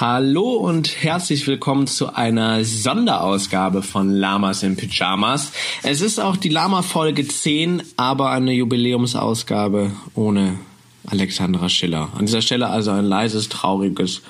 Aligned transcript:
Hallo 0.00 0.52
und 0.52 1.02
herzlich 1.02 1.44
willkommen 1.48 1.88
zu 1.88 2.14
einer 2.14 2.64
Sonderausgabe 2.64 3.82
von 3.82 4.12
Lamas 4.12 4.62
in 4.62 4.76
Pyjamas. 4.76 5.50
Es 5.82 6.02
ist 6.02 6.20
auch 6.20 6.36
die 6.36 6.50
Lama 6.50 6.82
Folge 6.82 7.26
10, 7.26 7.82
aber 7.96 8.30
eine 8.30 8.52
Jubiläumsausgabe 8.52 9.90
ohne 10.14 10.60
Alexandra 11.04 11.68
Schiller. 11.68 12.10
An 12.16 12.26
dieser 12.26 12.42
Stelle 12.42 12.68
also 12.68 12.92
ein 12.92 13.06
leises, 13.06 13.48
trauriges 13.48 14.22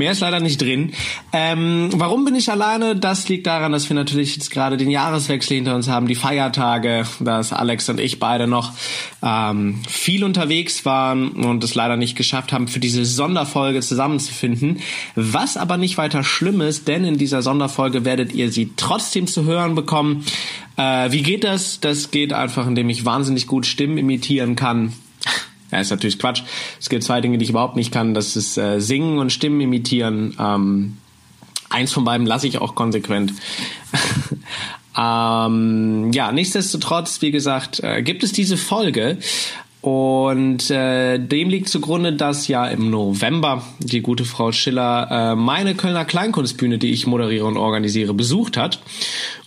Mehr 0.00 0.12
ist 0.12 0.20
leider 0.20 0.40
nicht 0.40 0.62
drin. 0.62 0.92
Ähm, 1.30 1.90
warum 1.92 2.24
bin 2.24 2.34
ich 2.34 2.50
alleine? 2.50 2.96
Das 2.96 3.28
liegt 3.28 3.46
daran, 3.46 3.70
dass 3.70 3.90
wir 3.90 3.94
natürlich 3.94 4.34
jetzt 4.34 4.50
gerade 4.50 4.78
den 4.78 4.90
Jahreswechsel 4.90 5.56
hinter 5.56 5.74
uns 5.74 5.90
haben, 5.90 6.06
die 6.06 6.14
Feiertage, 6.14 7.04
dass 7.20 7.52
Alex 7.52 7.86
und 7.90 8.00
ich 8.00 8.18
beide 8.18 8.46
noch 8.46 8.72
ähm, 9.22 9.82
viel 9.86 10.24
unterwegs 10.24 10.86
waren 10.86 11.32
und 11.32 11.62
es 11.62 11.74
leider 11.74 11.98
nicht 11.98 12.16
geschafft 12.16 12.50
haben, 12.50 12.66
für 12.66 12.80
diese 12.80 13.04
Sonderfolge 13.04 13.82
zusammenzufinden. 13.82 14.78
Was 15.16 15.58
aber 15.58 15.76
nicht 15.76 15.98
weiter 15.98 16.24
schlimm 16.24 16.62
ist, 16.62 16.88
denn 16.88 17.04
in 17.04 17.18
dieser 17.18 17.42
Sonderfolge 17.42 18.06
werdet 18.06 18.34
ihr 18.34 18.50
sie 18.50 18.70
trotzdem 18.78 19.26
zu 19.26 19.44
hören 19.44 19.74
bekommen. 19.74 20.24
Äh, 20.78 21.12
wie 21.12 21.22
geht 21.22 21.44
das? 21.44 21.78
Das 21.80 22.10
geht 22.10 22.32
einfach, 22.32 22.66
indem 22.66 22.88
ich 22.88 23.04
wahnsinnig 23.04 23.46
gut 23.46 23.66
Stimmen 23.66 23.98
imitieren 23.98 24.56
kann 24.56 24.94
ja, 25.70 25.80
ist 25.80 25.90
natürlich 25.90 26.18
Quatsch. 26.18 26.42
Es 26.78 26.88
gibt 26.88 27.04
zwei 27.04 27.20
Dinge, 27.20 27.38
die 27.38 27.44
ich 27.44 27.50
überhaupt 27.50 27.76
nicht 27.76 27.92
kann. 27.92 28.14
Das 28.14 28.36
ist 28.36 28.56
äh, 28.56 28.80
Singen 28.80 29.18
und 29.18 29.30
Stimmen 29.30 29.60
imitieren. 29.60 30.36
Ähm, 30.38 30.96
eins 31.68 31.92
von 31.92 32.04
beiden 32.04 32.26
lasse 32.26 32.46
ich 32.46 32.58
auch 32.58 32.74
konsequent. 32.74 33.32
ähm, 34.98 36.12
ja, 36.12 36.32
nichtsdestotrotz, 36.32 37.22
wie 37.22 37.30
gesagt, 37.30 37.80
äh, 37.80 38.02
gibt 38.02 38.22
es 38.22 38.32
diese 38.32 38.56
Folge. 38.56 39.18
Und 39.80 40.70
äh, 40.70 41.18
dem 41.18 41.48
liegt 41.48 41.70
zugrunde, 41.70 42.12
dass 42.12 42.48
ja 42.48 42.66
im 42.66 42.90
November 42.90 43.62
die 43.78 44.02
gute 44.02 44.26
Frau 44.26 44.52
Schiller 44.52 45.08
äh, 45.10 45.36
meine 45.36 45.74
Kölner 45.74 46.04
Kleinkunstbühne, 46.04 46.76
die 46.76 46.90
ich 46.90 47.06
moderiere 47.06 47.46
und 47.46 47.56
organisiere, 47.56 48.12
besucht 48.12 48.58
hat 48.58 48.80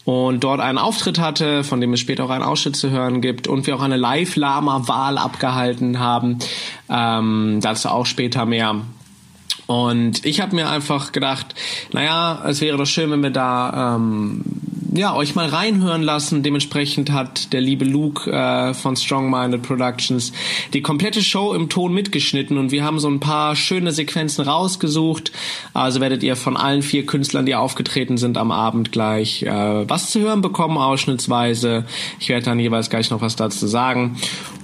und 0.05 0.43
dort 0.43 0.59
einen 0.59 0.79
Auftritt 0.79 1.19
hatte, 1.19 1.63
von 1.63 1.79
dem 1.79 1.93
es 1.93 1.99
später 1.99 2.25
auch 2.25 2.31
einen 2.31 2.43
Ausschnitt 2.43 2.75
zu 2.75 2.89
hören 2.89 3.21
gibt 3.21 3.47
und 3.47 3.67
wir 3.67 3.75
auch 3.75 3.81
eine 3.81 3.97
Live-Lama-Wahl 3.97 5.19
abgehalten 5.19 5.99
haben. 5.99 6.39
Ähm, 6.89 7.59
dazu 7.61 7.89
auch 7.89 8.07
später 8.07 8.47
mehr. 8.47 8.81
Und 9.67 10.25
ich 10.25 10.41
habe 10.41 10.55
mir 10.55 10.69
einfach 10.69 11.11
gedacht, 11.11 11.53
naja, 11.93 12.43
es 12.47 12.59
wäre 12.59 12.77
doch 12.77 12.85
schön, 12.85 13.11
wenn 13.11 13.23
wir 13.23 13.29
da 13.29 13.95
ähm, 13.95 14.43
ja, 14.95 15.15
euch 15.15 15.35
mal 15.35 15.47
reinhören 15.47 16.03
lassen. 16.03 16.43
Dementsprechend 16.43 17.11
hat 17.11 17.51
der 17.51 17.61
liebe 17.61 17.85
Luke 17.85 18.31
äh, 18.31 18.73
von 18.73 18.95
Strong 18.95 19.29
Minded 19.29 19.63
Productions 19.63 20.33
die 20.73 20.81
komplette 20.81 21.23
Show 21.23 21.53
im 21.53 21.69
Ton 21.69 21.93
mitgeschnitten 21.93 22.57
und 22.57 22.71
wir 22.71 22.83
haben 22.83 22.99
so 22.99 23.07
ein 23.07 23.19
paar 23.19 23.55
schöne 23.55 23.91
Sequenzen 23.91 24.45
rausgesucht. 24.45 25.31
Also 25.73 25.99
werdet 25.99 26.21
ihr 26.23 26.35
von 26.35 26.57
allen 26.57 26.83
vier 26.83 27.05
Künstlern, 27.05 27.45
die 27.45 27.55
aufgetreten 27.55 28.17
sind 28.17 28.37
am 28.37 28.51
Abend 28.51 28.91
gleich 28.91 29.43
äh, 29.43 29.89
was 29.89 30.11
zu 30.11 30.19
hören 30.19 30.41
bekommen, 30.41 30.77
ausschnittsweise. 30.77 31.85
Ich 32.19 32.29
werde 32.29 32.45
dann 32.45 32.59
jeweils 32.59 32.89
gleich 32.89 33.09
noch 33.09 33.21
was 33.21 33.35
dazu 33.35 33.65
sagen. 33.65 34.17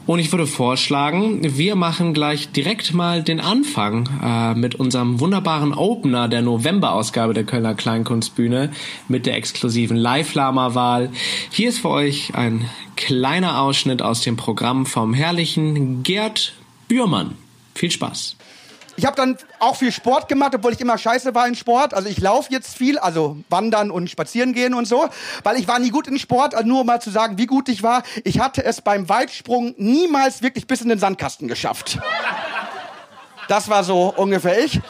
Und 0.10 0.18
ich 0.18 0.32
würde 0.32 0.48
vorschlagen, 0.48 1.56
wir 1.56 1.76
machen 1.76 2.16
gleich 2.16 2.52
direkt 2.52 2.96
mal 2.96 3.22
den 3.22 3.40
Anfang 3.40 4.10
äh, 4.24 4.56
mit 4.56 4.74
unserem 4.74 5.20
wunderbaren 5.20 5.72
Opener 5.72 6.28
der 6.28 6.42
November-Ausgabe 6.42 7.36
der 7.36 7.44
Kölner 7.44 7.76
Kleinkunstbühne 7.76 8.72
mit 9.08 9.28
der 9.28 9.36
exklusiven 9.36 9.96
Live-Lama-Wahl. 9.96 11.12
Hier 11.52 11.70
ist 11.70 11.78
für 11.78 11.90
euch 11.90 12.34
ein 12.34 12.68
kleiner 12.96 13.62
Ausschnitt 13.62 14.02
aus 14.02 14.22
dem 14.22 14.36
Programm 14.36 14.88
vom 14.88 15.14
herrlichen 15.14 16.02
Gerd 16.02 16.54
Bührmann. 16.88 17.36
Viel 17.76 17.92
Spaß. 17.92 18.36
Ich 19.00 19.06
habe 19.06 19.16
dann 19.16 19.38
auch 19.60 19.78
viel 19.78 19.94
Sport 19.94 20.28
gemacht, 20.28 20.54
obwohl 20.54 20.74
ich 20.74 20.82
immer 20.82 20.98
scheiße 20.98 21.34
war 21.34 21.48
in 21.48 21.56
Sport. 21.56 21.94
Also 21.94 22.10
ich 22.10 22.20
laufe 22.20 22.52
jetzt 22.52 22.76
viel, 22.76 23.00
also 23.00 23.38
wandern 23.48 23.92
und 23.92 24.10
spazieren 24.10 24.52
gehen 24.52 24.74
und 24.74 24.90
so, 24.90 25.08
weil 25.44 25.58
ich 25.58 25.70
war 25.70 25.80
nie 25.80 25.90
gut 25.90 26.10
in 26.10 26.20
Sport. 26.20 26.54
Also 26.54 26.68
nur 26.68 26.82
um 26.82 26.86
mal 26.86 27.02
zu 27.02 27.10
sagen, 27.10 27.38
wie 27.38 27.46
gut 27.46 27.70
ich 27.70 27.82
war. 27.82 28.04
Ich 28.26 28.42
hatte 28.42 28.66
es 28.66 28.82
beim 28.82 29.08
Weitsprung 29.08 29.74
niemals 29.78 30.42
wirklich 30.42 30.68
bis 30.68 30.82
in 30.82 30.90
den 30.90 31.00
Sandkasten 31.00 31.48
geschafft. 31.48 31.98
Das 33.48 33.70
war 33.70 33.86
so 33.86 34.14
ungefähr 34.14 34.66
ich. 34.66 34.82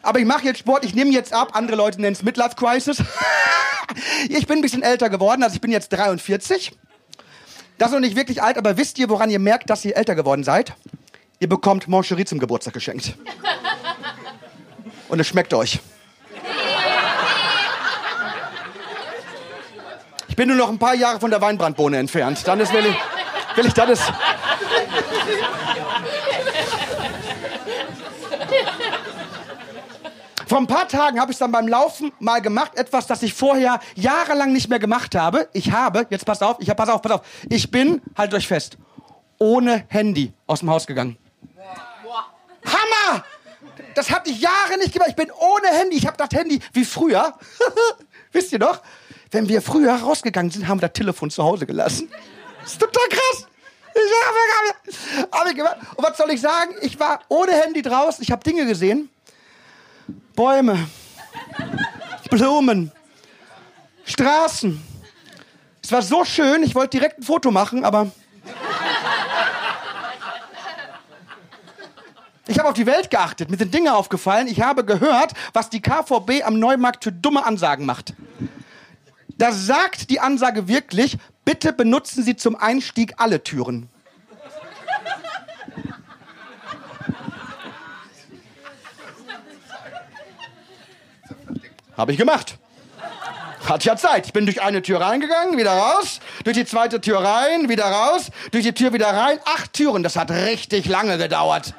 Aber 0.00 0.20
ich 0.20 0.24
mache 0.24 0.46
jetzt 0.46 0.60
Sport, 0.60 0.86
ich 0.86 0.94
nehme 0.94 1.10
jetzt 1.10 1.34
ab. 1.34 1.50
Andere 1.52 1.76
Leute 1.76 2.00
nennen 2.00 2.14
es 2.14 2.22
Midlife 2.22 2.56
Crisis. 2.56 3.02
ich 4.30 4.46
bin 4.46 4.60
ein 4.60 4.62
bisschen 4.62 4.82
älter 4.82 5.10
geworden, 5.10 5.42
also 5.42 5.54
ich 5.54 5.60
bin 5.60 5.70
jetzt 5.70 5.90
43. 5.90 6.72
Das 7.76 7.88
ist 7.88 7.92
noch 7.92 8.00
nicht 8.00 8.16
wirklich 8.16 8.42
alt, 8.42 8.56
aber 8.56 8.78
wisst 8.78 8.98
ihr, 8.98 9.10
woran 9.10 9.28
ihr 9.28 9.38
merkt, 9.38 9.68
dass 9.68 9.84
ihr 9.84 9.98
älter 9.98 10.14
geworden 10.14 10.44
seid? 10.44 10.72
Ihr 11.40 11.48
bekommt 11.48 11.86
Moncherie 11.86 12.24
zum 12.24 12.40
Geburtstag 12.40 12.74
geschenkt. 12.74 13.14
Und 15.08 15.20
es 15.20 15.26
schmeckt 15.28 15.54
euch. 15.54 15.78
Ich 20.26 20.36
bin 20.36 20.48
nur 20.48 20.56
noch 20.56 20.68
ein 20.68 20.78
paar 20.78 20.94
Jahre 20.94 21.20
von 21.20 21.30
der 21.30 21.40
Weinbrandbohne 21.40 21.96
entfernt. 21.98 22.42
Dann 22.46 22.58
ist 22.58 22.72
will 22.72 22.86
ich, 22.86 23.56
will 23.56 23.66
ich 23.66 23.72
das 23.72 23.90
ist. 23.90 24.12
Vor 30.46 30.58
ein 30.58 30.66
paar 30.66 30.88
Tagen 30.88 31.20
habe 31.20 31.30
ich 31.30 31.38
dann 31.38 31.52
beim 31.52 31.68
Laufen 31.68 32.10
mal 32.18 32.40
gemacht, 32.40 32.72
etwas, 32.76 33.06
das 33.06 33.22
ich 33.22 33.34
vorher 33.34 33.80
jahrelang 33.94 34.52
nicht 34.52 34.68
mehr 34.70 34.78
gemacht 34.78 35.14
habe. 35.14 35.48
Ich 35.52 35.72
habe, 35.72 36.06
jetzt 36.10 36.24
passt 36.24 36.42
auf, 36.42 36.56
ich 36.58 36.70
habe, 36.70 36.78
pass 36.78 36.88
auf, 36.88 37.02
pass 37.02 37.12
auf, 37.12 37.20
ich 37.48 37.70
bin, 37.70 38.00
haltet 38.16 38.38
euch 38.38 38.48
fest, 38.48 38.78
ohne 39.38 39.84
Handy 39.88 40.32
aus 40.46 40.60
dem 40.60 40.70
Haus 40.70 40.86
gegangen. 40.86 41.18
Hammer! 42.72 43.24
Das 43.94 44.10
hatte 44.10 44.30
ich 44.30 44.40
Jahre 44.40 44.78
nicht 44.78 44.92
gemacht. 44.92 45.10
Ich 45.10 45.16
bin 45.16 45.30
ohne 45.30 45.68
Handy. 45.68 45.96
Ich 45.96 46.06
habe 46.06 46.16
das 46.16 46.30
Handy 46.32 46.60
wie 46.72 46.84
früher. 46.84 47.36
Wisst 48.32 48.52
ihr 48.52 48.58
noch? 48.58 48.80
Wenn 49.30 49.48
wir 49.48 49.60
früher 49.60 49.94
rausgegangen 49.94 50.50
sind, 50.50 50.68
haben 50.68 50.80
wir 50.80 50.88
das 50.88 50.94
Telefon 50.94 51.30
zu 51.30 51.42
Hause 51.42 51.66
gelassen. 51.66 52.10
Das 52.62 52.72
ist 52.72 52.80
total 52.80 53.08
krass. 53.08 53.46
Ich 53.94 54.92
hab, 55.26 55.40
hab 55.40 55.48
ich 55.48 55.56
gemacht. 55.56 55.76
Und 55.96 56.04
was 56.04 56.16
soll 56.16 56.30
ich 56.30 56.40
sagen? 56.40 56.74
Ich 56.82 56.98
war 57.00 57.20
ohne 57.28 57.52
Handy 57.52 57.82
draußen. 57.82 58.22
Ich 58.22 58.30
habe 58.30 58.42
Dinge 58.44 58.66
gesehen. 58.66 59.10
Bäume. 60.34 60.88
Blumen. 62.30 62.92
Straßen. 64.04 64.82
Es 65.82 65.92
war 65.92 66.02
so 66.02 66.24
schön. 66.24 66.62
Ich 66.62 66.74
wollte 66.74 66.98
direkt 66.98 67.18
ein 67.18 67.22
Foto 67.22 67.50
machen, 67.50 67.84
aber 67.84 68.10
Ich 72.48 72.58
habe 72.58 72.70
auf 72.70 72.74
die 72.74 72.86
Welt 72.86 73.10
geachtet, 73.10 73.50
mir 73.50 73.58
sind 73.58 73.74
Dinge 73.74 73.94
aufgefallen. 73.94 74.48
Ich 74.48 74.62
habe 74.62 74.82
gehört, 74.82 75.32
was 75.52 75.68
die 75.68 75.82
KVB 75.82 76.42
am 76.44 76.58
Neumarkt 76.58 77.04
für 77.04 77.12
dumme 77.12 77.44
Ansagen 77.44 77.84
macht. 77.84 78.14
Da 79.36 79.52
sagt 79.52 80.08
die 80.08 80.18
Ansage 80.18 80.66
wirklich, 80.66 81.18
bitte 81.44 81.74
benutzen 81.74 82.24
Sie 82.24 82.36
zum 82.36 82.56
Einstieg 82.56 83.14
alle 83.18 83.44
Türen. 83.44 83.90
Habe 91.98 92.12
ich 92.12 92.18
gemacht. 92.18 92.56
Hat 93.66 93.84
ja 93.84 93.96
Zeit. 93.96 94.24
Ich 94.24 94.32
bin 94.32 94.46
durch 94.46 94.62
eine 94.62 94.80
Tür 94.80 95.02
reingegangen, 95.02 95.58
wieder 95.58 95.72
raus, 95.72 96.20
durch 96.44 96.56
die 96.56 96.64
zweite 96.64 97.02
Tür 97.02 97.18
rein, 97.18 97.68
wieder 97.68 97.84
raus, 97.84 98.30
durch 98.52 98.64
die 98.64 98.72
Tür 98.72 98.94
wieder 98.94 99.08
rein. 99.08 99.38
Acht 99.44 99.74
Türen, 99.74 100.02
das 100.02 100.16
hat 100.16 100.30
richtig 100.30 100.86
lange 100.86 101.18
gedauert. 101.18 101.74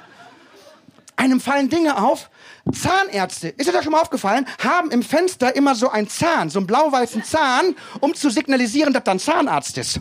Einem 1.20 1.42
fallen 1.42 1.68
Dinge 1.68 2.02
auf. 2.02 2.30
Zahnärzte, 2.72 3.50
ist 3.50 3.68
dir 3.68 3.74
das 3.74 3.84
schon 3.84 3.92
mal 3.92 4.00
aufgefallen, 4.00 4.46
haben 4.64 4.90
im 4.90 5.04
Fenster 5.04 5.54
immer 5.54 5.76
so 5.76 5.90
einen 5.90 6.08
Zahn, 6.08 6.50
so 6.50 6.60
einen 6.60 6.68
blau-weißen 6.68 7.26
Zahn, 7.26 7.76
um 8.00 8.16
zu 8.16 8.30
signalisieren, 8.30 8.94
dass 8.94 9.04
da 9.04 9.12
ein 9.12 9.20
Zahnarzt 9.20 9.78
ist. 9.78 10.00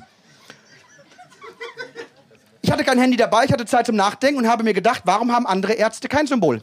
Ich 2.63 2.71
hatte 2.71 2.85
kein 2.85 3.01
Handy 3.01 3.17
dabei, 3.17 3.47
ich 3.47 3.53
hatte 3.53 3.67
Zeit 3.67 3.87
zum 3.87 3.97
Nachdenken 3.97 4.39
und 4.39 4.49
habe 4.49 4.63
mir 4.63 4.75
gedacht, 4.75 5.03
warum 5.07 5.33
haben 5.33 5.45
andere 5.45 5.73
Ärzte 5.73 6.09
kein 6.09 6.29
Symbol? 6.29 6.63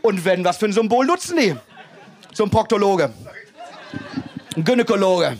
Und 0.00 0.24
wenn, 0.24 0.44
was 0.44 0.58
für 0.58 0.66
ein 0.66 0.72
Symbol 0.72 1.06
nutzen 1.06 1.36
die? 1.36 1.56
So 2.32 2.44
ein 2.44 2.50
Proktologe, 2.50 3.12
ein 4.54 4.62
Gynäkologe, 4.62 5.36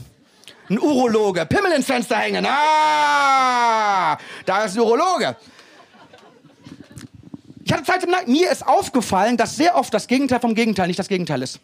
ein 0.70 0.78
Urologe, 0.78 1.44
Pimmel 1.46 1.72
ins 1.72 1.86
Fenster 1.86 2.16
hängen. 2.16 2.46
Ah, 2.48 4.16
da 4.46 4.64
ist 4.64 4.76
ein 4.76 4.80
Urologe. 4.80 5.36
Ich 7.64 7.72
hatte 7.72 7.84
Zeit 7.84 8.02
im 8.04 8.10
Nacken. 8.10 8.32
Mir 8.32 8.50
ist 8.50 8.66
aufgefallen, 8.66 9.36
dass 9.36 9.56
sehr 9.56 9.76
oft 9.76 9.92
das 9.92 10.06
Gegenteil 10.06 10.40
vom 10.40 10.54
Gegenteil 10.54 10.86
nicht 10.86 10.98
das 10.98 11.08
Gegenteil 11.08 11.42
ist. 11.42 11.60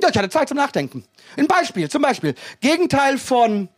Ja, 0.00 0.10
ich 0.10 0.16
hatte 0.16 0.28
Zeit 0.28 0.48
zum 0.48 0.56
Nachdenken. 0.56 1.04
Ein 1.36 1.46
Beispiel, 1.46 1.90
zum 1.90 2.02
Beispiel. 2.02 2.34
Gegenteil 2.60 3.18
von 3.18 3.68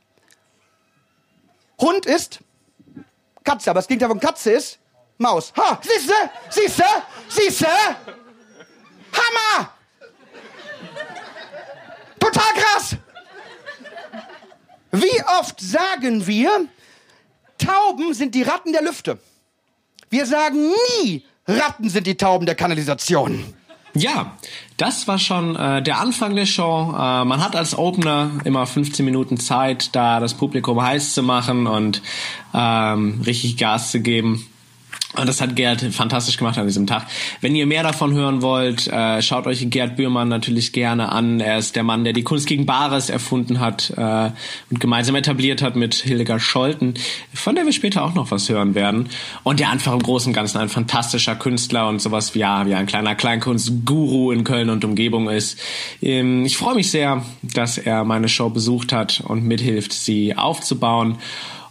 Hund 1.80 2.04
ist 2.04 2.40
Katze, 3.42 3.70
aber 3.70 3.78
das 3.78 3.88
Gegenteil 3.88 4.10
von 4.10 4.20
Katze 4.20 4.52
ist 4.52 4.78
Maus. 5.18 5.52
Ha, 5.56 5.80
siehste, 5.82 6.14
siehste, 6.50 6.84
siehste. 7.28 7.66
Hammer! 9.12 9.79
Total 12.32 12.52
krass. 12.54 12.96
Wie 14.92 15.22
oft 15.40 15.60
sagen 15.60 16.26
wir, 16.26 16.50
Tauben 17.58 18.14
sind 18.14 18.34
die 18.34 18.42
Ratten 18.42 18.72
der 18.72 18.82
Lüfte? 18.82 19.18
Wir 20.10 20.26
sagen 20.26 20.72
nie, 21.02 21.24
Ratten 21.46 21.88
sind 21.88 22.06
die 22.06 22.16
Tauben 22.16 22.46
der 22.46 22.54
Kanalisation. 22.54 23.44
Ja, 23.94 24.36
das 24.76 25.08
war 25.08 25.18
schon 25.18 25.56
äh, 25.56 25.82
der 25.82 25.98
Anfang 25.98 26.36
der 26.36 26.46
Show. 26.46 26.94
Äh, 26.96 27.24
man 27.24 27.42
hat 27.42 27.56
als 27.56 27.76
Opener 27.76 28.30
immer 28.44 28.66
15 28.66 29.04
Minuten 29.04 29.38
Zeit, 29.38 29.94
da 29.96 30.20
das 30.20 30.34
Publikum 30.34 30.80
heiß 30.80 31.14
zu 31.14 31.24
machen 31.24 31.66
und 31.66 32.00
ähm, 32.54 33.20
richtig 33.26 33.56
Gas 33.56 33.90
zu 33.90 34.00
geben. 34.00 34.46
Und 35.16 35.28
das 35.28 35.40
hat 35.40 35.56
Gerd 35.56 35.82
fantastisch 35.92 36.36
gemacht 36.36 36.56
an 36.56 36.68
diesem 36.68 36.86
Tag. 36.86 37.04
Wenn 37.40 37.56
ihr 37.56 37.66
mehr 37.66 37.82
davon 37.82 38.14
hören 38.14 38.42
wollt, 38.42 38.86
äh, 38.86 39.20
schaut 39.22 39.48
euch 39.48 39.68
Gerd 39.68 39.96
Bührmann 39.96 40.28
natürlich 40.28 40.72
gerne 40.72 41.10
an. 41.10 41.40
Er 41.40 41.58
ist 41.58 41.74
der 41.74 41.82
Mann, 41.82 42.04
der 42.04 42.12
die 42.12 42.22
Kunst 42.22 42.46
gegen 42.46 42.64
Bares 42.64 43.10
erfunden 43.10 43.58
hat 43.58 43.92
äh, 43.96 44.30
und 44.70 44.78
gemeinsam 44.78 45.16
etabliert 45.16 45.62
hat 45.62 45.74
mit 45.74 45.94
Hildegard 45.94 46.40
Scholten, 46.40 46.94
von 47.34 47.56
der 47.56 47.64
wir 47.64 47.72
später 47.72 48.04
auch 48.04 48.14
noch 48.14 48.30
was 48.30 48.48
hören 48.48 48.76
werden. 48.76 49.08
Und 49.42 49.58
der 49.58 49.70
einfach 49.70 49.92
im 49.92 50.02
Großen 50.02 50.30
und 50.30 50.34
Ganzen 50.34 50.58
ein 50.58 50.68
fantastischer 50.68 51.34
Künstler 51.34 51.88
und 51.88 52.00
sowas 52.00 52.36
wie, 52.36 52.40
ja, 52.40 52.64
wie 52.66 52.74
ein 52.76 52.86
kleiner 52.86 53.16
Kleinkunstguru 53.16 54.30
in 54.30 54.44
Köln 54.44 54.70
und 54.70 54.84
Umgebung 54.84 55.28
ist. 55.28 55.58
Ähm, 56.00 56.44
ich 56.44 56.56
freue 56.56 56.76
mich 56.76 56.88
sehr, 56.88 57.24
dass 57.42 57.78
er 57.78 58.04
meine 58.04 58.28
Show 58.28 58.48
besucht 58.48 58.92
hat 58.92 59.24
und 59.26 59.42
mithilft, 59.42 59.92
sie 59.92 60.36
aufzubauen. 60.36 61.18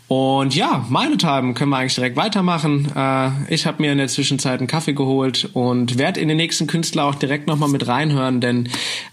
Und 0.10 0.56
ja, 0.56 0.88
meinethalben 0.90 1.54
können 1.54 1.70
wir 1.70 1.78
eigentlich 1.78 1.94
direkt 1.94 2.18
weitermachen. 2.18 2.92
Äh, 2.96 3.30
ich 3.54 3.68
habe 3.68 3.80
mir 3.80 3.92
in 3.92 4.00
der 4.00 4.08
Zwischenzeit 4.08 4.60
einen 4.60 4.66
Kaffee 4.66 4.94
geholt 4.94 5.52
und 5.54 6.00
werde 6.00 6.20
in 6.20 6.28
den 6.28 6.38
nächsten 6.38 6.66
Künstler 6.66 7.06
auch 7.06 7.14
direkt 7.14 7.46
nochmal 7.46 7.70
mit 7.70 7.88
reinhören, 7.88 8.42
denn 8.42 8.70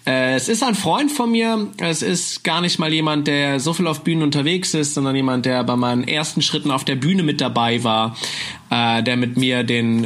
äh, 0.07 0.35
es 0.35 0.49
ist 0.49 0.63
ein 0.63 0.75
Freund 0.75 1.13
von 1.13 1.31
mir. 1.31 1.69
Es 1.77 2.01
ist 2.01 2.45
gar 2.45 2.63
nicht 2.63 2.79
mal 2.79 2.91
jemand, 2.91 3.27
der 3.27 3.61
so 3.61 3.75
viel 3.75 3.87
auf 3.87 4.05
Bühnen 4.05 4.23
unterwegs 4.23 4.73
ist, 4.73 4.95
sondern 4.95 5.15
jemand, 5.15 5.45
der 5.45 5.63
bei 5.65 5.77
meinen 5.77 6.09
ersten 6.09 6.41
Schritten 6.41 6.71
auf 6.71 6.85
der 6.85 6.97
Bühne 6.97 7.23
mit 7.23 7.43
dabei 7.43 7.85
war, 7.85 8.17
äh, 8.71 9.03
der 9.03 9.19
mit 9.19 9.37
mir 9.37 9.65
den 9.65 10.05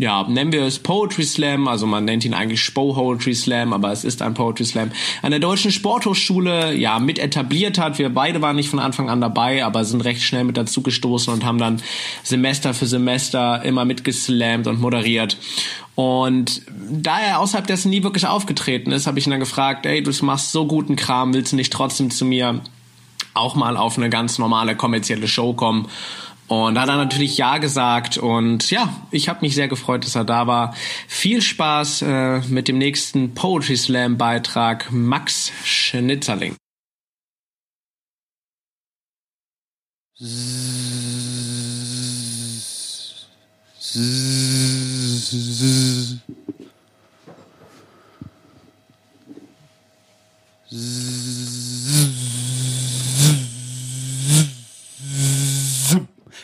ja, 0.00 0.26
nennen 0.26 0.50
wir 0.50 0.62
es 0.62 0.78
Poetry 0.78 1.24
Slam, 1.24 1.68
also 1.68 1.86
man 1.86 2.06
nennt 2.06 2.24
ihn 2.24 2.32
eigentlich 2.32 2.62
Spo 2.62 2.94
Poetry 2.94 3.34
Slam, 3.34 3.74
aber 3.74 3.92
es 3.92 4.02
ist 4.02 4.22
ein 4.22 4.32
Poetry 4.32 4.64
Slam, 4.64 4.92
an 5.20 5.30
der 5.30 5.40
Deutschen 5.40 5.70
Sporthochschule 5.70 6.74
ja 6.74 6.98
mit 6.98 7.18
etabliert 7.18 7.78
hat. 7.78 7.98
Wir 7.98 8.08
beide 8.08 8.40
waren 8.40 8.56
nicht 8.56 8.70
von 8.70 8.78
Anfang 8.78 9.10
an 9.10 9.20
dabei, 9.20 9.62
aber 9.62 9.84
sind 9.84 10.00
recht 10.00 10.22
schnell 10.22 10.44
mit 10.44 10.56
dazu 10.56 10.80
gestoßen 10.80 11.34
und 11.34 11.44
haben 11.44 11.58
dann 11.58 11.82
Semester 12.22 12.72
für 12.72 12.86
Semester 12.86 13.62
immer 13.62 13.84
mitgeslammt 13.84 14.66
und 14.66 14.80
moderiert. 14.80 15.36
Und 15.96 16.62
da 16.90 17.20
er 17.20 17.38
außerhalb 17.40 17.66
dessen 17.66 17.90
nie 17.90 18.02
wirklich 18.02 18.26
aufgetreten 18.26 18.92
ist, 18.92 19.06
habe 19.06 19.18
ich 19.18 19.26
ihn 19.26 19.30
dann 19.32 19.40
gefragt, 19.40 19.84
ey, 19.84 20.02
du 20.02 20.12
machst 20.24 20.50
so 20.50 20.66
guten 20.66 20.96
Kram, 20.96 21.34
willst 21.34 21.52
du 21.52 21.56
nicht 21.56 21.74
trotzdem 21.74 22.10
zu 22.10 22.24
mir 22.24 22.62
auch 23.34 23.54
mal 23.54 23.76
auf 23.76 23.98
eine 23.98 24.08
ganz 24.08 24.38
normale 24.38 24.76
kommerzielle 24.76 25.28
Show 25.28 25.52
kommen? 25.52 25.88
Und 26.50 26.74
da 26.74 26.80
hat 26.80 26.88
er 26.88 26.96
natürlich 26.96 27.36
Ja 27.36 27.58
gesagt. 27.58 28.18
Und 28.18 28.72
ja, 28.72 28.92
ich 29.12 29.28
habe 29.28 29.38
mich 29.42 29.54
sehr 29.54 29.68
gefreut, 29.68 30.04
dass 30.04 30.16
er 30.16 30.24
da 30.24 30.48
war. 30.48 30.74
Viel 31.06 31.42
Spaß 31.42 32.02
äh, 32.02 32.40
mit 32.48 32.66
dem 32.66 32.76
nächsten 32.76 33.34
Poetry 33.34 33.76
Slam 33.76 34.18
Beitrag 34.18 34.90
Max 34.90 35.52
Schnitzerling. 35.62 36.56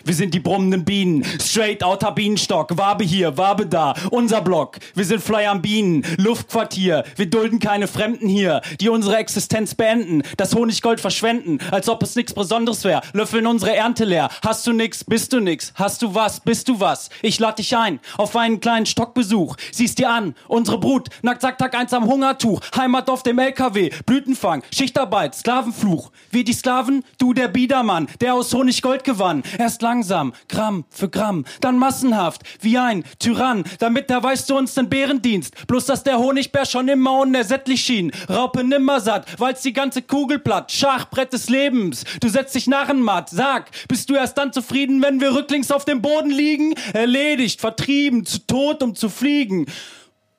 Wir 0.06 0.14
sind 0.14 0.34
die 0.34 0.40
brummenden 0.40 0.84
Bienen. 0.84 1.24
Straight 1.40 1.82
outer 1.82 2.12
Bienenstock. 2.12 2.78
Wabe 2.78 3.02
hier, 3.02 3.36
Wabe 3.36 3.66
da. 3.66 3.92
Unser 4.12 4.40
Block. 4.40 4.78
Wir 4.94 5.04
sind 5.04 5.20
Fly 5.20 5.46
am 5.46 5.62
Bienen. 5.62 6.04
Luftquartier. 6.16 7.02
Wir 7.16 7.28
dulden 7.28 7.58
keine 7.58 7.88
Fremden 7.88 8.28
hier, 8.28 8.60
die 8.80 8.88
unsere 8.88 9.16
Existenz 9.16 9.74
beenden. 9.74 10.22
Das 10.36 10.54
Honiggold 10.54 11.00
verschwenden, 11.00 11.58
als 11.72 11.88
ob 11.88 12.04
es 12.04 12.14
nichts 12.14 12.34
Besonderes 12.34 12.84
wäre. 12.84 13.00
Löffeln 13.14 13.48
unsere 13.48 13.74
Ernte 13.74 14.04
leer. 14.04 14.28
Hast 14.44 14.64
du 14.68 14.72
nix, 14.72 15.02
bist 15.02 15.32
du 15.32 15.40
nix. 15.40 15.72
Hast 15.74 16.02
du 16.02 16.14
was, 16.14 16.38
bist 16.38 16.68
du 16.68 16.78
was. 16.78 17.10
Ich 17.22 17.40
lade 17.40 17.56
dich 17.56 17.76
ein 17.76 17.98
auf 18.16 18.36
einen 18.36 18.60
kleinen 18.60 18.86
Stockbesuch. 18.86 19.56
Siehst 19.72 19.98
dir 19.98 20.10
an, 20.10 20.36
unsere 20.46 20.78
Brut. 20.78 21.08
Nackt 21.22 21.42
sagt 21.42 21.60
Tag 21.60 21.74
eins 21.74 21.92
am 21.92 22.06
Hungertuch. 22.06 22.60
Heimat 22.76 23.10
auf 23.10 23.24
dem 23.24 23.40
LKW. 23.40 23.90
Blütenfang. 24.06 24.62
Schichtarbeit. 24.72 25.34
Sklavenfluch. 25.34 26.12
Wir 26.30 26.44
die 26.44 26.52
Sklaven, 26.52 27.04
du 27.18 27.32
der 27.32 27.48
Biedermann, 27.48 28.06
der 28.20 28.34
aus 28.34 28.54
Honiggold 28.54 29.02
gewann. 29.02 29.42
Erst 29.58 29.82
lang 29.82 29.95
langsam, 29.96 30.34
Gramm 30.48 30.84
für 30.90 31.08
Gramm, 31.08 31.46
dann 31.62 31.78
massenhaft, 31.78 32.42
wie 32.60 32.76
ein 32.76 33.02
Tyrann, 33.18 33.64
damit 33.78 34.10
da 34.10 34.22
weißt 34.22 34.50
du 34.50 34.58
uns 34.58 34.74
den 34.74 34.90
Bärendienst. 34.90 35.66
Bloß, 35.66 35.86
dass 35.86 36.04
der 36.04 36.18
Honigbär 36.18 36.66
schon 36.66 36.88
immer 36.88 37.20
unersättlich 37.20 37.80
schien. 37.80 38.12
Raupe 38.28 38.62
nimmer 38.62 39.00
satt, 39.00 39.40
weil's 39.40 39.62
die 39.62 39.72
ganze 39.72 40.02
Kugel 40.02 40.38
platt. 40.38 40.70
Schachbrett 40.70 41.32
des 41.32 41.48
Lebens, 41.48 42.04
du 42.20 42.28
setzt 42.28 42.54
dich 42.54 42.66
narrenmatt. 42.66 43.30
Sag, 43.30 43.70
bist 43.88 44.10
du 44.10 44.14
erst 44.14 44.36
dann 44.36 44.52
zufrieden, 44.52 45.00
wenn 45.00 45.18
wir 45.20 45.34
rücklings 45.34 45.70
auf 45.70 45.86
dem 45.86 46.02
Boden 46.02 46.30
liegen? 46.30 46.74
Erledigt, 46.92 47.62
vertrieben, 47.62 48.26
zu 48.26 48.46
tot, 48.46 48.82
um 48.82 48.94
zu 48.94 49.08
fliegen. 49.08 49.64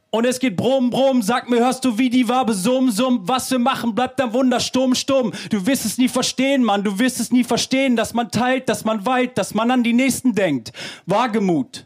Und 0.09 0.25
es 0.25 0.39
geht 0.39 0.55
brumm, 0.55 0.89
brumm, 0.89 1.21
sag 1.21 1.49
mir, 1.49 1.59
hörst 1.59 1.83
du, 1.83 1.97
wie 1.97 2.09
die 2.09 2.29
Wabe 2.29 2.53
summ, 2.53 2.91
summ, 2.91 3.21
was 3.23 3.51
wir 3.51 3.59
machen, 3.59 3.93
bleibt 3.93 4.19
dann 4.19 4.31
Wundersturm, 4.33 4.95
stumm. 4.95 5.33
Du 5.49 5.65
wirst 5.65 5.85
es 5.85 5.97
nie 5.97 6.07
verstehen, 6.07 6.63
Mann, 6.63 6.83
du 6.83 6.97
wirst 6.97 7.19
es 7.19 7.31
nie 7.31 7.43
verstehen, 7.43 7.95
dass 7.97 8.13
man 8.13 8.31
teilt, 8.31 8.69
dass 8.69 8.85
man 8.85 9.05
weilt, 9.05 9.37
dass 9.37 9.53
man 9.53 9.69
an 9.69 9.83
die 9.83 9.93
Nächsten 9.93 10.33
denkt. 10.33 10.71
Wagemut. 11.05 11.85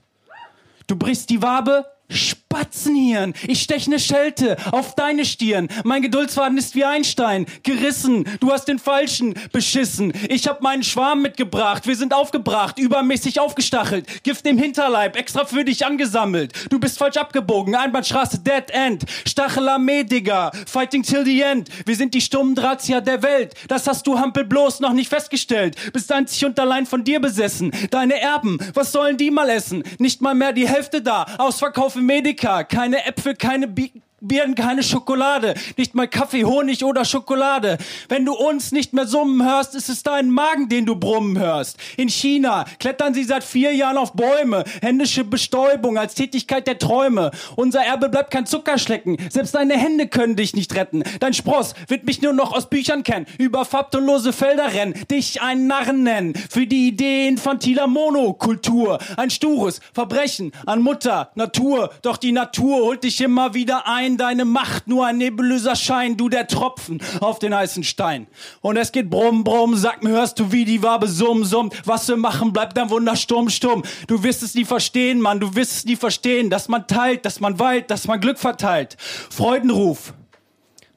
Du 0.85 0.95
brichst 0.95 1.29
die 1.29 1.41
Wabe, 1.41 1.85
Spatzenhirn, 2.12 3.34
ich 3.48 3.62
stech 3.62 3.88
ne 3.88 4.00
Schelte 4.00 4.58
auf 4.72 4.96
deine 4.96 5.25
Stirn. 5.25 5.69
Mein 5.84 6.02
Geduldsfaden 6.02 6.58
ist 6.58 6.75
wie 6.75 6.86
ein 6.86 7.04
Stein, 7.04 7.46
gerissen. 7.63 8.25
Du 8.40 8.52
hast 8.52 8.66
den 8.66 8.80
falschen 8.80 9.36
beschissen. 9.52 10.13
Ich 10.30 10.48
hab 10.48 10.62
meinen 10.62 10.84
Schwarm 10.84 11.22
mitgebracht. 11.22 11.88
Wir 11.88 11.96
sind 11.96 12.13
aufgebracht, 12.13 12.78
übermäßig 12.78 13.40
aufgestachelt. 13.40 14.24
Gift 14.24 14.46
im 14.46 14.58
Hinterleib, 14.58 15.16
extra 15.16 15.46
für 15.46 15.63
dich 15.63 15.86
angesammelt. 15.86 16.54
Du 16.69 16.80
bist 16.80 16.98
falsch 16.98 17.18
abgebogen, 17.18 17.75
Einbahnstraße, 17.75 18.40
Dead 18.40 18.69
End. 18.69 19.06
Stachelarmee, 19.25 20.04
Digga, 20.04 20.52
fighting 20.66 21.04
till 21.04 21.24
the 21.24 21.42
end. 21.42 21.69
Wir 21.86 21.96
sind 21.96 22.13
die 22.13 22.22
stummen 22.22 22.56
Drahtzieher 22.56 23.02
der 23.02 23.24
Welt. 23.24 23.54
Das 23.68 23.88
hast 23.88 24.06
du 24.08 24.19
Hampel 24.19 24.44
bloß 24.44 24.81
noch 24.81 24.94
nicht 24.94 25.10
festgestellt. 25.10 25.75
Bist 25.94 26.12
einzig 26.12 26.46
und 26.46 26.60
allein 26.60 26.86
von 26.86 27.03
dir 27.03 27.20
besessen. 27.20 27.72
Deine 27.89 28.20
Erben, 28.20 28.58
was 28.74 28.91
sollen 28.91 29.18
die 29.18 29.32
mal 29.32 29.50
essen? 29.50 29.84
Nicht 30.00 30.22
mal 30.22 30.36
mehr 30.36 30.53
die 30.53 30.68
Hälfte 30.68 31.01
da. 31.01 31.25
Ausverkauf 31.38 31.96
im 32.01 32.08
Medika, 32.08 32.63
keine 32.63 33.05
Äpfel, 33.05 33.36
keine 33.36 33.67
Bi 33.67 34.01
Birnen, 34.24 34.54
keine 34.54 34.84
Schokolade, 34.84 35.56
nicht 35.78 35.96
mal 35.96 36.08
Kaffee, 36.08 36.46
Honig 36.46 36.84
oder 36.86 37.06
Schokolade. 37.06 37.80
Wenn 38.08 38.24
du 38.24 38.34
uns 38.34 38.72
nicht 38.72 38.94
mehr 38.94 39.08
summen 39.08 39.44
hörst, 39.44 39.74
ist 39.74 39.90
es 39.90 40.04
dein 40.04 40.30
Magen, 40.30 40.70
den 40.70 40.86
du 40.86 40.96
brummen 40.96 41.40
hörst. 41.40 41.80
In 41.98 42.08
China 42.08 42.66
klettern 42.78 43.16
sie 43.16 43.24
seit 43.24 43.44
vier 43.44 43.74
Jahren 43.74 43.98
auf 43.98 44.13
Bäume. 44.13 44.63
Händische 44.84 45.24
Bestäubung 45.24 45.98
als 45.98 46.13
Tätigkeit 46.13 46.68
der 46.68 46.78
Träume. 46.78 47.32
Unser 47.56 47.82
Erbe 47.84 48.10
bleibt 48.10 48.30
kein 48.30 48.46
Zuckerschlecken. 48.46 49.18
Selbst 49.32 49.56
deine 49.56 49.74
Hände 49.74 50.08
können 50.08 50.36
dich 50.36 50.54
nicht 50.56 50.75
retten. 50.75 51.01
Dein 51.20 51.34
Spross 51.34 51.74
wird 51.88 52.06
mich 52.06 52.22
nur 52.22 52.34
noch 52.34 52.54
aus 52.54 52.70
Büchern 52.70 53.01
kennen. 53.01 53.25
Über 53.40 53.66
farbtonlose 53.66 54.34
Felder 54.34 54.72
rennen. 54.72 54.94
Dich 55.10 55.42
einen 55.42 55.66
Narren 55.66 56.04
nennen. 56.04 56.36
Für 56.36 56.68
die 56.68 56.90
Idee 56.90 57.28
infantiler 57.28 57.88
Monokultur. 57.88 59.00
Ein 59.18 59.32
stures 59.32 59.82
Verbrechen 59.94 60.51
an 60.68 60.84
Mutter, 60.84 61.32
Natur. 61.34 61.90
Doch 62.04 62.18
die 62.18 62.32
Natur 62.32 62.84
holt 62.84 63.04
dich 63.04 63.20
immer 63.20 63.56
wieder 63.56 63.88
ein 63.88 64.11
Schein, 64.12 64.18
deine 64.18 64.46
Macht 64.46 64.88
nur 64.88 65.06
ein 65.06 65.18
nebulöser 65.18 65.75
Schein, 65.75 66.18
du 66.18 66.30
der 66.30 66.48
Tropfen 66.48 67.01
auf 67.20 67.39
den 67.39 67.56
heißen 67.56 67.84
Stein. 67.84 68.27
Und 68.62 68.77
es 68.77 68.91
geht 68.91 69.10
brumm, 69.10 69.44
brumm, 69.44 69.75
sag 69.75 70.03
mir, 70.03 70.12
hörst 70.12 70.39
du, 70.39 70.51
wie 70.51 70.65
die 70.65 70.84
Wabe 70.84 71.08
summ, 71.08 71.46
summ. 71.46 71.72
Was 71.86 72.08
wir 72.08 72.18
machen, 72.18 72.53
bleibt 72.53 72.77
ein 72.77 72.89
Wundersturm, 72.89 73.50
stumm. 73.50 73.84
Du 74.08 74.24
wirst 74.24 74.44
es 74.44 74.56
nie 74.56 74.65
verstehen, 74.65 75.22
Mann, 75.22 75.39
du 75.39 75.56
wirst 75.56 75.72
es 75.72 75.86
nie 75.86 75.96
verstehen, 75.96 76.50
dass 76.50 76.68
man 76.68 76.88
teilt, 76.88 77.25
dass 77.25 77.39
man 77.39 77.60
weilt, 77.60 77.89
dass 77.91 78.08
man 78.08 78.20
Glück 78.20 78.39
verteilt. 78.39 78.98
Freudenruf. 79.30 80.13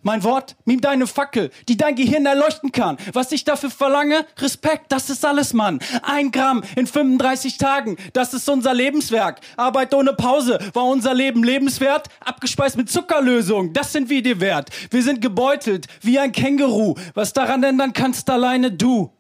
Mein 0.05 0.23
Wort, 0.23 0.55
mim 0.67 0.83
deine 0.83 1.07
Fackel, 1.07 1.51
die 1.67 1.79
dein 1.79 1.97
Gehirn 1.97 2.27
erleuchten 2.27 2.73
kann. 2.73 2.99
Was 3.15 3.33
ich 3.33 3.45
dafür 3.45 3.71
verlange, 3.71 4.27
Respekt, 4.37 4.93
das 4.93 5.09
ist 5.09 5.25
alles, 5.25 5.55
Mann. 5.55 5.81
Ein 6.03 6.31
Gramm 6.31 6.63
in 6.77 6.87
35 6.87 7.57
Tagen, 7.57 7.97
das 8.13 8.35
ist 8.35 8.47
unser 8.51 8.75
Lebenswerk. 8.75 9.41
Arbeit 9.57 9.95
ohne 9.95 10.13
Pause 10.13 10.59
war 10.75 10.85
unser 10.85 11.15
Leben 11.15 11.43
lebenswert. 11.43 12.09
Abgespeist 12.21 12.77
mit 12.77 12.91
Zuckerlösung, 12.91 13.73
das 13.73 13.93
sind 13.93 14.11
wir 14.11 14.23
dir 14.23 14.41
wert. 14.41 14.69
Wir 14.91 15.03
sind 15.03 15.23
gebeutelt, 15.23 15.87
wie 16.03 16.19
ein 16.19 16.33
Känguru. 16.33 16.97
Was 17.15 17.33
daran 17.33 17.63
ändern 17.63 17.95
kannst, 17.95 18.29
alleine 18.29 18.71
du. 18.71 19.11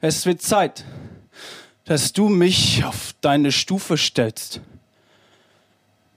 Es 0.00 0.24
wird 0.24 0.40
Zeit, 0.40 0.84
dass 1.84 2.12
du 2.12 2.28
mich 2.28 2.84
auf 2.84 3.12
deine 3.20 3.50
Stufe 3.50 3.96
stellst. 3.96 4.60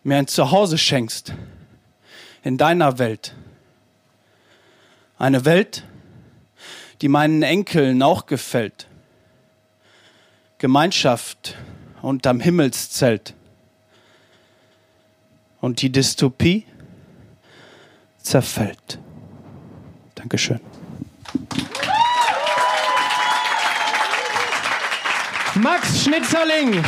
Mir 0.04 0.18
ein 0.18 0.28
Zuhause 0.28 0.78
schenkst. 0.78 1.34
In 2.44 2.60
deiner 2.60 3.00
Welt. 3.00 3.34
Eine 5.22 5.46
Welt, 5.46 5.84
die 7.02 7.08
meinen 7.08 7.44
Enkeln 7.44 8.02
auch 8.02 8.26
gefällt. 8.26 8.88
Gemeinschaft 10.58 11.56
unterm 12.02 12.40
Himmelszelt. 12.40 13.36
Und 15.60 15.84
die 15.84 15.92
Dystopie 15.92 16.66
zerfällt. 18.18 18.98
Dankeschön. 20.16 20.60
Max 25.54 26.04
Schnitzerling. 26.04 26.84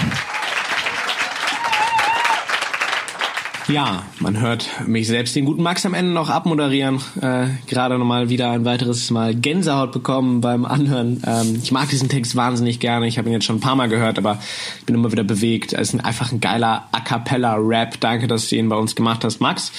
Ja, 3.67 4.03
man 4.19 4.39
hört 4.41 4.69
mich 4.87 5.07
selbst 5.07 5.35
den 5.35 5.45
guten 5.45 5.63
Max 5.63 5.85
am 5.85 5.93
Ende 5.93 6.11
noch 6.11 6.29
abmoderieren. 6.29 6.99
Äh, 7.21 7.47
Gerade 7.67 7.97
nochmal 7.97 8.29
wieder 8.29 8.51
ein 8.51 8.65
weiteres 8.65 9.09
Mal 9.09 9.35
Gänsehaut 9.35 9.91
bekommen 9.91 10.41
beim 10.41 10.65
Anhören. 10.65 11.21
Ähm, 11.25 11.59
ich 11.63 11.71
mag 11.71 11.89
diesen 11.89 12.09
Text 12.09 12.35
wahnsinnig 12.35 12.79
gerne. 12.79 13.07
Ich 13.07 13.17
habe 13.17 13.29
ihn 13.29 13.33
jetzt 13.33 13.45
schon 13.45 13.57
ein 13.57 13.61
paar 13.61 13.75
Mal 13.75 13.87
gehört, 13.87 14.17
aber 14.17 14.39
ich 14.79 14.85
bin 14.85 14.95
immer 14.95 15.11
wieder 15.11 15.23
bewegt. 15.23 15.73
Es 15.73 15.93
ist 15.93 16.03
einfach 16.03 16.31
ein 16.31 16.41
geiler 16.41 16.87
A 16.91 16.99
Cappella-Rap. 16.99 17.99
Danke, 17.99 18.27
dass 18.27 18.49
du 18.49 18.55
ihn 18.57 18.67
bei 18.67 18.75
uns 18.75 18.95
gemacht 18.95 19.23
hast, 19.23 19.39
Max. 19.39 19.71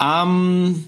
Ähm, 0.00 0.84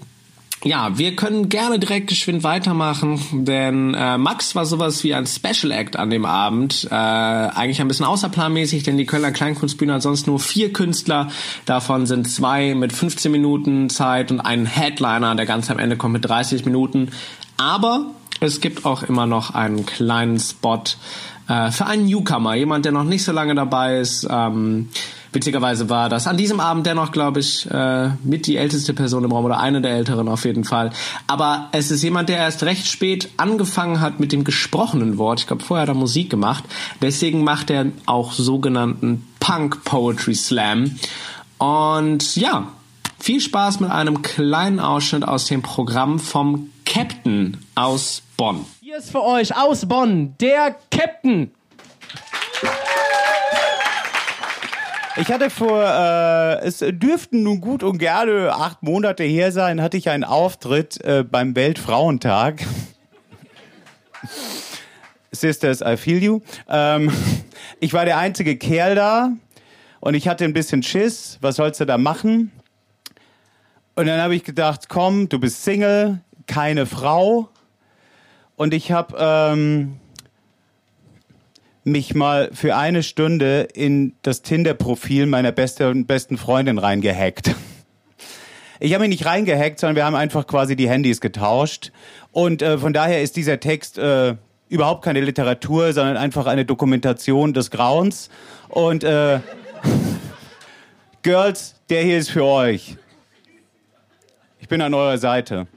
ja, 0.65 0.97
wir 0.97 1.15
können 1.15 1.47
gerne 1.47 1.77
direkt 1.77 2.07
geschwind 2.07 2.41
weitermachen, 2.41 3.45
denn 3.45 3.93
äh, 3.93 4.17
Max 4.17 4.55
war 4.55 4.65
sowas 4.65 5.03
wie 5.03 5.13
ein 5.13 5.27
Special 5.27 5.71
Act 5.71 5.95
an 5.95 6.09
dem 6.09 6.25
Abend. 6.25 6.87
Äh, 6.89 6.95
eigentlich 6.95 7.81
ein 7.81 7.87
bisschen 7.87 8.07
außerplanmäßig, 8.07 8.81
denn 8.81 8.97
die 8.97 9.05
Kölner 9.05 9.31
Kleinkunstbühne 9.31 9.93
hat 9.93 10.01
sonst 10.01 10.25
nur 10.25 10.39
vier 10.39 10.73
Künstler. 10.73 11.29
Davon 11.65 12.07
sind 12.07 12.27
zwei 12.27 12.73
mit 12.73 12.93
15 12.93 13.31
Minuten 13.31 13.91
Zeit 13.91 14.31
und 14.31 14.41
ein 14.41 14.65
Headliner, 14.65 15.35
der 15.35 15.45
ganz 15.45 15.69
am 15.69 15.77
Ende 15.77 15.97
kommt 15.97 16.13
mit 16.13 16.25
30 16.25 16.65
Minuten. 16.65 17.11
Aber 17.57 18.07
es 18.39 18.59
gibt 18.59 18.85
auch 18.85 19.03
immer 19.03 19.27
noch 19.27 19.53
einen 19.53 19.85
kleinen 19.85 20.39
Spot 20.39 20.81
äh, 21.47 21.69
für 21.69 21.85
einen 21.85 22.07
Newcomer, 22.07 22.55
jemand, 22.55 22.85
der 22.85 22.91
noch 22.91 23.03
nicht 23.03 23.23
so 23.23 23.31
lange 23.31 23.53
dabei 23.53 23.99
ist. 23.99 24.27
Ähm, 24.31 24.89
Witzigerweise 25.35 25.89
war 25.89 26.07
das 26.07 26.27
an 26.27 26.37
diesem 26.37 26.61
Abend 26.61 26.87
dennoch, 26.87 27.11
glaube 27.11 27.41
ich, 27.41 27.69
äh, 27.69 28.09
mit 28.23 28.47
die 28.47 28.55
älteste 28.55 28.93
Person 28.93 29.25
im 29.25 29.33
Raum 29.33 29.43
oder 29.43 29.59
eine 29.59 29.81
der 29.81 29.91
älteren 29.91 30.29
auf 30.29 30.45
jeden 30.45 30.63
Fall. 30.63 30.91
Aber 31.27 31.67
es 31.73 31.91
ist 31.91 32.01
jemand, 32.03 32.29
der 32.29 32.37
erst 32.37 32.63
recht 32.63 32.87
spät 32.87 33.29
angefangen 33.35 33.99
hat 33.99 34.21
mit 34.21 34.31
dem 34.31 34.45
gesprochenen 34.45 35.17
Wort. 35.17 35.41
Ich 35.41 35.47
glaube, 35.47 35.61
vorher 35.61 35.81
hat 35.81 35.89
er 35.89 35.95
Musik 35.95 36.29
gemacht. 36.29 36.63
Deswegen 37.01 37.43
macht 37.43 37.69
er 37.69 37.87
auch 38.05 38.31
sogenannten 38.31 39.27
Punk 39.41 39.83
Poetry 39.83 40.35
Slam. 40.35 40.95
Und 41.57 42.37
ja, 42.37 42.69
viel 43.19 43.41
Spaß 43.41 43.81
mit 43.81 43.91
einem 43.91 44.21
kleinen 44.21 44.79
Ausschnitt 44.79 45.27
aus 45.27 45.47
dem 45.47 45.61
Programm 45.61 46.17
vom 46.17 46.69
Captain 46.85 47.57
aus 47.75 48.21
Bonn. 48.37 48.65
Hier 48.79 48.97
ist 48.97 49.11
für 49.11 49.23
euch 49.23 49.57
aus 49.57 49.85
Bonn 49.85 50.35
der 50.39 50.77
Captain. 50.91 51.51
Ich 55.17 55.31
hatte 55.31 55.49
vor, 55.49 55.81
äh, 55.81 56.59
es 56.65 56.79
dürften 56.79 57.43
nun 57.43 57.61
gut 57.61 57.83
und 57.83 57.99
gerne 57.99 58.53
acht 58.53 58.83
Monate 58.83 59.23
her 59.23 59.53
sein, 59.53 59.81
hatte 59.81 59.95
ich 59.95 60.09
einen 60.09 60.25
Auftritt 60.25 61.01
äh, 61.05 61.23
beim 61.23 61.55
Weltfrauentag. 61.55 62.65
Sisters, 65.31 65.79
I 65.81 65.95
feel 65.95 66.21
you. 66.21 66.41
Ähm, 66.67 67.13
ich 67.79 67.93
war 67.93 68.03
der 68.03 68.17
einzige 68.17 68.57
Kerl 68.57 68.95
da 68.95 69.29
und 70.01 70.15
ich 70.15 70.27
hatte 70.27 70.43
ein 70.43 70.53
bisschen 70.53 70.83
Schiss. 70.83 71.37
Was 71.39 71.55
sollst 71.55 71.79
du 71.79 71.85
da 71.85 71.97
machen? 71.97 72.51
Und 73.95 74.07
dann 74.07 74.19
habe 74.19 74.35
ich 74.35 74.43
gedacht, 74.43 74.89
komm, 74.89 75.29
du 75.29 75.39
bist 75.39 75.63
Single, 75.63 76.19
keine 76.45 76.85
Frau. 76.85 77.47
Und 78.57 78.73
ich 78.73 78.91
habe 78.91 79.15
ähm, 79.17 79.97
mich 81.85 82.15
mal 82.15 82.49
für 82.51 82.75
eine 82.75 83.03
Stunde 83.03 83.67
in 83.73 84.13
das 84.23 84.41
Tinder-Profil 84.41 85.27
meiner 85.27 85.51
beste, 85.51 85.93
besten 85.93 86.37
Freundin 86.37 86.79
reingehackt. 86.79 87.55
Ich 88.79 88.93
habe 88.93 89.03
mich 89.03 89.09
nicht 89.09 89.25
reingehackt, 89.25 89.79
sondern 89.79 89.95
wir 89.95 90.03
haben 90.03 90.15
einfach 90.15 90.47
quasi 90.47 90.75
die 90.75 90.89
Handys 90.89 91.21
getauscht. 91.21 91.91
Und 92.31 92.61
äh, 92.61 92.77
von 92.77 92.91
daher 92.91 93.21
ist 93.21 93.37
dieser 93.37 93.59
Text 93.59 93.97
äh, 93.97 94.35
überhaupt 94.67 95.03
keine 95.05 95.21
Literatur, 95.21 95.93
sondern 95.93 96.17
einfach 96.17 96.47
eine 96.47 96.65
Dokumentation 96.65 97.53
des 97.53 97.71
Grauens. 97.71 98.29
Und 98.67 99.03
äh, 99.03 99.39
Girls, 101.21 101.75
der 101.89 102.01
hier 102.01 102.17
ist 102.17 102.31
für 102.31 102.43
euch. 102.43 102.97
Ich 104.59 104.67
bin 104.67 104.81
an 104.81 104.93
eurer 104.93 105.19
Seite. 105.19 105.67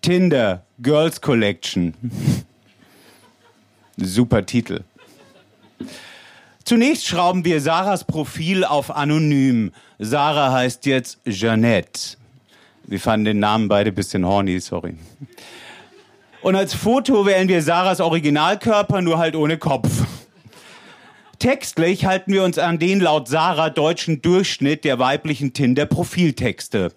Tinder, 0.00 0.64
Girls 0.80 1.20
Collection. 1.20 1.94
Super 4.00 4.46
Titel. 4.46 4.84
Zunächst 6.64 7.06
schrauben 7.06 7.44
wir 7.44 7.60
Sarahs 7.60 8.04
Profil 8.04 8.64
auf 8.64 8.94
anonym. 8.94 9.72
Sarah 9.98 10.52
heißt 10.52 10.86
jetzt 10.86 11.18
Jeannette. 11.24 12.16
Wir 12.84 13.00
fanden 13.00 13.24
den 13.24 13.38
Namen 13.38 13.68
beide 13.68 13.90
bisschen 13.90 14.24
horny, 14.24 14.60
sorry. 14.60 14.94
Und 16.42 16.54
als 16.54 16.74
Foto 16.74 17.26
wählen 17.26 17.48
wir 17.48 17.62
Sarahs 17.62 18.00
Originalkörper, 18.00 19.02
nur 19.02 19.18
halt 19.18 19.34
ohne 19.34 19.58
Kopf. 19.58 19.97
Textlich 21.38 22.04
halten 22.04 22.32
wir 22.32 22.42
uns 22.42 22.58
an 22.58 22.80
den 22.80 22.98
laut 22.98 23.28
Sarah 23.28 23.70
deutschen 23.70 24.22
Durchschnitt 24.22 24.84
der 24.84 24.98
weiblichen 24.98 25.52
Tinder-Profiltexte. 25.52 26.92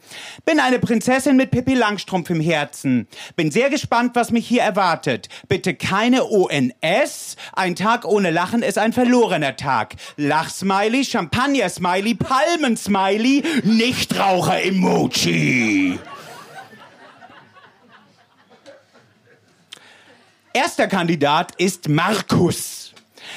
Bin 0.45 0.59
eine 0.59 0.79
Prinzessin 0.79 1.37
mit 1.37 1.51
Pippi 1.51 1.75
Langstrumpf 1.75 2.31
im 2.31 2.41
Herzen. 2.41 3.07
Bin 3.35 3.51
sehr 3.51 3.69
gespannt, 3.69 4.15
was 4.15 4.31
mich 4.31 4.47
hier 4.47 4.63
erwartet. 4.63 5.29
Bitte 5.47 5.75
keine 5.75 6.25
ONS. 6.25 7.35
Ein 7.53 7.75
Tag 7.75 8.05
ohne 8.05 8.31
Lachen 8.31 8.63
ist 8.63 8.79
ein 8.79 8.93
verlorener 8.93 9.57
Tag. 9.57 9.93
Lachsmiley, 10.17 11.05
Champagner-Smiley, 11.05 12.15
Palmen-Smiley, 12.15 13.43
Nichtraucher-Emoji. 13.63 15.99
Erster 20.53 20.87
Kandidat 20.87 21.53
ist 21.57 21.87
Markus. 21.87 22.90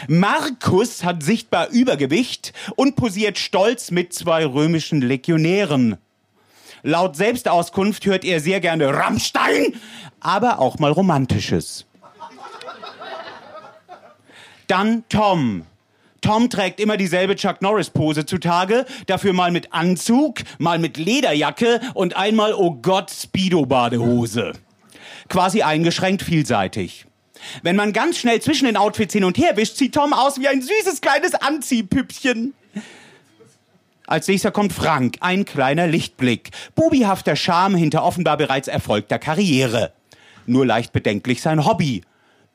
Markus 0.09 1.05
hat 1.05 1.23
sichtbar 1.23 1.69
Übergewicht 1.71 2.53
und 2.77 2.97
posiert 2.97 3.39
stolz 3.39 3.91
mit 3.91 4.13
zwei 4.13 4.45
römischen 4.45 5.01
Legionären. 5.01 5.97
Laut 6.83 7.17
Selbstauskunft 7.17 8.05
hört 8.07 8.25
er 8.25 8.41
sehr 8.41 8.61
gerne 8.61 8.93
Rammstein, 8.93 9.75
aber 10.21 10.59
auch 10.59 10.79
mal 10.79 10.93
Romantisches. 10.93 11.87
Dann 14.67 15.05
Tom. 15.09 15.67
Tom 16.21 16.49
trägt 16.49 16.81
immer 16.81 16.97
dieselbe 16.97 17.37
Chuck 17.37 17.61
Norris 17.61 17.91
Pose 17.91 18.25
zutage, 18.25 18.87
dafür 19.07 19.35
mal 19.35 19.51
mit 19.51 19.75
Anzug, 19.75 20.41
mal 20.59 20.79
mit 20.79 20.97
Lederjacke 20.97 21.81
und 21.93 22.17
einmal, 22.17 22.55
oh 22.55 22.73
Gott, 22.81 23.11
Speedo 23.11 23.67
Badehose. 23.67 24.53
Quasi 25.29 25.63
eingeschränkt 25.63 26.23
vielseitig. 26.23 27.07
Wenn 27.63 27.77
man 27.77 27.93
ganz 27.93 28.19
schnell 28.19 28.41
zwischen 28.41 28.67
den 28.67 28.77
Outfits 28.77 29.15
hin 29.15 29.25
und 29.25 29.39
her 29.39 29.57
wischt, 29.57 29.77
sieht 29.77 29.95
Tom 29.95 30.13
aus 30.13 30.39
wie 30.39 30.49
ein 30.49 30.63
süßes 30.63 31.01
kleines 31.01 31.35
Anziehpüppchen. 31.35 32.55
Als 34.07 34.29
nächster 34.29 34.51
kommt 34.51 34.73
Frank, 34.73 35.17
ein 35.21 35.45
kleiner 35.45 35.87
Lichtblick. 35.87 36.51
Bubihafter 36.75 37.37
Charme 37.37 37.77
hinter 37.77 38.05
offenbar 38.05 38.37
bereits 38.37 38.69
erfolgter 38.69 39.19
Karriere. 39.19 39.93
Nur 40.47 40.67
leicht 40.67 40.93
bedenklich 40.93 41.41
sein 41.41 41.65
Hobby. 41.65 42.03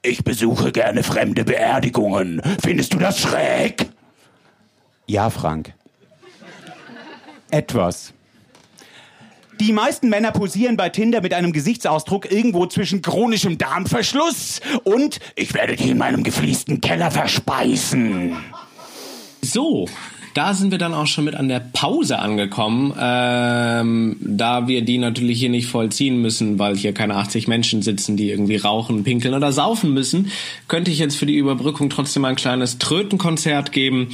Ich 0.02 0.24
besuche 0.24 0.72
gerne 0.72 1.04
fremde 1.04 1.44
Beerdigungen. 1.44 2.42
Findest 2.62 2.94
du 2.94 3.00
das 3.00 3.20
schräg? 3.20 3.90
Ja, 5.08 5.30
Frank. 5.30 5.74
Etwas. 7.50 8.14
Die 9.60 9.74
meisten 9.74 10.08
Männer 10.08 10.32
posieren 10.32 10.78
bei 10.78 10.88
Tinder 10.88 11.22
mit 11.22 11.34
einem 11.34 11.52
Gesichtsausdruck 11.52 12.32
irgendwo 12.32 12.66
zwischen 12.68 13.02
chronischem 13.02 13.58
Darmverschluss 13.58 14.62
und 14.86 15.20
ich 15.36 15.54
werde 15.54 15.76
dich 15.76 15.90
in 15.90 15.98
meinem 15.98 16.24
gefliesten 16.24 16.80
Keller 16.80 17.12
verspeisen. 17.12 18.38
So, 19.42 19.90
da 20.34 20.54
sind 20.54 20.72
wir 20.72 20.78
dann 20.78 20.94
auch 20.94 21.08
schon 21.08 21.26
mit 21.26 21.36
an 21.36 21.50
der 21.50 21.60
Pause 21.60 22.20
angekommen, 22.20 22.94
ähm, 22.98 24.16
da 24.22 24.70
wir 24.70 24.84
die 24.84 24.98
natürlich 24.98 25.40
hier 25.40 25.50
nicht 25.50 25.68
vollziehen 25.68 26.22
müssen, 26.22 26.58
weil 26.58 26.78
hier 26.78 26.94
keine 26.94 27.16
80 27.16 27.50
Menschen 27.50 27.82
sitzen, 27.82 28.16
die 28.16 28.30
irgendwie 28.30 28.56
rauchen, 28.56 29.04
pinkeln 29.04 29.34
oder 29.34 29.52
saufen 29.52 29.94
müssen, 29.94 30.32
könnte 30.70 30.90
ich 30.90 31.00
jetzt 31.00 31.18
für 31.18 31.26
die 31.26 31.36
Überbrückung 31.36 31.90
trotzdem 31.90 32.24
ein 32.24 32.38
kleines 32.38 32.78
Trötenkonzert 32.78 33.74
geben. 33.74 34.10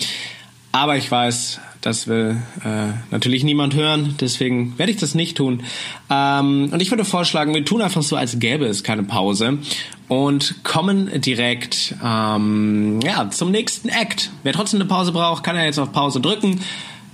Aber 0.71 0.97
ich 0.97 1.09
weiß, 1.09 1.59
das 1.85 2.07
will 2.07 2.41
äh, 2.63 2.93
natürlich 3.11 3.43
niemand 3.43 3.75
hören, 3.75 4.15
deswegen 4.19 4.75
werde 4.79 4.91
ich 4.91 4.97
das 4.97 5.13
nicht 5.13 5.37
tun. 5.37 5.61
Ähm, 6.09 6.69
und 6.71 6.81
ich 6.81 6.89
würde 6.89 7.05
vorschlagen, 7.05 7.53
wir 7.53 7.63
tun 7.63 7.83
einfach 7.83 8.01
so, 8.01 8.15
als 8.15 8.39
gäbe 8.39 8.65
es 8.65 8.83
keine 8.83 9.03
Pause 9.03 9.59
und 10.07 10.63
kommen 10.63 11.21
direkt 11.21 11.93
ähm, 12.03 13.01
ja, 13.03 13.29
zum 13.29 13.51
nächsten 13.51 13.89
Act. 13.89 14.31
Wer 14.41 14.53
trotzdem 14.53 14.81
eine 14.81 14.89
Pause 14.89 15.11
braucht, 15.11 15.43
kann 15.43 15.55
ja 15.55 15.63
jetzt 15.63 15.77
auf 15.77 15.91
Pause 15.91 16.19
drücken. 16.19 16.59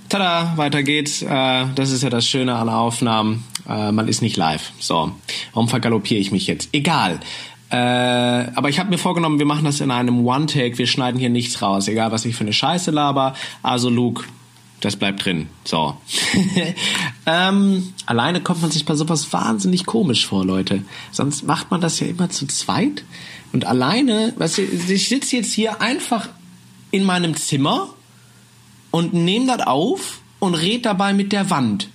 Tada, 0.08 0.54
weiter 0.56 0.84
geht's. 0.84 1.22
Äh, 1.22 1.66
das 1.76 1.92
ist 1.92 2.04
ja 2.04 2.10
das 2.10 2.26
Schöne 2.26 2.56
an 2.56 2.70
Aufnahmen. 2.70 3.44
Äh, 3.68 3.92
man 3.92 4.08
ist 4.08 4.22
nicht 4.22 4.38
live. 4.38 4.72
So, 4.80 5.12
warum 5.52 5.68
vergaloppiere 5.68 6.22
ich 6.22 6.32
mich 6.32 6.48
jetzt? 6.48 6.70
Egal. 6.72 7.20
Äh, 7.70 7.76
aber 7.76 8.70
ich 8.70 8.80
habe 8.80 8.90
mir 8.90 8.98
vorgenommen, 8.98 9.38
wir 9.38 9.46
machen 9.46 9.66
das 9.66 9.82
in 9.82 9.92
einem 9.92 10.26
One-Take. 10.26 10.78
Wir 10.78 10.88
schneiden 10.88 11.20
hier 11.20 11.30
nichts 11.30 11.62
raus, 11.62 11.90
egal 11.90 12.14
was 12.14 12.24
ich 12.24 12.36
für 12.36 12.46
eine 12.46 12.54
Scheiße 12.54 12.92
laber. 12.92 13.34
Also 13.64 13.90
Luke, 13.90 14.24
das 14.82 14.96
bleibt 14.96 15.24
drin. 15.24 15.48
So. 15.64 15.96
ähm, 17.26 17.94
alleine 18.06 18.42
kommt 18.42 18.62
man 18.62 18.72
sich 18.72 18.86
bei 18.86 18.96
sowas 18.96 19.32
wahnsinnig 19.32 19.86
komisch 19.86 20.26
vor, 20.26 20.44
Leute. 20.44 20.84
Sonst 21.12 21.44
macht 21.44 21.72
man 21.72 21.82
das 21.82 22.00
ja 22.00 22.08
immer 22.08 22.30
zu 22.30 22.48
zweit. 22.48 23.04
Und 23.54 23.66
alleine, 23.66 24.34
weißt 24.38 24.58
du, 24.58 24.62
ich 24.64 25.08
sitze 25.08 25.38
jetzt 25.38 25.54
hier 25.54 25.82
einfach 25.82 26.30
in 26.90 27.04
meinem 27.04 27.36
Zimmer 27.36 27.94
und 28.90 29.14
nehme 29.14 29.48
das 29.48 29.68
auf 29.68 30.20
und 30.40 30.56
red 30.56 30.86
dabei 30.86 31.14
mit 31.14 31.32
der 31.32 31.50
Wand. 31.50 31.88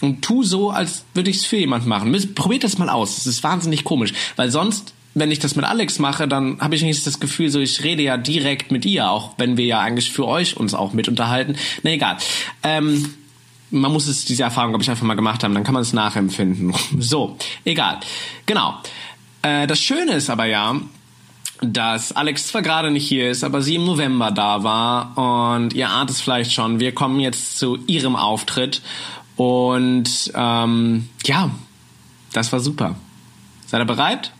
Und 0.00 0.22
tu 0.22 0.42
so, 0.42 0.70
als 0.70 1.04
würde 1.14 1.30
ich 1.30 1.36
es 1.36 1.44
für 1.44 1.58
jemand 1.58 1.86
machen. 1.86 2.16
Probiert 2.34 2.64
das 2.64 2.78
mal 2.78 2.88
aus. 2.88 3.16
Das 3.16 3.26
ist 3.26 3.44
wahnsinnig 3.44 3.84
komisch. 3.84 4.12
Weil 4.34 4.50
sonst, 4.50 4.94
wenn 5.14 5.30
ich 5.30 5.38
das 5.38 5.56
mit 5.56 5.64
Alex 5.64 5.98
mache, 5.98 6.26
dann 6.26 6.60
habe 6.60 6.74
ich 6.74 6.82
nicht 6.82 7.06
das 7.06 7.20
Gefühl, 7.20 7.50
so 7.50 7.60
ich 7.60 7.82
rede 7.84 8.02
ja 8.02 8.16
direkt 8.16 8.70
mit 8.72 8.84
ihr, 8.84 9.10
auch 9.10 9.34
wenn 9.36 9.56
wir 9.56 9.64
ja 9.64 9.80
eigentlich 9.80 10.10
für 10.10 10.26
euch 10.26 10.56
uns 10.56 10.74
auch 10.74 10.92
mit 10.92 11.08
unterhalten. 11.08 11.56
Na 11.82 11.90
egal. 11.90 12.16
Ähm, 12.62 13.14
man 13.70 13.92
muss 13.92 14.06
es, 14.06 14.24
diese 14.24 14.42
Erfahrung, 14.42 14.70
glaube 14.72 14.82
ich, 14.82 14.90
einfach 14.90 15.04
mal 15.04 15.14
gemacht 15.14 15.44
haben, 15.44 15.54
dann 15.54 15.64
kann 15.64 15.74
man 15.74 15.82
es 15.82 15.92
nachempfinden. 15.92 16.74
So, 16.98 17.36
egal. 17.64 18.00
Genau. 18.46 18.74
Äh, 19.42 19.66
das 19.66 19.80
Schöne 19.80 20.12
ist 20.12 20.30
aber 20.30 20.44
ja, 20.44 20.76
dass 21.62 22.12
Alex 22.12 22.48
zwar 22.48 22.62
gerade 22.62 22.90
nicht 22.90 23.06
hier 23.06 23.30
ist, 23.30 23.44
aber 23.44 23.62
sie 23.62 23.76
im 23.76 23.84
November 23.84 24.30
da 24.30 24.62
war 24.62 25.54
und 25.54 25.72
ihr 25.74 25.88
ahnt 25.88 26.10
es 26.10 26.20
vielleicht 26.20 26.52
schon, 26.52 26.80
wir 26.80 26.92
kommen 26.92 27.20
jetzt 27.20 27.58
zu 27.58 27.78
ihrem 27.86 28.16
Auftritt 28.16 28.82
und 29.36 30.32
ähm, 30.34 31.08
ja, 31.24 31.50
das 32.32 32.52
war 32.52 32.60
super. 32.60 32.96
Seid 33.66 33.80
ihr 33.80 33.86
bereit? 33.86 34.32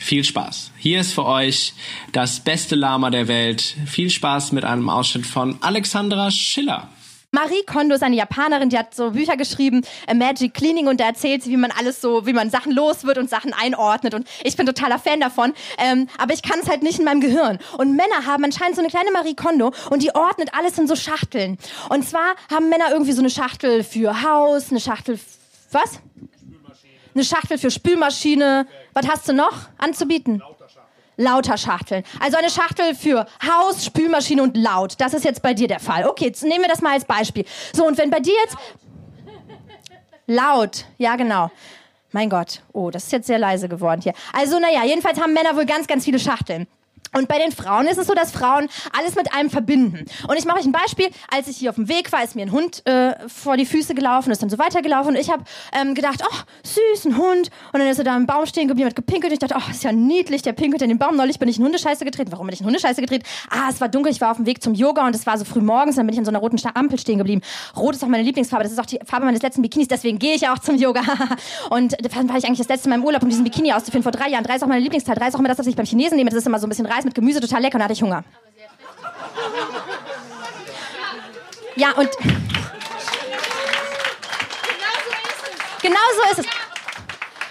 Viel 0.00 0.24
Spaß. 0.24 0.70
Hier 0.78 1.02
ist 1.02 1.12
für 1.12 1.26
euch 1.26 1.74
das 2.12 2.40
beste 2.40 2.74
Lama 2.74 3.10
der 3.10 3.28
Welt. 3.28 3.76
Viel 3.86 4.08
Spaß 4.08 4.52
mit 4.52 4.64
einem 4.64 4.88
Ausschnitt 4.88 5.26
von 5.26 5.58
Alexandra 5.60 6.30
Schiller. 6.30 6.88
Marie 7.32 7.62
Kondo 7.66 7.94
ist 7.94 8.02
eine 8.02 8.16
Japanerin, 8.16 8.70
die 8.70 8.78
hat 8.78 8.94
so 8.94 9.10
Bücher 9.10 9.36
geschrieben, 9.36 9.82
Magic 10.12 10.54
Cleaning, 10.54 10.88
und 10.88 11.00
da 11.00 11.04
erzählt 11.04 11.42
sie, 11.42 11.50
wie 11.50 11.58
man 11.58 11.70
alles 11.70 12.00
so, 12.00 12.26
wie 12.26 12.32
man 12.32 12.48
Sachen 12.50 12.72
los 12.72 13.04
wird 13.04 13.18
und 13.18 13.28
Sachen 13.28 13.52
einordnet. 13.52 14.14
Und 14.14 14.26
ich 14.42 14.56
bin 14.56 14.66
totaler 14.66 14.98
Fan 14.98 15.20
davon, 15.20 15.52
ähm, 15.78 16.08
aber 16.16 16.32
ich 16.32 16.42
kann 16.42 16.58
es 16.60 16.68
halt 16.68 16.82
nicht 16.82 16.98
in 16.98 17.04
meinem 17.04 17.20
Gehirn. 17.20 17.58
Und 17.76 17.94
Männer 17.94 18.26
haben 18.26 18.42
anscheinend 18.42 18.76
so 18.76 18.80
eine 18.80 18.90
kleine 18.90 19.12
Marie 19.12 19.34
Kondo 19.34 19.70
und 19.90 20.02
die 20.02 20.14
ordnet 20.14 20.54
alles 20.54 20.78
in 20.78 20.88
so 20.88 20.96
Schachteln. 20.96 21.58
Und 21.90 22.08
zwar 22.08 22.34
haben 22.50 22.70
Männer 22.70 22.86
irgendwie 22.90 23.12
so 23.12 23.20
eine 23.20 23.30
Schachtel 23.30 23.84
für 23.84 24.22
Haus, 24.22 24.70
eine 24.70 24.80
Schachtel, 24.80 25.20
was? 25.70 26.00
Eine 27.14 27.24
Schachtel 27.24 27.58
für 27.58 27.70
Spülmaschine. 27.70 28.66
Was 28.92 29.08
hast 29.08 29.28
du 29.28 29.32
noch 29.32 29.54
anzubieten? 29.78 30.42
Lauter 31.16 31.58
Schachteln. 31.58 32.02
Also 32.18 32.38
eine 32.38 32.48
Schachtel 32.48 32.94
für 32.94 33.26
Haus, 33.46 33.84
Spülmaschine 33.84 34.42
und 34.42 34.56
laut. 34.56 34.94
Das 34.98 35.12
ist 35.12 35.24
jetzt 35.24 35.42
bei 35.42 35.52
dir 35.52 35.68
der 35.68 35.80
Fall. 35.80 36.06
Okay, 36.06 36.26
jetzt 36.26 36.42
nehmen 36.42 36.62
wir 36.62 36.68
das 36.68 36.80
mal 36.80 36.92
als 36.92 37.04
Beispiel. 37.04 37.44
So, 37.74 37.86
und 37.86 37.98
wenn 37.98 38.10
bei 38.10 38.20
dir 38.20 38.34
jetzt... 38.44 38.56
Laut, 40.26 40.84
ja 40.96 41.16
genau. 41.16 41.50
Mein 42.12 42.30
Gott, 42.30 42.62
oh, 42.72 42.90
das 42.90 43.04
ist 43.04 43.12
jetzt 43.12 43.26
sehr 43.26 43.38
leise 43.38 43.68
geworden 43.68 44.00
hier. 44.00 44.14
Also, 44.32 44.58
naja, 44.58 44.84
jedenfalls 44.84 45.20
haben 45.20 45.34
Männer 45.34 45.56
wohl 45.56 45.66
ganz, 45.66 45.86
ganz 45.86 46.04
viele 46.04 46.18
Schachteln. 46.18 46.66
Und 47.16 47.26
bei 47.26 47.38
den 47.38 47.50
Frauen 47.50 47.86
ist 47.86 47.98
es 47.98 48.06
so, 48.06 48.14
dass 48.14 48.30
Frauen 48.30 48.68
alles 48.96 49.16
mit 49.16 49.34
einem 49.34 49.50
verbinden. 49.50 50.04
Und 50.28 50.38
ich 50.38 50.44
mache 50.44 50.60
euch 50.60 50.66
ein 50.66 50.72
Beispiel. 50.72 51.08
Als 51.28 51.48
ich 51.48 51.56
hier 51.56 51.70
auf 51.70 51.76
dem 51.76 51.88
Weg 51.88 52.12
war, 52.12 52.22
ist 52.22 52.36
mir 52.36 52.42
ein 52.42 52.52
Hund 52.52 52.86
äh, 52.86 53.14
vor 53.28 53.56
die 53.56 53.66
Füße 53.66 53.94
gelaufen, 53.94 54.30
ist 54.30 54.42
dann 54.42 54.50
so 54.50 54.58
weitergelaufen. 54.58 55.14
Und 55.14 55.20
ich 55.20 55.30
habe 55.30 55.42
ähm, 55.72 55.94
gedacht, 55.94 56.22
oh, 56.24 56.36
süß, 56.62 57.06
ein 57.06 57.16
Hund. 57.16 57.50
Und 57.72 57.80
dann 57.80 57.88
ist 57.88 57.98
er 57.98 58.04
da 58.04 58.16
im 58.16 58.26
Baum 58.26 58.46
stehen 58.46 58.68
geblieben, 58.68 58.88
hat 58.88 58.96
gepinkelt. 58.96 59.32
Und 59.32 59.42
ich 59.42 59.48
dachte, 59.48 59.56
oh, 59.58 59.70
ist 59.70 59.82
ja 59.82 59.90
niedlich, 59.90 60.42
der 60.42 60.52
pinkelt 60.52 60.82
in 60.82 60.88
den 60.88 60.98
Baum. 60.98 61.16
Neulich 61.16 61.38
bin 61.40 61.48
ich 61.48 61.58
in 61.58 61.64
Hundescheiße 61.64 62.04
getreten. 62.04 62.30
Warum 62.30 62.46
bin 62.46 62.54
ich 62.54 62.60
in 62.60 62.66
Hundescheiße 62.66 63.00
getreten? 63.00 63.24
Ah, 63.50 63.68
es 63.70 63.80
war 63.80 63.88
dunkel, 63.88 64.12
ich 64.12 64.20
war 64.20 64.30
auf 64.30 64.36
dem 64.36 64.46
Weg 64.46 64.62
zum 64.62 64.74
Yoga 64.74 65.04
und 65.06 65.14
es 65.14 65.26
war 65.26 65.36
so 65.36 65.44
früh 65.44 65.60
morgens. 65.60 65.96
Dann 65.96 66.06
bin 66.06 66.12
ich 66.12 66.18
an 66.18 66.24
so 66.24 66.30
einer 66.30 66.38
roten 66.38 66.60
Ampel 66.74 66.98
stehen 66.98 67.18
geblieben. 67.18 67.40
Rot 67.76 67.96
ist 67.96 68.04
auch 68.04 68.08
meine 68.08 68.22
Lieblingsfarbe. 68.22 68.62
Das 68.62 68.72
ist 68.72 68.78
auch 68.78 68.86
die 68.86 69.00
Farbe 69.04 69.26
meines 69.26 69.42
letzten 69.42 69.62
Bikinis. 69.62 69.88
Deswegen 69.88 70.20
gehe 70.20 70.34
ich 70.34 70.48
auch 70.48 70.58
zum 70.58 70.76
Yoga. 70.76 71.02
und 71.70 71.96
dann 72.14 72.28
war 72.28 72.36
ich 72.36 72.44
eigentlich 72.44 72.58
das 72.58 72.68
letzte 72.68 72.88
Mal 72.88 72.96
im 72.96 73.04
Urlaub, 73.04 73.22
um 73.22 73.28
diesen 73.28 73.42
Bikini 73.42 73.72
auszufinden. 73.72 74.04
Vor 74.04 74.12
drei 74.12 74.30
Jahren. 74.30 74.44
Drei 74.44 74.54
ist 74.54 74.62
auch 74.62 74.68
meine 74.68 74.82
Lieblingsteil. 74.82 75.16
Drei 75.16 75.28
ist 75.28 75.34
auch 75.34 75.40
immer 75.40 75.48
das, 75.48 75.58
was 75.58 75.66
ich 75.66 75.74
beim 75.74 75.86
Chinesen 75.86 76.16
nehme. 76.16 76.30
Das 76.30 76.38
ist 76.38 76.46
immer 76.46 76.58
so 76.58 76.66
ein 76.66 76.70
bisschen 76.70 76.86
Reis 77.00 77.04
mit 77.06 77.14
Gemüse, 77.14 77.40
total 77.40 77.62
lecker. 77.62 77.76
Und 77.76 77.80
da 77.80 77.84
hatte 77.84 77.94
ich 77.94 78.02
Hunger. 78.02 78.24
Ja, 81.76 81.92
und. 81.92 82.10
Genau 85.82 85.98
so 86.14 86.30
ist 86.32 86.38
es. 86.40 86.46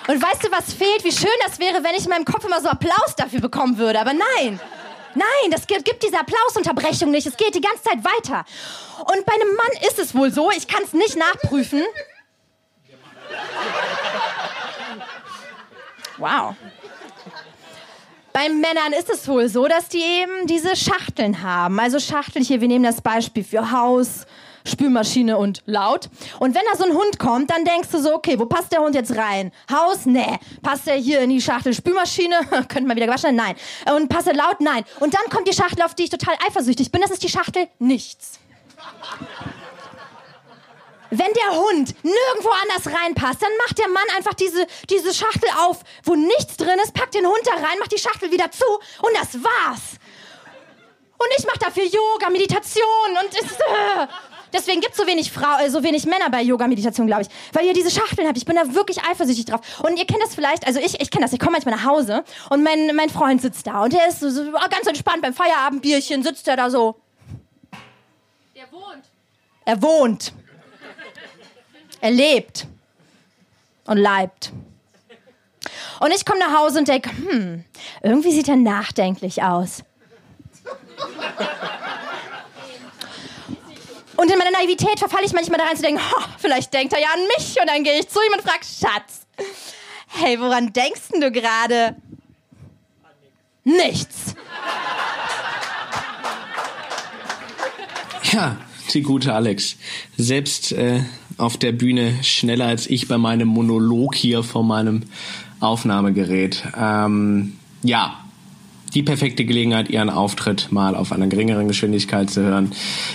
Und 0.07 0.21
weißt 0.21 0.43
du, 0.43 0.51
was 0.51 0.73
fehlt? 0.73 1.03
Wie 1.03 1.11
schön 1.11 1.29
das 1.45 1.59
wäre, 1.59 1.83
wenn 1.83 1.95
ich 1.95 2.03
in 2.03 2.09
meinem 2.09 2.25
Kopf 2.25 2.45
immer 2.45 2.61
so 2.61 2.69
Applaus 2.69 3.15
dafür 3.17 3.41
bekommen 3.41 3.77
würde. 3.77 3.99
Aber 3.99 4.13
nein. 4.13 4.59
Nein, 5.15 5.51
das 5.51 5.65
gibt, 5.65 5.85
gibt 5.85 6.03
diese 6.03 6.19
Applausunterbrechung 6.19 7.09
nicht. 7.09 7.25
Es 7.25 7.35
geht 7.35 7.55
die 7.55 7.61
ganze 7.61 7.83
Zeit 7.83 7.97
weiter. 8.03 8.45
Und 8.99 9.25
bei 9.25 9.33
einem 9.33 9.55
Mann 9.55 9.87
ist 9.87 9.97
es 9.97 10.13
wohl 10.13 10.31
so, 10.31 10.51
ich 10.51 10.67
kann 10.67 10.83
es 10.83 10.93
nicht 10.93 11.15
nachprüfen. 11.15 11.83
Wow. 16.17 16.55
Bei 18.33 18.47
Männern 18.49 18.93
ist 18.97 19.09
es 19.09 19.27
wohl 19.27 19.49
so, 19.49 19.67
dass 19.67 19.89
die 19.89 20.01
eben 20.01 20.45
diese 20.45 20.75
Schachteln 20.75 21.41
haben. 21.41 21.79
Also 21.79 21.99
Schachteln 21.99 22.45
hier, 22.45 22.61
wir 22.61 22.67
nehmen 22.67 22.85
das 22.85 23.01
Beispiel 23.01 23.43
für 23.43 23.71
Haus, 23.71 24.25
Spülmaschine 24.65 25.37
und 25.37 25.61
laut. 25.65 26.09
Und 26.39 26.55
wenn 26.55 26.61
da 26.71 26.77
so 26.77 26.85
ein 26.85 26.93
Hund 26.93 27.17
kommt, 27.17 27.49
dann 27.49 27.65
denkst 27.65 27.89
du 27.91 27.99
so, 27.99 28.13
okay, 28.13 28.37
wo 28.37 28.45
passt 28.45 28.71
der 28.71 28.81
Hund 28.81 28.93
jetzt 28.93 29.15
rein? 29.15 29.51
Haus? 29.71 30.05
Nee. 30.05 30.37
Passt 30.61 30.87
er 30.87 30.95
hier 30.95 31.21
in 31.21 31.31
die 31.31 31.41
Schachtel 31.41 31.73
Spülmaschine? 31.73 32.39
Könnte 32.67 32.83
man 32.83 32.95
wieder 32.95 33.07
gewaschen? 33.07 33.35
Nein. 33.35 33.55
Und 33.95 34.09
passt 34.09 34.27
er 34.27 34.35
laut? 34.35 34.61
Nein. 34.61 34.83
Und 34.99 35.13
dann 35.13 35.23
kommt 35.31 35.47
die 35.47 35.53
Schachtel, 35.53 35.81
auf 35.83 35.95
die 35.95 36.03
ich 36.03 36.09
total 36.09 36.35
eifersüchtig 36.47 36.91
bin. 36.91 37.01
Das 37.01 37.11
ist 37.11 37.23
die 37.23 37.29
Schachtel 37.29 37.67
nichts. 37.79 38.39
Wenn 41.11 41.33
der 41.33 41.59
Hund 41.59 41.95
nirgendwo 42.03 42.49
anders 42.61 42.93
reinpasst, 42.93 43.41
dann 43.41 43.51
macht 43.65 43.77
der 43.79 43.87
Mann 43.87 44.03
einfach 44.15 44.35
diese, 44.35 44.67
diese 44.89 45.13
Schachtel 45.13 45.49
auf, 45.65 45.79
wo 46.03 46.15
nichts 46.15 46.57
drin 46.57 46.77
ist, 46.83 46.93
packt 46.93 47.15
den 47.15 47.25
Hund 47.25 47.41
da 47.45 47.53
rein, 47.53 47.79
macht 47.79 47.91
die 47.91 47.97
Schachtel 47.97 48.31
wieder 48.31 48.51
zu 48.51 48.65
und 49.01 49.15
das 49.15 49.33
war's. 49.43 49.97
Und 51.17 51.27
ich 51.37 51.45
mache 51.45 51.59
dafür 51.59 51.83
Yoga, 51.83 52.29
Meditation 52.29 53.09
und 53.21 53.33
es, 53.33 53.51
äh, 53.51 54.07
deswegen 54.53 54.81
gibt's 54.81 54.97
so 54.97 55.05
wenig 55.05 55.31
Frau, 55.31 55.59
äh, 55.59 55.69
so 55.69 55.83
wenig 55.83 56.05
Männer 56.05 56.29
bei 56.29 56.43
Yoga, 56.43 56.67
Meditation, 56.67 57.07
glaube 57.07 57.23
ich, 57.23 57.27
weil 57.53 57.65
ihr 57.65 57.73
diese 57.73 57.91
Schachteln 57.91 58.27
habt. 58.27 58.37
Ich 58.37 58.45
bin 58.45 58.55
da 58.55 58.73
wirklich 58.73 59.03
eifersüchtig 59.03 59.45
drauf. 59.45 59.61
Und 59.83 59.97
ihr 59.97 60.05
kennt 60.05 60.21
das 60.21 60.35
vielleicht, 60.35 60.65
also 60.65 60.79
ich, 60.79 61.01
ich 61.01 61.11
kenne 61.11 61.25
das. 61.25 61.33
Ich 61.33 61.39
komme 61.39 61.53
manchmal 61.53 61.75
nach 61.75 61.85
Hause 61.85 62.23
und 62.51 62.63
mein, 62.63 62.95
mein 62.95 63.09
Freund 63.09 63.41
sitzt 63.41 63.67
da 63.67 63.83
und 63.83 63.93
der 63.93 64.07
ist 64.07 64.19
so, 64.21 64.29
so 64.29 64.51
ganz 64.51 64.85
entspannt 64.87 65.21
beim 65.21 65.33
Feierabendbierchen 65.33 66.23
sitzt 66.23 66.47
er 66.47 66.55
da 66.55 66.69
so. 66.69 66.95
Der 68.55 68.71
wohnt. 68.71 69.03
Er 69.65 69.81
wohnt. 69.81 70.33
Er 72.01 72.11
lebt 72.11 72.65
und 73.85 73.97
leibt. 73.97 74.51
Und 75.99 76.11
ich 76.13 76.25
komme 76.25 76.39
nach 76.39 76.57
Hause 76.57 76.79
und 76.79 76.87
denke, 76.87 77.09
hm, 77.09 77.65
irgendwie 78.01 78.31
sieht 78.31 78.47
er 78.47 78.55
nachdenklich 78.55 79.43
aus. 79.43 79.83
Und 84.15 84.29
in 84.29 84.37
meiner 84.37 84.51
Naivität 84.51 84.99
verfalle 84.99 85.25
ich 85.25 85.33
manchmal 85.33 85.59
da 85.59 85.65
rein 85.65 85.77
zu 85.77 85.81
denken, 85.81 86.01
"Ho, 86.01 86.23
vielleicht 86.37 86.73
denkt 86.73 86.93
er 86.93 86.99
ja 86.99 87.07
an 87.13 87.21
mich. 87.37 87.59
Und 87.59 87.67
dann 87.69 87.83
gehe 87.83 87.99
ich 87.99 88.09
zu 88.09 88.19
ihm 88.19 88.33
und 88.33 88.41
frage, 88.41 88.65
Schatz, 88.65 89.25
hey, 90.07 90.39
woran 90.39 90.73
denkst 90.73 91.09
du 91.13 91.31
gerade? 91.31 91.95
Nichts. 93.63 94.35
Ja, 98.23 98.57
die 98.93 99.01
gute 99.01 99.33
Alex. 99.33 99.77
Selbst 100.17 100.71
äh, 100.71 101.01
auf 101.37 101.57
der 101.57 101.71
Bühne 101.71 102.13
schneller 102.23 102.65
als 102.65 102.87
ich 102.87 103.07
bei 103.07 103.17
meinem 103.17 103.47
Monolog 103.47 104.15
hier 104.15 104.43
vor 104.43 104.63
meinem 104.63 105.03
Aufnahmegerät. 105.59 106.63
Ähm, 106.77 107.53
ja, 107.83 108.19
die 108.93 109.03
perfekte 109.03 109.45
Gelegenheit, 109.45 109.89
ihren 109.89 110.09
Auftritt 110.09 110.71
mal 110.71 110.95
auf 110.95 111.11
einer 111.11 111.27
geringeren 111.27 111.67
Geschwindigkeit 111.67 112.29
zu 112.29 112.41
hören. 112.41 112.71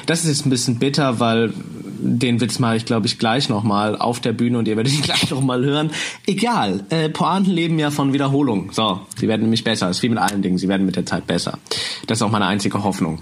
Das 0.06 0.20
ist 0.20 0.28
jetzt 0.28 0.46
ein 0.46 0.50
bisschen 0.50 0.78
bitter, 0.78 1.20
weil 1.20 1.52
den 1.98 2.40
Witz 2.40 2.58
mache 2.58 2.76
ich, 2.76 2.84
glaube 2.84 3.06
ich, 3.06 3.18
gleich 3.18 3.48
nochmal 3.48 3.96
auf 3.96 4.20
der 4.20 4.32
Bühne 4.32 4.58
und 4.58 4.68
ihr 4.68 4.76
werdet 4.76 4.92
ihn 4.92 5.02
gleich 5.02 5.30
nochmal 5.30 5.64
hören. 5.64 5.90
Egal, 6.26 6.84
äh, 6.90 7.08
Pointen 7.08 7.52
leben 7.52 7.78
ja 7.78 7.90
von 7.90 8.12
Wiederholung. 8.12 8.70
So, 8.72 9.00
sie 9.16 9.26
werden 9.26 9.42
nämlich 9.42 9.64
besser. 9.64 9.88
Das 9.88 9.98
ist 9.98 10.02
wie 10.02 10.08
mit 10.10 10.18
allen 10.18 10.42
Dingen, 10.42 10.58
sie 10.58 10.68
werden 10.68 10.86
mit 10.86 10.96
der 10.96 11.06
Zeit 11.06 11.26
besser. 11.26 11.58
Das 12.06 12.18
ist 12.18 12.22
auch 12.22 12.30
meine 12.30 12.46
einzige 12.46 12.82
Hoffnung. 12.84 13.20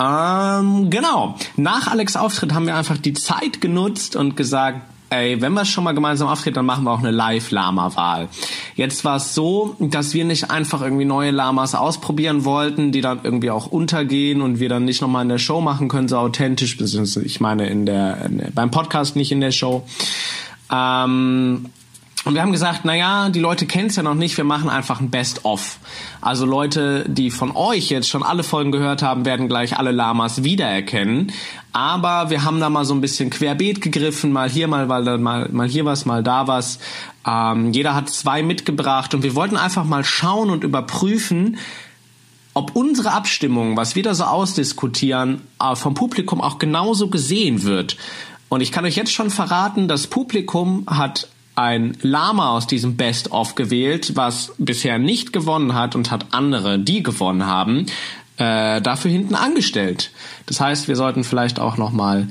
Ähm, 0.00 0.90
genau. 0.90 1.36
Nach 1.56 1.88
Alex 1.88 2.16
Auftritt 2.16 2.52
haben 2.52 2.66
wir 2.66 2.76
einfach 2.76 2.98
die 2.98 3.12
Zeit 3.12 3.60
genutzt 3.60 4.16
und 4.16 4.36
gesagt, 4.36 4.80
ey, 5.10 5.40
wenn 5.40 5.52
wir 5.52 5.64
schon 5.64 5.84
mal 5.84 5.92
gemeinsam 5.94 6.28
auftreten, 6.28 6.56
dann 6.56 6.66
machen 6.66 6.84
wir 6.84 6.90
auch 6.90 6.98
eine 6.98 7.10
Live-Lama-Wahl. 7.10 8.28
Jetzt 8.74 9.04
war 9.04 9.16
es 9.16 9.34
so, 9.34 9.76
dass 9.78 10.14
wir 10.14 10.24
nicht 10.24 10.50
einfach 10.50 10.82
irgendwie 10.82 11.04
neue 11.04 11.30
Lamas 11.30 11.74
ausprobieren 11.74 12.44
wollten, 12.44 12.90
die 12.90 13.00
dann 13.00 13.20
irgendwie 13.22 13.50
auch 13.50 13.66
untergehen 13.66 14.42
und 14.42 14.58
wir 14.58 14.68
dann 14.68 14.84
nicht 14.84 15.00
nochmal 15.00 15.22
in 15.22 15.28
der 15.28 15.38
Show 15.38 15.60
machen 15.60 15.88
können, 15.88 16.08
so 16.08 16.16
authentisch, 16.16 16.76
beziehungsweise 16.76 17.24
ich 17.24 17.40
meine 17.40 17.68
in 17.68 17.86
der, 17.86 18.24
in 18.26 18.38
der 18.38 18.50
beim 18.50 18.70
Podcast 18.70 19.14
nicht 19.14 19.30
in 19.30 19.40
der 19.40 19.52
Show. 19.52 19.86
Ähm, 20.72 21.66
und 22.24 22.34
wir 22.34 22.40
haben 22.40 22.52
gesagt, 22.52 22.86
naja, 22.86 23.28
die 23.28 23.40
Leute 23.40 23.66
kennen 23.66 23.88
es 23.88 23.96
ja 23.96 24.02
noch 24.02 24.14
nicht, 24.14 24.36
wir 24.38 24.44
machen 24.44 24.70
einfach 24.70 25.00
ein 25.00 25.10
Best-of. 25.10 25.78
Also 26.22 26.46
Leute, 26.46 27.04
die 27.06 27.30
von 27.30 27.54
euch 27.54 27.90
jetzt 27.90 28.08
schon 28.08 28.22
alle 28.22 28.42
Folgen 28.42 28.72
gehört 28.72 29.02
haben, 29.02 29.26
werden 29.26 29.46
gleich 29.46 29.78
alle 29.78 29.90
Lamas 29.90 30.42
wiedererkennen. 30.42 31.32
Aber 31.72 32.30
wir 32.30 32.44
haben 32.44 32.60
da 32.60 32.70
mal 32.70 32.86
so 32.86 32.94
ein 32.94 33.02
bisschen 33.02 33.28
querbeet 33.28 33.82
gegriffen, 33.82 34.32
mal 34.32 34.48
hier, 34.48 34.68
mal, 34.68 34.86
mal, 34.86 35.18
mal, 35.18 35.48
mal 35.50 35.68
hier 35.68 35.84
was, 35.84 36.06
mal 36.06 36.22
da 36.22 36.46
was. 36.46 36.78
Ähm, 37.26 37.72
jeder 37.72 37.94
hat 37.94 38.08
zwei 38.08 38.42
mitgebracht 38.42 39.14
und 39.14 39.22
wir 39.22 39.34
wollten 39.34 39.58
einfach 39.58 39.84
mal 39.84 40.04
schauen 40.04 40.48
und 40.48 40.64
überprüfen, 40.64 41.58
ob 42.54 42.74
unsere 42.74 43.12
Abstimmung, 43.12 43.76
was 43.76 43.96
wir 43.96 44.02
da 44.02 44.14
so 44.14 44.24
ausdiskutieren, 44.24 45.42
äh, 45.60 45.76
vom 45.76 45.92
Publikum 45.92 46.40
auch 46.40 46.58
genauso 46.58 47.08
gesehen 47.08 47.64
wird. 47.64 47.98
Und 48.48 48.62
ich 48.62 48.72
kann 48.72 48.84
euch 48.86 48.96
jetzt 48.96 49.12
schon 49.12 49.30
verraten, 49.30 49.88
das 49.88 50.06
Publikum 50.06 50.84
hat 50.86 51.28
ein 51.54 51.96
Lama 52.02 52.50
aus 52.50 52.66
diesem 52.66 52.96
Best-of 52.96 53.54
gewählt, 53.54 54.12
was 54.16 54.54
bisher 54.58 54.98
nicht 54.98 55.32
gewonnen 55.32 55.74
hat 55.74 55.94
und 55.94 56.10
hat 56.10 56.26
andere, 56.32 56.78
die 56.78 57.02
gewonnen 57.02 57.46
haben, 57.46 57.86
äh, 58.36 58.80
dafür 58.80 59.10
hinten 59.10 59.34
angestellt. 59.34 60.10
Das 60.46 60.60
heißt, 60.60 60.88
wir 60.88 60.96
sollten 60.96 61.22
vielleicht 61.24 61.60
auch 61.60 61.76
noch 61.76 61.92
mal 61.92 62.28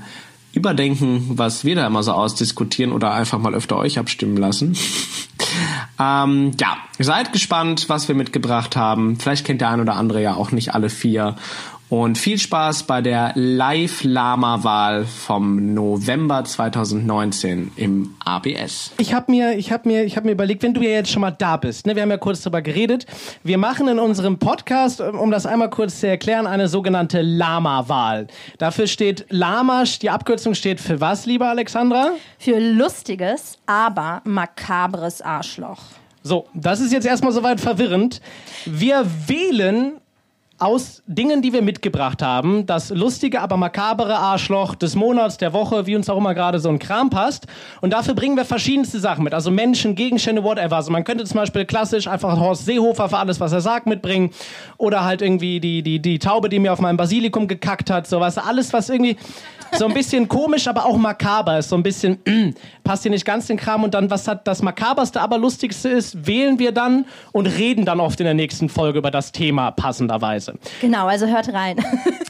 überdenken, 0.53 1.31
was 1.37 1.65
wir 1.65 1.75
da 1.75 1.87
immer 1.87 2.03
so 2.03 2.11
ausdiskutieren 2.11 2.91
oder 2.91 3.13
einfach 3.13 3.39
mal 3.39 3.55
öfter 3.55 3.77
euch 3.77 3.97
abstimmen 3.97 4.37
lassen. 4.37 4.77
ähm, 5.99 6.51
ja, 6.59 6.77
seid 6.99 7.33
gespannt, 7.33 7.89
was 7.89 8.07
wir 8.07 8.15
mitgebracht 8.15 8.75
haben. 8.75 9.17
Vielleicht 9.17 9.45
kennt 9.45 9.61
der 9.61 9.69
ein 9.69 9.81
oder 9.81 9.95
andere 9.95 10.21
ja 10.21 10.35
auch 10.35 10.51
nicht 10.51 10.75
alle 10.75 10.89
vier. 10.89 11.37
Und 11.93 12.17
viel 12.17 12.39
Spaß 12.39 12.83
bei 12.83 13.03
der 13.03 13.33
Live-Lama-Wahl 13.35 15.05
vom 15.05 15.75
November 15.75 16.43
2019 16.43 17.71
im 17.75 18.15
ABS. 18.25 18.93
Ich 18.97 19.13
habe 19.13 19.31
mir, 19.31 19.55
ich 19.59 19.71
habe 19.71 19.87
mir, 19.87 20.03
ich 20.03 20.17
habe 20.17 20.25
mir 20.25 20.31
überlegt, 20.31 20.63
wenn 20.63 20.73
du 20.73 20.81
ja 20.81 20.89
jetzt 20.89 21.11
schon 21.11 21.21
mal 21.21 21.29
da 21.29 21.55
bist, 21.55 21.85
ne, 21.85 21.95
wir 21.95 22.01
haben 22.01 22.09
ja 22.09 22.17
kurz 22.17 22.41
darüber 22.41 22.63
geredet. 22.63 23.05
Wir 23.43 23.59
machen 23.59 23.87
in 23.87 23.99
unserem 23.99 24.39
Podcast, 24.39 25.01
um 25.01 25.29
das 25.29 25.45
einmal 25.45 25.69
kurz 25.69 25.99
zu 25.99 26.07
erklären, 26.07 26.47
eine 26.47 26.67
sogenannte 26.67 27.21
Lama-Wahl. 27.21 28.25
Dafür 28.57 28.87
steht 28.87 29.27
Lama, 29.29 29.83
die 30.01 30.09
Abkürzung 30.09 30.55
steht 30.55 30.81
für 30.81 30.99
was, 30.99 31.27
liebe 31.27 31.45
Alexandra? 31.45 32.13
Für 32.39 32.57
lustiges, 32.57 33.59
aber 33.67 34.23
makabres 34.23 35.21
Arschloch. 35.21 35.77
So, 36.23 36.47
das 36.55 36.79
ist 36.79 36.91
jetzt 36.91 37.05
erstmal 37.05 37.33
soweit 37.33 37.61
verwirrend. 37.61 38.19
Wir 38.65 39.05
wählen 39.27 39.99
aus 40.63 41.03
Dingen, 41.07 41.41
die 41.41 41.51
wir 41.51 41.61
mitgebracht 41.61 42.21
haben, 42.21 42.65
das 42.65 42.89
lustige, 42.89 43.41
aber 43.41 43.57
makabere 43.57 44.15
Arschloch 44.15 44.75
des 44.75 44.95
Monats, 44.95 45.37
der 45.37 45.53
Woche, 45.53 45.85
wie 45.85 45.95
uns 45.95 46.09
auch 46.09 46.17
immer 46.17 46.33
gerade 46.33 46.59
so 46.59 46.69
ein 46.69 46.79
Kram 46.79 47.09
passt. 47.09 47.47
Und 47.81 47.93
dafür 47.93 48.13
bringen 48.13 48.37
wir 48.37 48.45
verschiedenste 48.45 48.99
Sachen 48.99 49.23
mit, 49.23 49.33
also 49.33 49.51
Menschen, 49.51 49.95
Gegenstände, 49.95 50.43
whatever. 50.43 50.77
Also 50.77 50.91
man 50.91 51.03
könnte 51.03 51.25
zum 51.25 51.37
Beispiel 51.37 51.65
klassisch 51.65 52.07
einfach 52.07 52.39
Horst 52.39 52.65
Seehofer 52.65 53.09
für 53.09 53.17
alles, 53.17 53.39
was 53.39 53.51
er 53.51 53.61
sagt, 53.61 53.87
mitbringen. 53.87 54.31
Oder 54.77 55.03
halt 55.03 55.21
irgendwie 55.21 55.59
die, 55.59 55.83
die, 55.83 55.99
die 55.99 56.19
Taube, 56.19 56.49
die 56.49 56.59
mir 56.59 56.71
auf 56.71 56.79
meinem 56.79 56.97
Basilikum 56.97 57.47
gekackt 57.47 57.89
hat, 57.89 58.07
sowas. 58.07 58.37
Alles, 58.37 58.73
was 58.73 58.89
irgendwie 58.89 59.17
so 59.77 59.85
ein 59.85 59.93
bisschen 59.93 60.27
komisch, 60.27 60.67
aber 60.67 60.85
auch 60.85 60.97
makaber 60.97 61.59
ist. 61.59 61.69
So 61.69 61.75
ein 61.75 61.83
bisschen, 61.83 62.19
passt 62.83 63.03
hier 63.03 63.11
nicht 63.11 63.25
ganz 63.25 63.47
den 63.47 63.57
Kram. 63.57 63.83
Und 63.83 63.93
dann, 63.93 64.09
was 64.09 64.27
hat 64.27 64.47
das 64.47 64.61
makaberste, 64.61 65.21
aber 65.21 65.37
lustigste 65.37 65.89
ist, 65.89 66.27
wählen 66.27 66.59
wir 66.59 66.71
dann 66.71 67.05
und 67.31 67.47
reden 67.47 67.85
dann 67.85 67.99
oft 67.99 68.19
in 68.19 68.25
der 68.25 68.33
nächsten 68.33 68.69
Folge 68.69 68.99
über 68.99 69.11
das 69.11 69.31
Thema 69.31 69.71
passenderweise. 69.71 70.55
Genau, 70.81 71.07
also 71.07 71.27
hört 71.27 71.51
rein. 71.53 71.77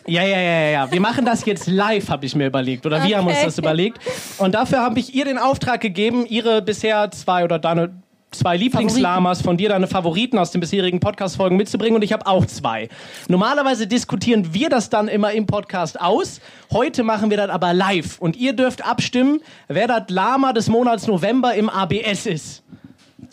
Ja, 0.05 0.23
ja, 0.23 0.37
ja, 0.37 0.59
ja, 0.59 0.69
ja. 0.69 0.91
Wir 0.91 0.99
machen 0.99 1.25
das 1.25 1.45
jetzt 1.45 1.67
live, 1.67 2.09
habe 2.09 2.25
ich 2.25 2.35
mir 2.35 2.47
überlegt. 2.47 2.85
Oder 2.85 3.03
wir 3.03 3.17
haben 3.17 3.27
uns 3.27 3.41
das 3.41 3.57
überlegt. 3.57 3.99
Und 4.37 4.53
dafür 4.53 4.81
habe 4.81 4.99
ich 4.99 5.15
ihr 5.15 5.25
den 5.25 5.37
Auftrag 5.37 5.79
gegeben, 5.79 6.25
ihre 6.25 6.61
bisher 6.61 7.09
zwei 7.11 7.43
oder 7.43 7.57
deine 7.59 8.02
zwei 8.33 8.57
Lieblingslamas 8.57 9.41
von 9.41 9.57
dir, 9.57 9.69
deine 9.69 9.87
Favoriten 9.87 10.37
aus 10.37 10.51
den 10.51 10.61
bisherigen 10.61 10.99
Podcast-Folgen 10.99 11.57
mitzubringen. 11.57 11.95
Und 11.95 12.03
ich 12.03 12.13
habe 12.13 12.25
auch 12.27 12.45
zwei. 12.45 12.89
Normalerweise 13.27 13.87
diskutieren 13.87 14.53
wir 14.53 14.69
das 14.69 14.89
dann 14.89 15.07
immer 15.07 15.31
im 15.31 15.45
Podcast 15.45 15.99
aus. 15.99 16.41
Heute 16.71 17.03
machen 17.03 17.29
wir 17.29 17.37
das 17.37 17.49
aber 17.49 17.73
live. 17.73 18.19
Und 18.19 18.35
ihr 18.35 18.53
dürft 18.53 18.85
abstimmen, 18.85 19.41
wer 19.67 19.87
das 19.87 20.03
Lama 20.09 20.53
des 20.53 20.67
Monats 20.69 21.07
November 21.07 21.55
im 21.55 21.69
ABS 21.69 22.25
ist. 22.25 22.63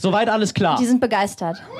Soweit 0.00 0.28
alles 0.28 0.54
klar. 0.54 0.76
Die 0.80 0.86
sind 0.86 1.00
begeistert. 1.00 1.60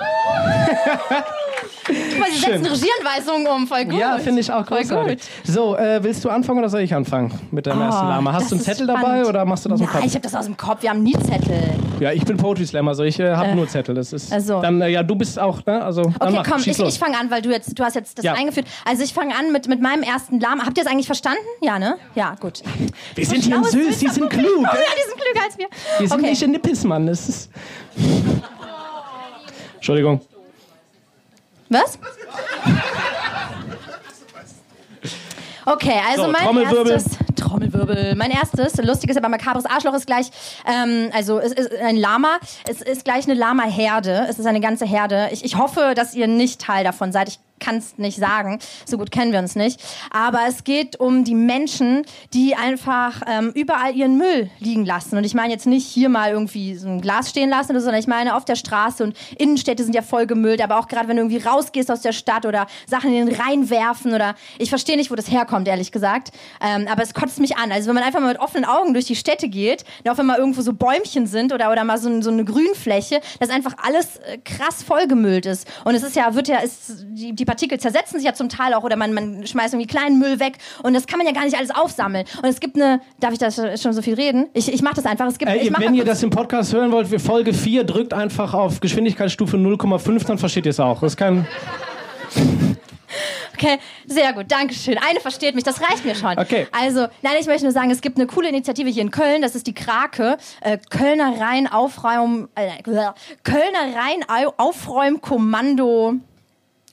Guck 1.87 2.19
mal, 2.21 2.31
sie 2.31 2.39
setzen 2.39 2.67
Regieanweisungen 2.67 3.47
um, 3.49 3.67
voll 3.67 3.85
gut. 3.85 3.99
Ja, 3.99 4.19
finde 4.19 4.41
ich 4.41 4.53
auch 4.53 4.67
Voll 4.67 4.79
großartig. 4.83 5.19
gut. 5.19 5.29
So, 5.55 5.77
äh, 5.77 6.03
willst 6.03 6.25
du 6.25 6.29
anfangen 6.29 6.59
oder 6.61 6.69
soll 6.69 6.81
ich 6.83 6.95
anfangen 6.95 7.33
mit 7.51 7.67
deinem 7.67 7.81
ersten 7.83 8.07
Lama? 8.07 8.33
Hast 8.33 8.43
das 8.43 8.49
du 8.51 8.55
einen 8.57 8.65
Zettel 8.65 8.85
spannend. 8.87 9.05
dabei 9.05 9.27
oder 9.27 9.45
machst 9.45 9.65
du 9.65 9.69
das 9.71 9.81
aus 9.81 9.87
dem 9.87 9.93
Kopf? 9.93 10.05
ich 10.05 10.13
habe 10.15 10.21
das 10.23 10.35
aus 10.35 10.45
dem 10.45 10.57
Kopf. 10.57 10.83
Wir 10.83 10.91
haben 10.91 11.03
nie 11.03 11.15
Zettel. 11.15 11.59
Ja, 11.99 12.13
ich 12.13 12.25
bin 12.25 12.37
Poetry 12.37 12.67
Slammer, 12.67 12.91
also 12.91 13.03
ich 13.03 13.19
äh, 13.19 13.35
habe 13.35 13.55
nur 13.55 13.67
Zettel. 13.69 13.95
Das 13.95 14.13
ist 14.13 14.33
Also. 14.33 14.61
dann 14.61 14.81
äh, 14.81 14.89
ja, 14.89 15.03
du 15.03 15.17
bist 15.17 15.39
auch, 15.39 15.65
ne? 15.67 15.83
Also 15.83 16.03
dann 16.03 16.15
Okay, 16.21 16.33
mach, 16.37 16.51
komm, 16.51 16.61
ich, 16.65 16.79
ich 16.79 16.99
fange 16.99 17.19
an, 17.19 17.31
weil 17.31 17.43
du 17.43 17.51
jetzt, 17.51 17.77
du 17.79 17.83
hast 17.83 17.95
jetzt 17.95 18.19
das 18.19 18.25
Ja. 18.25 18.35
eingeführt. 18.35 18.67
Also 18.85 19.03
ich 19.03 19.13
fange 19.13 19.35
an 19.35 19.51
mit, 19.53 19.67
mit 19.69 19.81
meinem 19.83 20.03
ersten 20.03 20.39
Lama. 20.39 20.65
Habt 20.67 20.79
ihr 20.79 20.85
es 20.85 20.91
eigentlich 20.91 21.07
verstanden? 21.07 21.41
Ja, 21.63 21.79
ne? 21.79 21.97
Ja, 22.15 22.37
gut. 22.39 22.63
wir 23.15 23.27
sind 23.27 23.43
hier 23.45 23.57
in 23.57 23.65
Süß, 23.65 23.99
die 23.99 24.09
sind 24.09 24.31
klug. 24.31 24.45
Oh 24.59 24.63
ja, 24.63 24.71
ey. 24.71 24.79
die 24.97 25.09
sind 25.11 25.21
klüger 25.21 25.45
als 25.45 25.59
wir. 25.59 25.67
Wir 25.99 26.09
sind 26.09 26.19
okay. 26.21 26.31
nicht 26.31 26.43
in 26.43 26.51
Nippes, 26.53 26.85
Mann. 26.85 27.07
Das 27.07 27.29
ist 27.29 27.51
Entschuldigung. 29.77 30.21
Was? 31.69 31.99
Okay, 35.67 36.01
also 36.09 36.23
So, 36.25 36.33
mein 36.33 36.43
Trommelwirbel. 36.43 36.93
erstes 36.93 37.19
Trommelwirbel. 37.35 38.15
Mein 38.17 38.31
erstes 38.31 38.77
lustiges, 38.77 39.17
aber 39.17 39.29
makabres 39.29 39.67
Arschloch 39.67 39.95
ist 39.95 40.07
gleich, 40.07 40.31
ähm, 40.67 41.11
also 41.13 41.39
es 41.39 41.53
ist 41.53 41.73
ein 41.75 41.97
Lama. 41.97 42.39
Es 42.69 42.83
ist 42.83 43.05
gleich 43.05 43.25
eine 43.25 43.35
Lama-Herde. 43.35 44.27
Es 44.29 44.39
ist 44.39 44.47
eine 44.47 44.61
ganze 44.61 44.87
Herde. 44.87 45.29
Ich, 45.33 45.45
ich 45.45 45.57
hoffe, 45.57 45.93
dass 45.95 46.15
ihr 46.15 46.27
nicht 46.27 46.61
Teil 46.61 46.85
davon 46.85 47.13
seid. 47.13 47.29
Ich 47.29 47.39
kann 47.61 47.77
es 47.77 47.99
nicht 47.99 48.19
sagen. 48.19 48.59
So 48.87 48.99
gut 48.99 49.13
kennen 49.13 49.33
wir 49.33 49.39
uns 49.39 49.55
nicht. 49.55 49.81
Aber 50.11 50.41
es 50.49 50.65
geht 50.65 50.99
um 50.99 51.23
die 51.25 51.35
Menschen, 51.35 52.05
die 52.33 52.57
einfach 52.57 53.23
ähm, 53.29 53.53
überall 53.55 53.95
ihren 53.95 54.17
Müll 54.17 54.51
liegen 54.59 54.85
lassen. 54.85 55.17
Und 55.17 55.25
ich 55.25 55.35
meine 55.35 55.53
jetzt 55.53 55.67
nicht 55.67 55.87
hier 55.87 56.09
mal 56.09 56.33
irgendwie 56.33 56.75
so 56.75 56.89
ein 56.89 57.01
Glas 57.01 57.31
stehen 57.31 57.51
lassen, 57.51 57.79
sondern 57.79 58.01
ich 58.01 58.07
meine 58.07 58.35
auf 58.35 58.45
der 58.45 58.57
Straße 58.57 59.05
und 59.05 59.17
Innenstädte 59.39 59.85
sind 59.85 59.95
ja 59.95 60.03
voll 60.03 60.27
gemüllt. 60.27 60.63
Aber 60.63 60.79
auch 60.79 60.89
gerade 60.89 61.07
wenn 61.09 61.17
du 61.17 61.23
irgendwie 61.23 61.47
rausgehst 61.47 61.91
aus 61.91 62.01
der 62.01 62.13
Stadt 62.13 62.47
oder 62.47 62.67
Sachen 62.87 63.13
in 63.13 63.27
den 63.27 63.37
Rhein 63.37 63.71
werfen 63.71 64.15
oder 64.15 64.35
ich 64.59 64.71
verstehe 64.71 64.97
nicht, 64.97 65.11
wo 65.11 65.15
das 65.15 65.31
herkommt, 65.31 65.69
ehrlich 65.69 65.93
gesagt. 65.93 66.33
Ähm, 66.61 66.89
aber 66.91 67.03
es 67.03 67.15
kotzt 67.21 67.41
mich 67.41 67.57
an. 67.57 67.73
Also 67.73 67.89
wenn 67.89 67.95
man 67.95 68.05
einfach 68.05 68.21
mal 68.21 68.29
mit 68.29 68.41
offenen 68.41 68.65
Augen 68.65 68.93
durch 68.93 69.07
die 69.07 69.17
Städte 69.17 69.49
geht, 69.49 69.85
auch 70.09 70.17
wenn 70.19 70.27
mal 70.27 70.39
irgendwo 70.39 70.63
so 70.63 70.73
Bäumchen 70.73 71.27
sind 71.27 71.53
oder, 71.53 71.71
oder 71.71 71.85
mal 71.85 71.99
so, 71.99 72.21
so 72.23 72.31
eine 72.31 72.45
Grünfläche, 72.45 73.21
dass 73.39 73.51
einfach 73.51 73.75
alles 73.83 74.17
äh, 74.19 74.39
krass 74.39 74.83
vollgemüllt 74.83 75.47
ist. 75.47 75.69
Und 75.85 75.95
es 75.95 76.03
ist 76.03 76.17
ja, 76.17 76.35
wird 76.35 76.49
ja, 76.49 76.59
ist, 76.59 77.05
die, 77.09 77.33
die 77.33 77.45
Partikel 77.45 77.79
zersetzen 77.79 78.19
sich 78.19 78.27
ja 78.27 78.35
zum 78.35 78.49
Teil 78.49 78.75
auch 78.75 78.85
oder 78.85 78.97
man, 78.97 79.13
man 79.13 79.47
schmeißt 79.47 79.75
irgendwie 79.75 79.87
kleinen 79.87 80.19
Müll 80.19 80.41
weg 80.41 80.59
und 80.83 80.95
das 80.95 81.07
kann 81.07 81.19
man 81.19 81.27
ja 81.27 81.33
gar 81.33 81.45
nicht 81.45 81.57
alles 81.57 81.71
aufsammeln. 81.71 82.25
Und 82.43 82.49
es 82.49 82.61
gibt 82.61 82.77
eine, 82.77 83.01
darf 83.21 83.33
ich 83.33 83.39
da 83.39 83.51
schon 83.51 83.93
so 83.93 84.03
viel 84.03 84.15
reden? 84.15 84.49
Ich, 84.55 84.73
ich 84.73 84.83
mache 84.83 84.95
das 84.97 85.07
einfach. 85.07 85.27
Es 85.27 85.39
gibt, 85.39 85.51
Äh, 85.51 85.71
wenn 85.79 85.95
ihr 85.95 86.05
das 86.05 86.23
im 86.23 86.31
Podcast 86.31 86.73
hören 86.73 86.93
wollt, 86.93 87.09
für 87.09 87.19
Folge 87.19 87.53
4, 87.53 87.85
drückt 87.85 88.15
einfach 88.15 88.55
auf 88.55 88.81
Geschwindigkeitsstufe 88.81 89.57
0,5, 89.57 90.27
dann 90.27 90.39
versteht 90.39 90.67
ihr 90.67 90.71
es 90.71 90.81
auch. 90.81 91.01
Das 91.01 91.17
kann. 91.17 91.47
Okay, 93.55 93.79
sehr 94.07 94.33
gut, 94.33 94.51
Dankeschön. 94.51 94.99
Eine 94.99 95.21
versteht 95.21 95.55
mich, 95.55 95.65
das 95.65 95.81
reicht 95.81 96.05
mir 96.05 96.15
schon. 96.15 96.39
Okay. 96.39 96.67
Also, 96.73 97.07
nein, 97.23 97.33
ich 97.41 97.47
möchte 97.47 97.65
nur 97.65 97.73
sagen, 97.73 97.91
es 97.91 98.01
gibt 98.01 98.17
eine 98.19 98.27
coole 98.27 98.49
Initiative 98.49 98.89
hier 98.89 99.03
in 99.03 99.11
Köln, 99.11 99.43
das 99.43 99.55
ist 99.55 99.67
die 99.67 99.75
Krake, 99.75 100.37
äh, 100.61 100.79
Kölner 100.91 101.41
Rhein 101.41 101.67
Aufräum, 101.67 102.49
äh, 102.55 102.83
Kölner 102.83 103.95
Rhein 103.97 104.25
Au- 104.29 104.55
Aufräumkommando. 104.57 106.15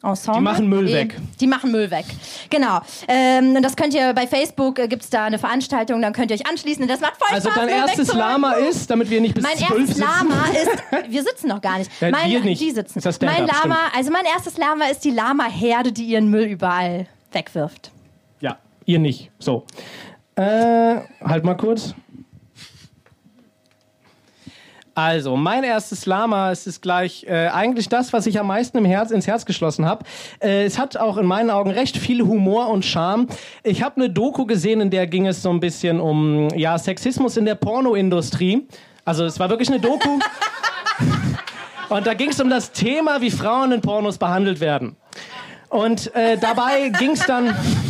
Ensemble. 0.04 0.40
Die 0.40 0.44
machen 0.44 0.70
Müll 0.70 0.92
weg. 0.94 1.18
Die 1.40 1.48
machen 1.48 1.72
Müll 1.72 1.90
weg. 1.90 2.06
Genau. 2.50 2.82
Ähm, 3.08 3.56
und 3.56 3.64
das 3.64 3.76
könnt 3.76 3.94
ihr 3.96 4.14
bei 4.14 4.28
Facebook, 4.28 4.78
äh, 4.80 4.88
gibt's 4.88 5.10
da 5.10 5.26
eine 5.26 5.40
Veranstaltung, 5.40 6.02
dann 6.02 6.14
könnt 6.14 6.30
ihr 6.30 6.36
euch 6.36 6.48
anschließen. 6.48 6.84
Und 6.84 6.90
das 6.90 7.02
macht 7.02 7.18
voll 7.18 7.28
Also 7.34 7.50
Spaß, 7.50 7.66
dein 7.66 7.70
erstes. 7.70 8.14
Lama 8.14 8.52
ist, 8.54 8.90
damit 8.90 9.10
wir 9.10 9.22
nicht 9.22 9.34
bis 9.34 9.44
Mein 9.44 9.58
erstes. 9.58 9.98
Lama 9.98 10.46
ist, 10.52 11.12
wir 11.12 11.24
sitzen 11.24 11.48
noch 11.48 11.62
gar 11.62 11.80
nicht. 11.80 11.90
Ja, 12.00 12.12
mein, 12.12 12.30
wir 12.30 12.40
nicht. 12.42 12.62
Die 12.62 12.72
sitzen. 12.72 13.00
Ist 13.00 13.06
das 13.06 13.20
mein 13.22 13.48
Lama, 13.48 13.78
also 13.96 14.12
mein 14.12 14.26
erstes 14.26 14.58
Lama 14.58 14.86
ist 14.86 15.04
die 15.04 15.12
Lama-Herde, 15.12 15.92
die 15.92 16.06
ihren 16.06 16.30
Müll 16.30 16.46
überall 16.46 17.08
wegwirft. 17.32 17.92
Ja, 18.40 18.58
ihr 18.86 19.00
nicht. 19.00 19.32
So. 19.40 19.66
Äh, 20.36 21.02
halt 21.24 21.44
mal 21.44 21.56
kurz. 21.58 21.96
Also, 24.98 25.38
mein 25.38 25.64
erstes 25.64 26.08
Lama, 26.08 26.52
es 26.52 26.66
ist 26.66 26.82
gleich 26.82 27.24
äh, 27.30 27.50
eigentlich 27.50 27.88
das, 27.88 28.14
was 28.14 28.26
ich 28.26 28.40
am 28.40 28.48
meisten 28.48 28.80
im 28.80 28.86
Herz, 28.86 29.12
ins 29.12 29.28
Herz 29.28 29.46
geschlossen 29.46 29.86
habe. 29.86 30.04
Äh, 30.42 30.66
es 30.66 30.80
hat 30.80 30.98
auch 30.98 31.18
in 31.18 31.28
meinen 31.28 31.52
Augen 31.52 31.70
recht 31.70 31.98
viel 31.98 32.24
Humor 32.24 32.70
und 32.70 32.84
Charme. 32.84 33.28
Ich 33.62 33.84
habe 33.84 33.98
eine 33.98 34.10
Doku 34.10 34.48
gesehen, 34.48 34.82
in 34.82 34.90
der 34.90 35.06
ging 35.06 35.28
es 35.28 35.44
so 35.44 35.52
ein 35.52 35.60
bisschen 35.60 36.00
um 36.00 36.50
ja, 36.56 36.80
Sexismus 36.80 37.38
in 37.38 37.46
der 37.46 37.54
Pornoindustrie. 37.54 38.68
Also, 39.06 39.24
es 39.26 39.40
war 39.40 39.52
wirklich 39.52 39.70
eine 39.70 39.80
Doku. 39.80 40.10
und 41.90 42.08
da 42.08 42.16
ging 42.16 42.32
es 42.32 42.40
um 42.40 42.50
das 42.50 42.72
Thema, 42.72 43.22
wie 43.22 43.30
Frauen 43.30 43.74
in 43.74 43.82
Pornos 43.82 44.18
behandelt 44.18 44.60
werden. 44.60 44.96
Und 45.70 46.12
äh, 46.16 46.40
dabei 46.40 46.90
ging 46.90 47.12
es 47.12 47.24
dann 47.24 47.56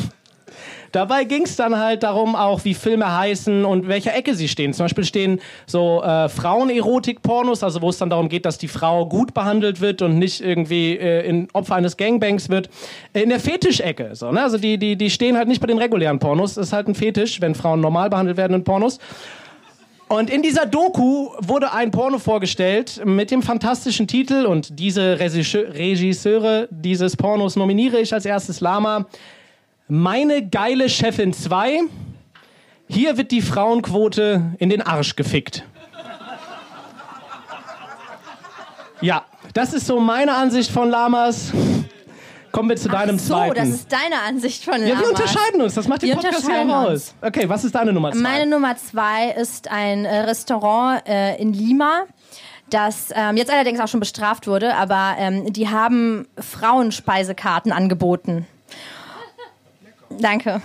Dabei 0.92 1.24
ging 1.24 1.44
es 1.44 1.56
dann 1.56 1.78
halt 1.78 2.04
darum, 2.04 2.36
auch 2.36 2.64
wie 2.66 2.74
Filme 2.74 3.16
heißen 3.18 3.66
und 3.66 3.88
welcher 3.88 4.16
Ecke 4.16 4.36
sie 4.36 4.48
stehen. 4.48 4.74
Zum 4.74 4.86
Beispiel 4.86 5.04
stehen 5.04 5.40
so 5.66 6.02
äh, 6.04 6.30
Frauenerotik-Pornos, 6.30 7.64
also 7.64 7.82
wo 7.82 7.90
es 7.90 7.98
dann 7.98 8.10
darum 8.10 8.30
geht, 8.30 8.46
dass 8.46 8.58
die 8.58 8.68
Frau 8.68 9.06
gut 9.06 9.34
behandelt 9.34 9.82
wird 9.82 10.02
und 10.02 10.18
nicht 10.18 10.42
irgendwie 10.42 10.98
äh, 10.98 11.28
in 11.28 11.48
Opfer 11.54 11.76
eines 11.76 11.98
Gangbangs 11.98 12.50
wird. 12.50 12.70
In 13.14 13.30
der 13.30 13.40
Fetischecke. 13.40 14.12
So, 14.14 14.32
ne? 14.32 14.42
Also 14.42 14.58
die, 14.58 14.78
die, 14.78 14.96
die 14.96 15.10
stehen 15.10 15.38
halt 15.38 15.48
nicht 15.48 15.62
bei 15.62 15.68
den 15.68 15.78
regulären 15.78 16.20
Pornos. 16.20 16.56
Das 16.56 16.68
ist 16.68 16.74
halt 16.74 16.88
ein 16.88 16.96
Fetisch, 16.96 17.42
wenn 17.42 17.56
Frauen 17.56 17.82
normal 17.82 18.10
behandelt 18.10 18.38
werden 18.38 18.54
in 18.54 18.64
Pornos. 18.64 19.00
Und 20.10 20.30
in 20.30 20.42
dieser 20.42 20.66
Doku 20.66 21.32
wurde 21.40 21.74
ein 21.74 21.92
Porno 21.92 22.18
vorgestellt 22.18 23.02
mit 23.04 23.30
dem 23.30 23.44
fantastischen 23.44 24.08
Titel 24.08 24.46
und 24.46 24.80
diese 24.80 25.18
Regisseu- 25.20 25.70
Regisseure 25.74 26.70
dieses 26.72 27.18
Pornos 27.18 27.58
nominiere 27.58 28.00
ich 28.00 28.14
als 28.14 28.26
erstes 28.26 28.62
Lama. 28.62 29.06
Meine 29.90 30.46
geile 30.46 30.90
Chefin 30.90 31.32
2. 31.32 31.80
Hier 32.90 33.18
wird 33.18 33.32
die 33.32 33.42
Frauenquote 33.42 34.52
in 34.60 34.70
den 34.70 34.82
Arsch 34.82 35.16
gefickt. 35.16 35.64
Ja, 39.00 39.24
das 39.54 39.74
ist 39.74 39.88
so 39.88 40.00
meine 40.02 40.36
Ansicht 40.36 40.72
von 40.72 40.90
Lamas. 40.90 41.54
Kommen 42.52 42.70
wir 42.70 42.76
zu 42.76 42.90
deinem 42.90 43.18
so, 43.18 43.36
zweiten. 43.36 43.56
das 43.56 43.70
ist 43.70 43.92
deine 43.92 44.22
Ansicht 44.28 44.66
von 44.66 44.74
Lamas. 44.74 44.90
ja, 44.90 45.00
wir 45.00 45.10
unterscheiden 45.10 45.62
uns. 45.62 45.76
Das 45.76 45.88
macht 45.88 46.02
den 46.02 46.10
Wir 46.10 46.16
Podcast 46.16 46.50
ja 46.50 46.64
auch 46.64 46.90
aus. 46.90 47.14
Okay, 47.22 47.48
was 47.48 47.64
ist 47.64 47.76
deine 47.76 47.94
Nummer 47.94 48.12
zwei? 48.12 48.20
Meine 48.20 48.46
Nummer 48.50 48.76
zwei 48.76 49.30
ist 49.32 49.70
ein 49.72 50.04
äh, 50.04 50.22
Restaurant 50.22 51.08
äh, 51.08 51.38
in 51.38 51.54
Lima, 51.54 52.04
das 52.70 53.10
ähm, 53.14 53.38
jetzt 53.38 53.52
allerdings 53.52 53.80
auch 53.80 53.88
schon 53.88 54.02
bestraft 54.02 54.48
wurde, 54.48 54.76
aber 54.76 55.16
ähm, 55.18 55.54
die 55.54 55.70
haben 55.70 56.28
Frauenspeisekarten 56.38 57.72
angeboten. 57.72 58.48
Danke. 60.10 60.62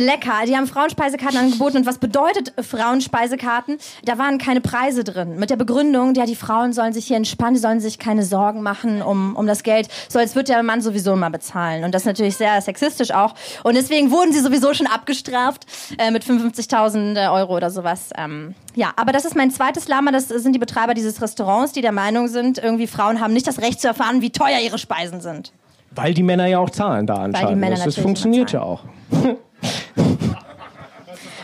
Lecker. 0.00 0.46
Die 0.46 0.56
haben 0.56 0.66
Frauenspeisekarten 0.66 1.38
angeboten. 1.38 1.78
Und 1.78 1.86
was 1.86 1.98
bedeutet 1.98 2.52
Frauenspeisekarten? 2.60 3.78
Da 4.04 4.18
waren 4.18 4.38
keine 4.38 4.60
Preise 4.60 5.04
drin. 5.04 5.36
Mit 5.36 5.50
der 5.50 5.56
Begründung, 5.56 6.14
ja, 6.14 6.26
die 6.26 6.36
Frauen 6.36 6.72
sollen 6.72 6.92
sich 6.92 7.06
hier 7.06 7.16
entspannen, 7.16 7.54
die 7.54 7.60
sollen 7.60 7.80
sich 7.80 7.98
keine 7.98 8.24
Sorgen 8.24 8.62
machen 8.62 9.02
um, 9.02 9.36
um 9.36 9.46
das 9.46 9.62
Geld. 9.62 9.88
So 10.08 10.18
als 10.18 10.34
würde 10.34 10.52
der 10.52 10.62
Mann 10.62 10.80
sowieso 10.80 11.12
immer 11.12 11.30
bezahlen. 11.30 11.84
Und 11.84 11.94
das 11.94 12.02
ist 12.02 12.06
natürlich 12.06 12.36
sehr 12.36 12.60
sexistisch 12.62 13.10
auch. 13.10 13.34
Und 13.62 13.74
deswegen 13.74 14.10
wurden 14.10 14.32
sie 14.32 14.40
sowieso 14.40 14.72
schon 14.74 14.86
abgestraft 14.86 15.66
äh, 15.98 16.10
mit 16.10 16.24
55.000 16.24 17.32
Euro 17.32 17.56
oder 17.56 17.70
sowas. 17.70 18.10
Ähm, 18.16 18.54
ja, 18.74 18.92
aber 18.96 19.12
das 19.12 19.24
ist 19.24 19.36
mein 19.36 19.50
zweites 19.50 19.88
Lama. 19.88 20.12
Das 20.12 20.28
sind 20.28 20.54
die 20.54 20.58
Betreiber 20.58 20.94
dieses 20.94 21.20
Restaurants, 21.20 21.72
die 21.72 21.82
der 21.82 21.92
Meinung 21.92 22.28
sind, 22.28 22.58
irgendwie 22.58 22.86
Frauen 22.86 23.20
haben 23.20 23.32
nicht 23.32 23.46
das 23.46 23.60
Recht 23.60 23.80
zu 23.80 23.88
erfahren, 23.88 24.22
wie 24.22 24.30
teuer 24.30 24.60
ihre 24.60 24.78
Speisen 24.78 25.20
sind. 25.20 25.52
Weil 25.92 26.14
die 26.14 26.22
Männer 26.22 26.46
ja 26.46 26.58
auch 26.58 26.70
zahlen 26.70 27.06
da 27.06 27.16
anscheinend. 27.16 27.60
Männer 27.60 27.76
das, 27.76 27.84
das 27.84 27.98
funktioniert 27.98 28.52
ja 28.52 28.62
auch. 28.62 28.84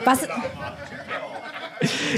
Was, 0.05 0.29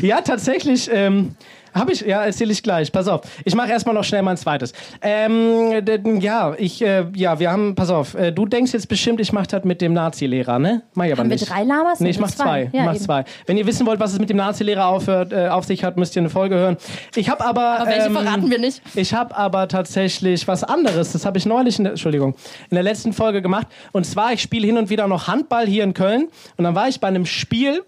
Ja, 0.03 0.21
tatsächlich. 0.21 0.91
Ähm, 0.93 1.35
habe 1.79 1.93
ich, 1.93 2.01
ja, 2.01 2.25
erzähle 2.25 2.53
ich 2.53 2.63
gleich. 2.63 2.93
Pass 2.93 3.09
auf. 3.09 3.23
Ich 3.45 3.55
mache 3.55 3.71
erstmal 3.71 3.95
noch 3.95 4.05
schnell 4.05 4.23
mein 4.23 4.37
zweites. 4.37 4.73
Ähm, 5.01 6.21
ja, 6.21 6.55
ich, 6.59 6.83
äh, 6.83 7.07
ja, 7.15 7.39
wir 7.39 7.51
haben, 7.51 7.75
pass 7.75 7.91
auf, 7.91 8.15
äh, 8.15 8.33
du 8.33 8.47
denkst 8.47 8.73
jetzt 8.73 8.89
bestimmt, 8.89 9.21
ich 9.21 9.33
mache 9.33 9.47
das 9.47 9.65
mit 9.65 9.81
dem 9.81 9.93
Nazi-Lehrer, 9.93 10.59
ne? 10.59 10.83
Mach 10.95 11.05
ich 11.05 11.13
aber 11.13 11.21
Haben 11.21 11.31
wir 11.31 11.37
nicht. 11.37 11.51
drei 11.51 11.65
Lamas? 11.65 12.01
Nee, 12.01 12.11
ich 12.11 12.19
mach 12.19 12.31
zwei. 12.31 12.45
zwei. 12.45 12.71
Ja, 12.73 12.81
ich 12.81 12.87
mach 12.87 12.95
eben. 12.95 13.05
zwei. 13.05 13.25
Wenn 13.47 13.57
ihr 13.57 13.67
wissen 13.67 13.87
wollt, 13.87 14.01
was 14.01 14.13
es 14.13 14.19
mit 14.19 14.31
dem 14.31 14.37
Nazi-Lehrer 14.37 14.87
aufhört, 14.87 15.33
äh, 15.33 15.49
auf 15.49 15.65
sich 15.65 15.85
hat, 15.85 15.97
müsst 15.97 16.17
ihr 16.17 16.23
eine 16.23 16.31
Folge 16.31 16.57
hören. 16.57 16.77
Ich 17.15 17.29
habe 17.29 17.45
aber. 17.45 17.81
aber 17.81 17.91
welche 17.91 18.07
ähm, 18.07 18.13
verraten 18.13 18.51
wir 18.51 18.59
nicht? 18.59 18.83
Ich 18.95 19.15
habe 19.15 19.37
aber 19.37 19.69
tatsächlich 19.69 20.47
was 20.49 20.65
anderes. 20.65 21.13
Das 21.13 21.25
habe 21.25 21.39
ich 21.39 21.47
neulich, 21.47 21.79
in 21.79 21.85
der, 21.85 21.93
Entschuldigung, 21.93 22.35
in 22.71 22.75
der 22.75 22.83
letzten 22.83 23.13
Folge 23.13 23.43
gemacht. 23.43 23.67
Und 23.93 24.05
zwar, 24.05 24.33
ich 24.33 24.43
spiele 24.43 24.67
hin 24.67 24.77
und 24.77 24.91
wieder 24.91 25.07
noch 25.09 25.29
Handball 25.29 25.67
hier 25.67 25.85
in 25.85 25.95
Köln. 25.95 26.29
Und 26.57 26.65
dann 26.65 26.75
war 26.75 26.89
ich 26.89 27.01
bei 27.01 27.09
einem 27.09 27.27
Spiel. 27.27 27.83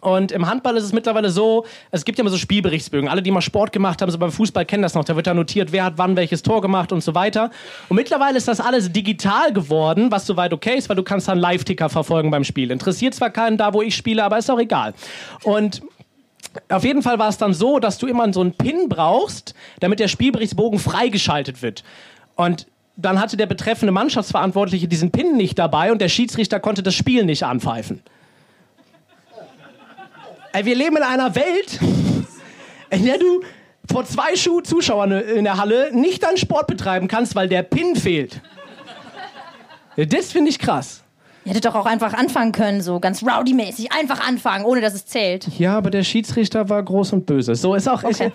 Und 0.00 0.32
im 0.32 0.48
Handball 0.48 0.76
ist 0.76 0.84
es 0.84 0.92
mittlerweile 0.92 1.30
so, 1.30 1.66
es 1.90 2.04
gibt 2.04 2.18
ja 2.18 2.22
immer 2.22 2.30
so 2.30 2.38
Spielberichtsbögen. 2.38 3.08
Alle, 3.08 3.22
die 3.22 3.30
mal 3.30 3.40
Sport 3.40 3.72
gemacht 3.72 4.00
haben, 4.00 4.10
so 4.10 4.18
beim 4.18 4.32
Fußball 4.32 4.64
kennen 4.64 4.82
das 4.82 4.94
noch. 4.94 5.04
Da 5.04 5.16
wird 5.16 5.26
da 5.26 5.34
notiert, 5.34 5.72
wer 5.72 5.84
hat 5.84 5.94
wann 5.96 6.16
welches 6.16 6.42
Tor 6.42 6.60
gemacht 6.62 6.92
und 6.92 7.02
so 7.02 7.14
weiter. 7.14 7.50
Und 7.88 7.96
mittlerweile 7.96 8.38
ist 8.38 8.48
das 8.48 8.60
alles 8.60 8.92
digital 8.92 9.52
geworden, 9.52 10.10
was 10.10 10.26
soweit 10.26 10.52
okay 10.52 10.76
ist, 10.76 10.88
weil 10.88 10.96
du 10.96 11.02
kannst 11.02 11.28
dann 11.28 11.38
Live-Ticker 11.38 11.88
verfolgen 11.88 12.30
beim 12.30 12.44
Spiel. 12.44 12.70
Interessiert 12.70 13.14
zwar 13.14 13.30
keinen 13.30 13.56
da, 13.56 13.74
wo 13.74 13.82
ich 13.82 13.94
spiele, 13.94 14.24
aber 14.24 14.38
ist 14.38 14.50
auch 14.50 14.58
egal. 14.58 14.94
Und 15.42 15.82
auf 16.68 16.84
jeden 16.84 17.02
Fall 17.02 17.18
war 17.18 17.28
es 17.28 17.38
dann 17.38 17.54
so, 17.54 17.78
dass 17.78 17.98
du 17.98 18.06
immer 18.06 18.32
so 18.32 18.40
einen 18.40 18.52
Pin 18.52 18.88
brauchst, 18.88 19.54
damit 19.80 20.00
der 20.00 20.08
Spielberichtsbogen 20.08 20.78
freigeschaltet 20.78 21.62
wird. 21.62 21.84
Und 22.36 22.66
dann 22.96 23.20
hatte 23.20 23.36
der 23.36 23.46
betreffende 23.46 23.92
Mannschaftsverantwortliche 23.92 24.88
diesen 24.88 25.10
Pin 25.10 25.36
nicht 25.36 25.58
dabei 25.58 25.92
und 25.92 26.00
der 26.00 26.08
Schiedsrichter 26.08 26.60
konnte 26.60 26.82
das 26.82 26.94
Spiel 26.94 27.24
nicht 27.24 27.44
anpfeifen. 27.44 28.02
Wir 30.52 30.74
leben 30.74 30.96
in 30.96 31.02
einer 31.02 31.34
Welt, 31.34 31.78
in 32.90 33.04
der 33.04 33.18
du 33.18 33.42
vor 33.90 34.04
zwei 34.04 34.36
Schuh 34.36 34.60
Zuschauern 34.60 35.12
in 35.12 35.44
der 35.44 35.56
Halle 35.56 35.90
nicht 35.92 36.22
deinen 36.22 36.36
Sport 36.36 36.66
betreiben 36.66 37.08
kannst, 37.08 37.34
weil 37.34 37.48
der 37.48 37.62
Pin 37.62 37.96
fehlt. 37.96 38.40
Das 39.96 40.32
finde 40.32 40.50
ich 40.50 40.58
krass. 40.58 41.02
Ihr 41.44 41.50
hättet 41.50 41.64
doch 41.64 41.74
auch 41.74 41.86
einfach 41.86 42.12
anfangen 42.12 42.52
können, 42.52 42.82
so 42.82 43.00
ganz 43.00 43.22
rowdy-mäßig. 43.22 43.92
Einfach 43.98 44.26
anfangen, 44.26 44.64
ohne 44.64 44.80
dass 44.80 44.94
es 44.94 45.06
zählt. 45.06 45.48
Ja, 45.58 45.76
aber 45.76 45.90
der 45.90 46.02
Schiedsrichter 46.02 46.68
war 46.68 46.82
groß 46.82 47.14
und 47.14 47.26
böse. 47.26 47.54
So 47.54 47.74
ist 47.74 47.88
auch. 47.88 48.04
Okay. 48.04 48.30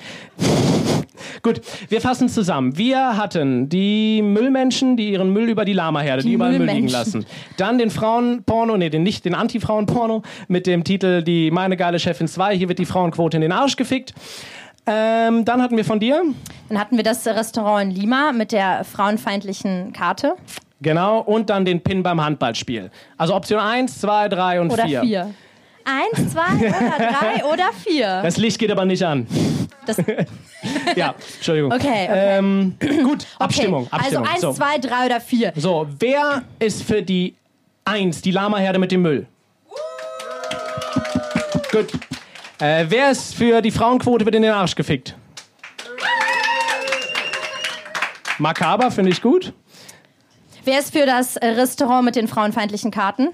Gut, 1.41 1.61
wir 1.89 2.01
fassen 2.01 2.29
zusammen. 2.29 2.77
Wir 2.77 3.17
hatten 3.17 3.69
die 3.69 4.21
Müllmenschen, 4.21 4.97
die 4.97 5.11
ihren 5.11 5.31
Müll 5.31 5.49
über 5.49 5.65
die 5.65 5.73
Lamaherde, 5.73 6.21
die, 6.23 6.29
Die 6.29 6.33
überall 6.35 6.57
Müll 6.57 6.67
liegen 6.67 6.87
lassen. 6.87 7.25
Dann 7.57 7.77
den 7.77 7.89
Frauenporno, 7.89 8.77
nee, 8.77 8.89
den 8.89 9.03
nicht, 9.03 9.25
den 9.25 9.35
Anti-Frauen-Porno 9.35 10.21
mit 10.47 10.67
dem 10.67 10.83
Titel 10.83 11.21
Die 11.23 11.51
meine 11.51 11.77
geile 11.77 11.99
Chefin 11.99 12.27
2. 12.27 12.57
Hier 12.57 12.69
wird 12.69 12.79
die 12.79 12.85
Frauenquote 12.85 13.37
in 13.37 13.41
den 13.41 13.51
Arsch 13.51 13.75
gefickt. 13.75 14.13
Ähm, 14.87 15.45
dann 15.45 15.61
hatten 15.63 15.77
wir 15.77 15.85
von 15.85 15.99
dir, 15.99 16.21
Dann 16.69 16.79
hatten 16.79 16.95
wir 16.95 17.03
das 17.03 17.25
Restaurant 17.25 17.83
in 17.89 17.91
Lima 18.01 18.31
mit 18.33 18.51
der 18.51 18.83
frauenfeindlichen 18.83 19.93
Karte. 19.93 20.35
genau, 20.79 21.21
und 21.21 21.49
dann 21.49 21.65
den 21.65 21.81
Pin 21.81 22.03
beim 22.03 22.23
Handballspiel. 22.23 22.91
Also 23.17 23.33
Option 23.33 23.59
1, 23.59 23.99
2, 24.01 24.29
3 24.29 24.61
und 24.61 24.71
Oder 24.71 24.85
4. 24.87 25.33
Eins, 25.85 26.31
zwei 26.33 26.67
oder 26.67 26.97
drei 26.97 27.45
oder 27.45 27.69
vier. 27.73 28.21
Das 28.23 28.37
Licht 28.37 28.57
geht 28.59 28.71
aber 28.71 28.85
nicht 28.85 29.03
an. 29.03 29.27
Das, 29.85 29.97
Ja, 30.95 31.13
Entschuldigung. 31.35 31.71
okay, 31.71 32.07
okay. 32.09 32.37
Ähm, 32.37 32.75
gut, 33.03 33.27
Abstimmung. 33.37 33.83
okay. 33.83 33.89
Also 33.91 34.17
Abstimmung. 34.17 34.27
eins, 34.27 34.41
so. 34.41 34.53
zwei, 34.53 34.77
drei 34.79 35.05
oder 35.05 35.21
vier. 35.21 35.53
So, 35.55 35.87
wer 35.99 36.41
ist 36.59 36.83
für 36.83 37.01
die 37.03 37.35
Eins, 37.87 38.21
die 38.21 38.31
Lamaherde 38.31 38.79
mit 38.79 38.91
dem 38.91 39.03
Müll? 39.03 39.27
Gut. 41.71 41.87
Äh, 42.59 42.85
wer 42.89 43.11
ist 43.11 43.35
für 43.35 43.61
die 43.61 43.69
Frauenquote 43.69 44.25
wird 44.25 44.33
in 44.35 44.41
den 44.41 44.51
Arsch 44.53 44.73
gefickt? 44.75 45.15
Makaber, 48.39 48.89
finde 48.91 49.11
ich 49.11 49.21
gut. 49.21 49.53
Wer 50.63 50.79
ist 50.79 50.91
für 50.93 51.05
das 51.05 51.37
Restaurant 51.37 52.05
mit 52.05 52.15
den 52.15 52.27
frauenfeindlichen 52.27 52.89
Karten? 52.91 53.29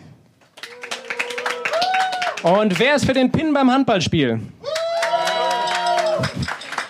Und 2.44 2.78
wer 2.80 2.96
ist 2.96 3.06
für 3.06 3.14
den 3.14 3.32
Pin 3.32 3.54
beim 3.54 3.72
Handballspiel? 3.72 4.40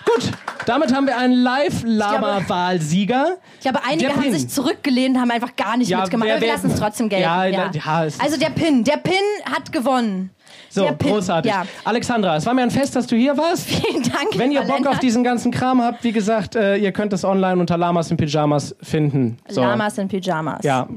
Gut, 0.05 0.31
damit 0.65 0.93
haben 0.95 1.07
wir 1.07 1.17
einen 1.17 1.33
Live-Lama-Wahlsieger. 1.33 3.37
Ich 3.55 3.61
glaube, 3.61 3.79
einige 3.85 4.05
Der 4.07 4.15
haben 4.15 4.21
Pin. 4.23 4.33
sich 4.33 4.47
zurückgelehnt, 4.49 5.17
haben 5.17 5.31
einfach 5.31 5.55
gar 5.55 5.77
nicht 5.77 5.89
Ja, 5.89 6.01
mitgemacht. 6.01 6.27
wer- 6.27 6.35
Aber 6.37 6.45
wir 6.45 6.51
lassen 6.53 6.71
es 6.71 6.79
trotzdem 6.79 7.09
gelten. 7.09 7.23
Ja, 7.23 7.45
Ja, 7.45 7.69
ja, 7.73 8.07
also 8.19 8.37
der 8.39 8.49
Pin. 8.51 8.83
Der 8.83 8.97
Pin 8.97 9.13
hat 9.51 9.71
gewonnen. 9.71 10.29
So, 10.69 10.89
großartig. 10.97 11.51
ja. 11.51 11.63
Alexandra, 11.83 12.37
es 12.37 12.45
war 12.45 12.53
mir 12.53 12.61
ein 12.61 12.71
Fest, 12.71 12.95
dass 12.95 13.05
du 13.07 13.15
hier 13.17 13.35
warst. 13.37 13.65
Vielen 13.69 14.03
Dank. 14.03 14.37
Wenn 14.37 14.51
ihr 14.53 14.61
Bock 14.61 14.69
auf 14.71 14.77
Lennart. 14.85 15.03
diesen 15.03 15.23
ganzen 15.23 15.51
Kram 15.51 15.81
habt, 15.81 16.03
wie 16.05 16.13
gesagt, 16.13 16.55
äh, 16.55 16.77
ihr 16.77 16.93
könnt 16.93 17.11
es 17.11 17.25
online 17.25 17.59
unter 17.59 17.77
Lamas 17.77 18.09
in 18.09 18.15
Pyjamas 18.17 18.73
finden. 18.81 19.37
So. 19.49 19.59
Lamas 19.61 19.97
in 19.97 20.07
Pyjamas. 20.07 20.63
Ja. 20.63 20.87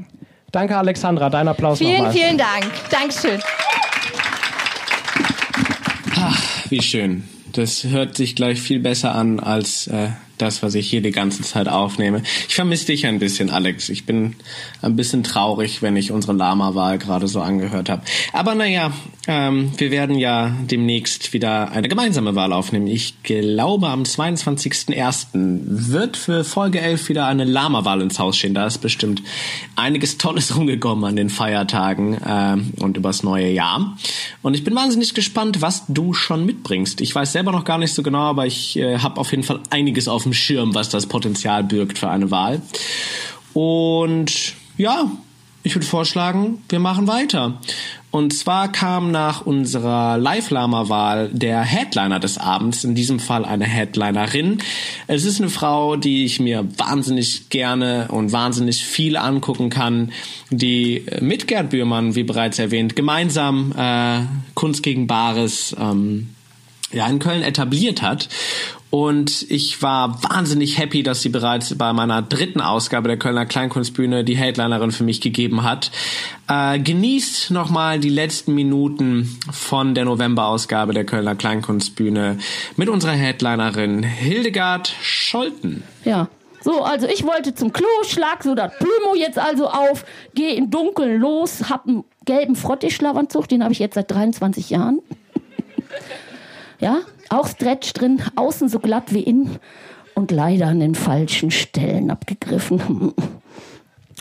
Danke, 0.52 0.76
Alexandra. 0.76 1.28
Dein 1.28 1.48
Applaus 1.48 1.78
Vielen, 1.78 1.94
nochmal. 1.96 2.12
vielen 2.12 2.38
Dank. 2.38 2.66
Dankeschön. 2.90 3.40
Wie 6.74 6.82
schön. 6.82 7.22
Das 7.52 7.84
hört 7.84 8.16
sich 8.16 8.34
gleich 8.34 8.60
viel 8.60 8.80
besser 8.80 9.14
an 9.14 9.38
als 9.38 9.86
äh, 9.86 10.08
das, 10.44 10.62
was 10.62 10.74
ich 10.74 10.88
hier 10.88 11.00
die 11.00 11.10
ganze 11.10 11.42
Zeit 11.42 11.68
aufnehme. 11.68 12.22
Ich 12.48 12.54
vermisse 12.54 12.86
dich 12.86 13.06
ein 13.06 13.18
bisschen, 13.18 13.50
Alex. 13.50 13.88
Ich 13.88 14.04
bin 14.04 14.36
ein 14.82 14.94
bisschen 14.94 15.24
traurig, 15.24 15.80
wenn 15.82 15.96
ich 15.96 16.12
unsere 16.12 16.34
Lama-Wahl 16.34 16.98
gerade 16.98 17.28
so 17.28 17.40
angehört 17.40 17.88
habe. 17.88 18.02
Aber 18.32 18.54
naja, 18.54 18.92
ähm, 19.26 19.72
wir 19.78 19.90
werden 19.90 20.18
ja 20.18 20.54
demnächst 20.70 21.32
wieder 21.32 21.72
eine 21.72 21.88
gemeinsame 21.88 22.34
Wahl 22.34 22.52
aufnehmen. 22.52 22.86
Ich 22.86 23.22
glaube, 23.22 23.88
am 23.88 24.02
22.01. 24.02 25.28
wird 25.32 26.16
für 26.18 26.44
Folge 26.44 26.80
11 26.80 27.08
wieder 27.08 27.26
eine 27.26 27.44
Lama-Wahl 27.44 28.02
ins 28.02 28.18
Haus 28.18 28.36
stehen. 28.36 28.52
Da 28.52 28.66
ist 28.66 28.78
bestimmt 28.78 29.22
einiges 29.76 30.18
Tolles 30.18 30.54
rumgekommen 30.56 31.04
an 31.04 31.16
den 31.16 31.30
Feiertagen 31.30 32.18
ähm, 32.26 32.72
und 32.80 32.98
übers 32.98 33.22
neue 33.22 33.50
Jahr. 33.50 33.96
Und 34.42 34.54
ich 34.54 34.62
bin 34.62 34.74
wahnsinnig 34.74 35.14
gespannt, 35.14 35.62
was 35.62 35.84
du 35.88 36.12
schon 36.12 36.44
mitbringst. 36.44 37.00
Ich 37.00 37.14
weiß 37.14 37.32
selber 37.32 37.52
noch 37.52 37.64
gar 37.64 37.78
nicht 37.78 37.94
so 37.94 38.02
genau, 38.02 38.24
aber 38.24 38.46
ich 38.46 38.76
äh, 38.76 38.98
habe 38.98 39.18
auf 39.18 39.30
jeden 39.30 39.42
Fall 39.42 39.60
einiges 39.70 40.06
auf 40.06 40.24
dem 40.24 40.33
Schirm, 40.34 40.74
was 40.74 40.88
das 40.88 41.06
Potenzial 41.06 41.64
birgt 41.64 41.98
für 41.98 42.08
eine 42.08 42.30
Wahl. 42.30 42.60
Und 43.52 44.54
ja, 44.76 45.10
ich 45.62 45.74
würde 45.74 45.86
vorschlagen, 45.86 46.62
wir 46.68 46.78
machen 46.78 47.06
weiter. 47.06 47.58
Und 48.10 48.32
zwar 48.32 48.70
kam 48.70 49.10
nach 49.10 49.44
unserer 49.44 50.18
Live-Lama-Wahl 50.18 51.30
der 51.32 51.62
Headliner 51.62 52.20
des 52.20 52.38
Abends, 52.38 52.84
in 52.84 52.94
diesem 52.94 53.18
Fall 53.18 53.44
eine 53.44 53.64
Headlinerin. 53.64 54.58
Es 55.06 55.24
ist 55.24 55.40
eine 55.40 55.50
Frau, 55.50 55.96
die 55.96 56.24
ich 56.24 56.38
mir 56.38 56.68
wahnsinnig 56.76 57.48
gerne 57.48 58.08
und 58.10 58.30
wahnsinnig 58.30 58.84
viel 58.84 59.16
angucken 59.16 59.70
kann, 59.70 60.12
die 60.50 61.06
mit 61.20 61.48
Gerd 61.48 61.70
Bührmann, 61.70 62.14
wie 62.14 62.24
bereits 62.24 62.58
erwähnt, 62.58 62.94
gemeinsam 62.94 63.72
äh, 63.76 64.20
Kunst 64.54 64.82
gegen 64.82 65.06
Bares 65.06 65.74
ähm, 65.80 66.33
ja, 66.94 67.06
in 67.06 67.18
Köln 67.18 67.42
etabliert 67.42 68.02
hat. 68.02 68.28
Und 68.94 69.50
ich 69.50 69.82
war 69.82 70.22
wahnsinnig 70.22 70.78
happy, 70.78 71.02
dass 71.02 71.20
sie 71.20 71.28
bereits 71.28 71.76
bei 71.76 71.92
meiner 71.92 72.22
dritten 72.22 72.60
Ausgabe 72.60 73.08
der 73.08 73.16
Kölner 73.16 73.44
Kleinkunstbühne 73.44 74.22
die 74.22 74.36
Headlinerin 74.36 74.92
für 74.92 75.02
mich 75.02 75.20
gegeben 75.20 75.64
hat. 75.64 75.90
Äh, 76.48 76.78
genießt 76.78 77.50
nochmal 77.50 77.98
die 77.98 78.08
letzten 78.08 78.54
Minuten 78.54 79.36
von 79.50 79.96
der 79.96 80.04
November-Ausgabe 80.04 80.94
der 80.94 81.04
Kölner 81.04 81.34
Kleinkunstbühne 81.34 82.38
mit 82.76 82.88
unserer 82.88 83.14
Headlinerin 83.14 84.04
Hildegard 84.04 84.94
Scholten. 85.02 85.82
Ja. 86.04 86.28
So, 86.62 86.82
also 86.82 87.08
ich 87.08 87.24
wollte 87.26 87.54
zum 87.54 87.72
Klo, 87.72 87.88
schlag 88.04 88.44
so 88.44 88.54
das 88.54 88.72
Plümo 88.78 89.16
jetzt 89.16 89.38
also 89.38 89.68
auf, 89.68 90.06
gehe 90.34 90.54
im 90.54 90.70
Dunkeln 90.70 91.20
los, 91.20 91.68
hab 91.68 91.86
einen 91.86 92.04
gelben 92.24 92.56
Frottee-Schlafanzug, 92.56 93.48
den 93.48 93.62
habe 93.62 93.72
ich 93.72 93.80
jetzt 93.80 93.94
seit 93.94 94.10
23 94.10 94.70
Jahren. 94.70 95.00
Ja, 96.80 97.00
auch 97.30 97.48
Stretch 97.48 97.92
drin, 97.92 98.22
außen 98.36 98.68
so 98.68 98.78
glatt 98.78 99.12
wie 99.12 99.22
innen 99.22 99.58
und 100.14 100.30
leider 100.30 100.66
an 100.66 100.80
den 100.80 100.94
falschen 100.94 101.50
Stellen 101.50 102.10
abgegriffen. 102.10 103.12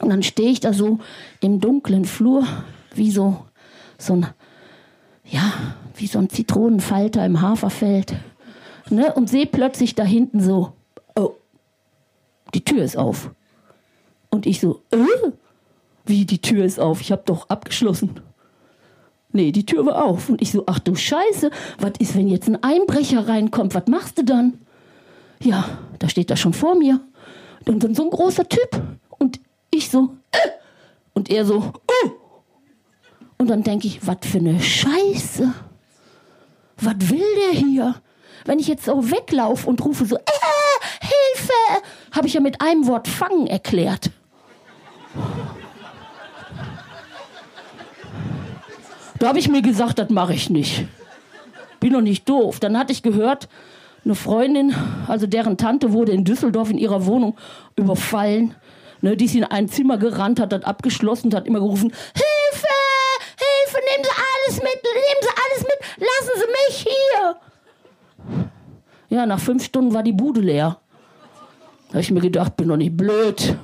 Und 0.02 0.10
dann 0.10 0.24
stehe 0.24 0.50
ich 0.50 0.60
da 0.60 0.74
so 0.74 1.00
im 1.40 1.60
dunklen 1.60 2.06
Flur, 2.06 2.48
wie 2.96 3.12
so, 3.12 3.46
so 4.00 4.14
ein, 4.14 4.28
ja, 5.24 5.54
wie 5.96 6.08
so 6.08 6.18
ein 6.18 6.30
Zitronenfalter 6.30 7.24
im 7.24 7.42
Haferfeld. 7.42 8.16
Ne? 8.90 9.14
Und 9.14 9.30
sehe 9.30 9.46
plötzlich 9.46 9.94
da 9.94 10.04
hinten 10.04 10.42
so, 10.42 10.74
oh, 11.16 11.36
die 12.56 12.66
Tür 12.66 12.84
ist 12.84 12.98
auf. 12.98 13.30
Und 14.30 14.48
ich 14.48 14.60
so, 14.60 14.82
äh? 14.90 15.32
Wie, 16.06 16.26
die 16.26 16.42
Tür 16.42 16.66
ist 16.66 16.80
auf? 16.80 17.00
Ich 17.00 17.12
habe 17.12 17.24
doch 17.26 17.50
abgeschlossen. 17.50 18.20
Nee, 19.34 19.52
die 19.52 19.66
Tür 19.66 19.86
war 19.86 20.06
auf. 20.06 20.30
Und 20.30 20.42
ich 20.42 20.52
so, 20.52 20.64
ach 20.68 20.80
du 20.80 20.96
Scheiße, 20.96 21.50
was 21.80 21.94
ist, 22.00 22.16
wenn 22.16 22.28
jetzt 22.28 22.48
ein 22.48 22.64
Einbrecher 22.64 23.28
reinkommt? 23.28 23.74
Was 23.74 23.88
machst 23.88 24.20
du 24.20 24.24
dann? 24.24 24.60
Ja, 25.42 25.66
da 26.00 26.08
steht 26.08 26.30
er 26.30 26.38
schon 26.38 26.54
vor 26.54 26.76
mir. 26.76 27.02
Dann 27.66 27.96
so 27.96 28.04
ein 28.04 28.10
großer 28.12 28.48
Typ. 28.48 28.82
Und 29.10 29.40
ich 29.72 29.90
so, 29.90 30.16
äh. 30.32 30.38
und 31.14 31.30
er 31.32 31.46
so, 31.46 31.58
uh. 31.58 32.10
Und 33.40 33.50
dann 33.50 33.64
denke 33.64 33.88
ich, 33.88 34.06
was 34.06 34.18
für 34.22 34.38
eine 34.38 34.60
Scheiße. 34.60 35.54
Was 36.78 37.10
will 37.10 37.26
der 37.52 37.60
hier? 37.60 37.96
Wenn 38.46 38.60
ich 38.60 38.68
jetzt 38.68 38.86
so 38.86 39.10
weglaufe 39.10 39.68
und 39.68 39.84
rufe 39.84 40.06
so, 40.06 40.16
äh, 40.16 40.22
Hilfe, 41.02 41.84
habe 42.12 42.28
ich 42.28 42.36
ja 42.36 42.40
mit 42.40 42.62
einem 42.62 42.86
Wort 42.88 43.08
fangen 43.08 43.48
erklärt. 43.48 44.12
Da 49.24 49.30
habe 49.30 49.40
ich 49.40 49.48
mir 49.48 49.62
gesagt, 49.62 50.00
das 50.00 50.10
mache 50.10 50.34
ich 50.34 50.50
nicht. 50.50 50.84
Bin 51.80 51.94
doch 51.94 52.02
nicht 52.02 52.28
doof. 52.28 52.60
Dann 52.60 52.78
hatte 52.78 52.92
ich 52.92 53.04
gehört, 53.04 53.48
eine 54.04 54.16
Freundin, 54.16 54.76
also 55.08 55.28
deren 55.28 55.56
Tante 55.56 55.94
wurde 55.94 56.12
in 56.12 56.26
Düsseldorf 56.26 56.70
in 56.70 56.78
ihrer 56.78 57.06
Wohnung 57.06 57.38
überfallen. 57.78 58.54
Ne, 59.00 59.16
die 59.16 59.24
ist 59.24 59.36
in 59.36 59.46
ein 59.46 59.70
Zimmer 59.70 59.98
gerannt, 59.98 60.42
hat 60.42 60.52
das 60.52 60.66
abgeschlossen 60.66 61.28
und 61.28 61.36
hat 61.36 61.48
immer 61.48 61.62
gerufen, 61.62 61.94
Hilfe, 62.14 62.68
Hilfe, 63.38 63.80
nehmen 63.92 64.04
Sie 64.04 64.10
alles 64.12 64.58
mit, 64.58 64.84
nehmen 64.84 65.22
Sie 65.22 65.30
alles 65.46 65.64
mit, 65.64 65.80
lassen 66.00 66.42
Sie 66.42 66.48
mich 66.74 66.88
hier. 66.90 67.36
Ja, 69.08 69.26
nach 69.26 69.40
fünf 69.40 69.64
Stunden 69.64 69.94
war 69.94 70.04
die 70.04 70.12
Bude 70.12 70.42
leer. 70.42 70.80
Da 71.88 71.94
habe 71.94 72.02
ich 72.02 72.12
mir 72.12 72.20
gedacht, 72.20 72.58
bin 72.58 72.68
doch 72.68 72.76
nicht 72.76 72.98
blöd. 72.98 73.56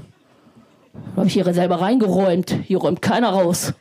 Da 0.94 1.18
habe 1.18 1.28
ich 1.28 1.34
hier 1.34 1.54
selber 1.54 1.82
reingeräumt. 1.82 2.50
Hier 2.64 2.78
räumt 2.78 3.02
keiner 3.02 3.32
raus. 3.32 3.74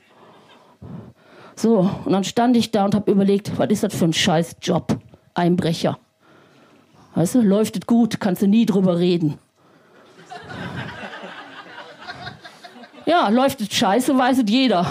So, 1.58 1.90
und 2.04 2.12
dann 2.12 2.22
stand 2.22 2.56
ich 2.56 2.70
da 2.70 2.84
und 2.84 2.94
habe 2.94 3.10
überlegt, 3.10 3.58
was 3.58 3.68
ist 3.70 3.82
das 3.82 3.92
für 3.92 4.04
ein 4.04 4.12
scheiß 4.12 4.58
Job? 4.62 4.96
Einbrecher. 5.34 5.98
Weißt 7.16 7.34
du, 7.34 7.40
läuft 7.40 7.76
es 7.76 7.84
gut, 7.84 8.20
kannst 8.20 8.42
du 8.42 8.46
nie 8.46 8.64
drüber 8.64 9.00
reden. 9.00 9.38
Ja, 13.06 13.28
läuft 13.28 13.60
es 13.60 13.74
scheiße, 13.74 14.16
weiß 14.16 14.38
es 14.38 14.44
jeder. 14.48 14.86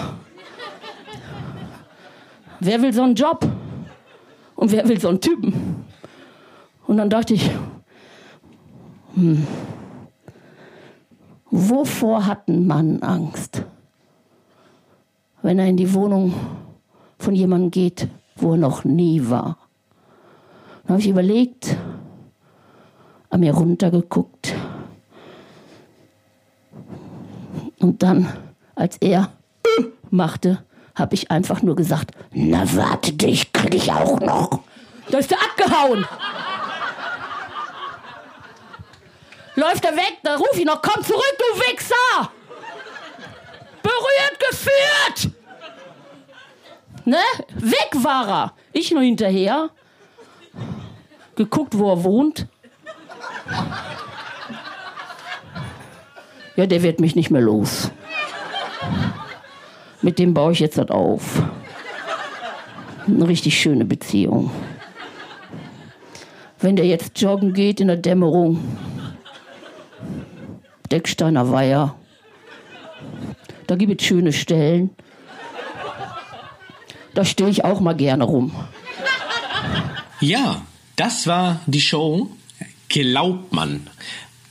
Wer 2.60 2.82
will 2.82 2.92
so 2.92 3.02
einen 3.02 3.14
Job? 3.14 3.48
Und 4.54 4.70
wer 4.70 4.86
will 4.86 5.00
so 5.00 5.08
einen 5.08 5.22
Typen? 5.22 5.86
Und 6.86 6.98
dann 6.98 7.08
dachte 7.08 7.32
ich, 7.32 7.50
hm, 9.14 9.46
wovor 11.50 12.26
hat 12.26 12.46
ein 12.46 12.66
Mann 12.66 13.02
Angst? 13.02 13.62
Wenn 15.42 15.58
er 15.58 15.66
in 15.66 15.76
die 15.76 15.94
Wohnung 15.94 16.34
von 17.18 17.34
jemandem 17.34 17.70
geht, 17.70 18.08
wo 18.36 18.52
er 18.52 18.58
noch 18.58 18.84
nie 18.84 19.28
war. 19.28 19.58
Dann 20.82 20.94
habe 20.94 21.00
ich 21.00 21.08
überlegt, 21.08 21.76
an 23.30 23.40
mir 23.40 23.54
runtergeguckt. 23.54 24.54
Und 27.78 28.02
dann, 28.02 28.32
als 28.74 28.96
er 28.98 29.30
machte, 30.10 30.64
habe 30.94 31.14
ich 31.14 31.30
einfach 31.30 31.62
nur 31.62 31.76
gesagt, 31.76 32.12
na 32.32 32.64
warte, 32.74 33.12
dich 33.12 33.52
krieg 33.52 33.74
ich 33.74 33.92
auch 33.92 34.20
noch. 34.20 34.60
Da 35.10 35.18
ist 35.18 35.30
er 35.30 35.38
abgehauen. 35.38 36.04
Läuft 39.54 39.84
er 39.84 39.96
weg, 39.96 40.18
da 40.22 40.36
ruf 40.36 40.56
ich 40.56 40.64
noch, 40.64 40.82
komm 40.82 41.02
zurück, 41.02 41.34
du 41.38 41.60
Wichser! 41.60 42.32
Berührt 43.88 44.50
geführt! 44.50 45.32
Ne? 47.04 47.16
Weg 47.54 48.04
war 48.04 48.28
er. 48.28 48.52
Ich 48.74 48.90
nur 48.90 49.02
hinterher. 49.02 49.70
Geguckt, 51.36 51.78
wo 51.78 51.90
er 51.90 52.04
wohnt. 52.04 52.46
Ja, 56.56 56.66
der 56.66 56.82
wird 56.82 57.00
mich 57.00 57.16
nicht 57.16 57.30
mehr 57.30 57.40
los. 57.40 57.90
Mit 60.02 60.18
dem 60.18 60.34
baue 60.34 60.52
ich 60.52 60.60
jetzt 60.60 60.76
das 60.76 60.90
auf. 60.90 61.42
Eine 63.06 63.26
richtig 63.26 63.58
schöne 63.58 63.86
Beziehung. 63.86 64.50
Wenn 66.60 66.76
der 66.76 66.84
jetzt 66.84 67.18
joggen 67.20 67.54
geht 67.54 67.80
in 67.80 67.88
der 67.88 67.96
Dämmerung, 67.96 68.62
Decksteiner 70.90 71.50
Weiher, 71.50 71.94
da 73.68 73.76
gibt 73.76 74.00
es 74.00 74.06
schöne 74.06 74.32
Stellen. 74.32 74.90
Da 77.14 77.24
stehe 77.24 77.50
ich 77.50 77.64
auch 77.64 77.80
mal 77.80 77.94
gerne 77.94 78.24
rum. 78.24 78.50
Ja, 80.20 80.62
das 80.96 81.26
war 81.26 81.60
die 81.66 81.80
Show. 81.80 82.30
Glaubt 82.88 83.52
man. 83.52 83.86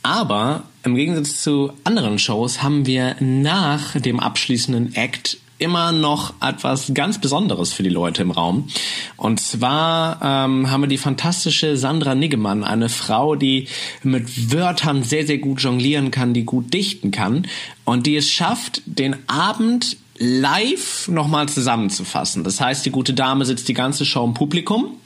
Aber 0.02 0.62
im 0.84 0.94
Gegensatz 0.94 1.42
zu 1.42 1.72
anderen 1.84 2.18
Shows 2.18 2.62
haben 2.62 2.86
wir 2.86 3.16
nach 3.20 4.00
dem 4.00 4.20
abschließenden 4.20 4.94
Act 4.94 5.38
immer 5.58 5.92
noch 5.92 6.34
etwas 6.40 6.92
ganz 6.94 7.20
Besonderes 7.20 7.72
für 7.72 7.82
die 7.82 7.88
Leute 7.88 8.22
im 8.22 8.30
Raum. 8.30 8.68
Und 9.16 9.40
zwar 9.40 10.20
ähm, 10.22 10.70
haben 10.70 10.82
wir 10.82 10.88
die 10.88 10.98
fantastische 10.98 11.76
Sandra 11.76 12.14
Niggemann, 12.14 12.64
eine 12.64 12.88
Frau, 12.88 13.34
die 13.34 13.68
mit 14.02 14.52
Wörtern 14.52 15.02
sehr, 15.02 15.26
sehr 15.26 15.38
gut 15.38 15.60
jonglieren 15.60 16.10
kann, 16.10 16.34
die 16.34 16.44
gut 16.44 16.72
dichten 16.72 17.10
kann 17.10 17.46
und 17.84 18.06
die 18.06 18.16
es 18.16 18.30
schafft, 18.30 18.82
den 18.86 19.16
Abend 19.28 19.96
live 20.18 21.08
nochmal 21.08 21.48
zusammenzufassen. 21.48 22.44
Das 22.44 22.60
heißt, 22.60 22.84
die 22.84 22.90
gute 22.90 23.14
Dame 23.14 23.44
sitzt 23.44 23.68
die 23.68 23.74
ganze 23.74 24.04
Show 24.04 24.24
im 24.24 24.34
Publikum 24.34 24.96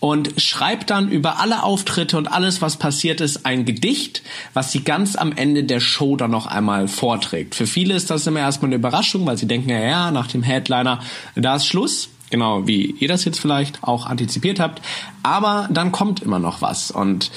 und 0.00 0.40
schreibt 0.40 0.90
dann 0.90 1.10
über 1.10 1.38
alle 1.38 1.62
Auftritte 1.62 2.16
und 2.16 2.26
alles, 2.26 2.62
was 2.62 2.76
passiert 2.76 3.20
ist, 3.20 3.44
ein 3.44 3.66
Gedicht, 3.66 4.22
was 4.54 4.72
sie 4.72 4.82
ganz 4.82 5.14
am 5.14 5.32
Ende 5.32 5.64
der 5.64 5.80
Show 5.80 6.16
dann 6.16 6.30
noch 6.30 6.46
einmal 6.46 6.88
vorträgt. 6.88 7.54
Für 7.54 7.66
viele 7.66 7.94
ist 7.94 8.10
das 8.10 8.26
immer 8.26 8.40
erstmal 8.40 8.70
eine 8.70 8.76
Überraschung, 8.76 9.26
weil 9.26 9.36
sie 9.36 9.46
denken, 9.46 9.68
ja, 9.68 10.10
nach 10.10 10.26
dem 10.26 10.42
Headliner, 10.42 11.00
da 11.36 11.56
ist 11.56 11.66
Schluss. 11.66 12.08
Genau, 12.30 12.66
wie 12.66 12.94
ihr 12.98 13.08
das 13.08 13.24
jetzt 13.24 13.40
vielleicht 13.40 13.82
auch 13.82 14.06
antizipiert 14.06 14.60
habt. 14.60 14.80
Aber 15.22 15.68
dann 15.70 15.92
kommt 15.92 16.22
immer 16.22 16.38
noch 16.38 16.62
was. 16.62 16.90
Und 16.90 17.30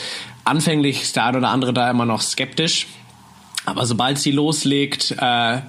anfänglich 0.45 1.01
ist 1.01 1.15
der 1.15 1.25
eine 1.25 1.39
oder 1.39 1.49
andere 1.49 1.73
da 1.73 1.89
immer 1.89 2.05
noch 2.05 2.21
skeptisch. 2.21 2.87
Aber 3.65 3.85
sobald 3.85 4.19
sie 4.19 4.31
loslegt, 4.31 5.11
äh, 5.11 5.15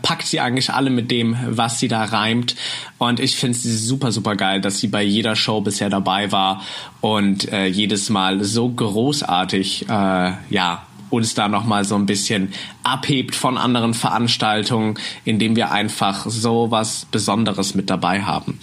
packt 0.03 0.27
sie 0.27 0.41
eigentlich 0.41 0.71
alle 0.71 0.91
mit 0.91 1.11
dem, 1.11 1.37
was 1.47 1.79
sie 1.79 1.89
da 1.89 2.05
reimt. 2.05 2.57
Und 2.99 3.21
ich 3.21 3.37
finde 3.37 3.57
es 3.57 3.63
super, 3.87 4.11
super 4.11 4.35
geil, 4.35 4.61
dass 4.61 4.81
sie 4.81 4.89
bei 4.89 5.03
jeder 5.03 5.37
Show 5.37 5.61
bisher 5.61 5.91
dabei 5.91 6.33
war 6.33 6.63
und 7.01 7.53
äh, 7.53 7.67
jedes 7.67 8.11
Mal 8.11 8.43
so 8.43 8.69
großartig, 8.69 9.89
äh, 9.89 10.33
ja, 10.51 10.87
uns 11.11 11.35
da 11.35 11.49
nochmal 11.49 11.85
so 11.85 11.95
ein 11.95 12.07
bisschen 12.07 12.53
abhebt 12.83 13.35
von 13.35 13.59
anderen 13.59 13.95
Veranstaltungen, 13.95 14.95
indem 15.25 15.57
wir 15.57 15.71
einfach 15.71 16.27
so 16.29 16.71
was 16.71 17.07
Besonderes 17.11 17.75
mit 17.75 17.91
dabei 17.91 18.23
haben. 18.23 18.59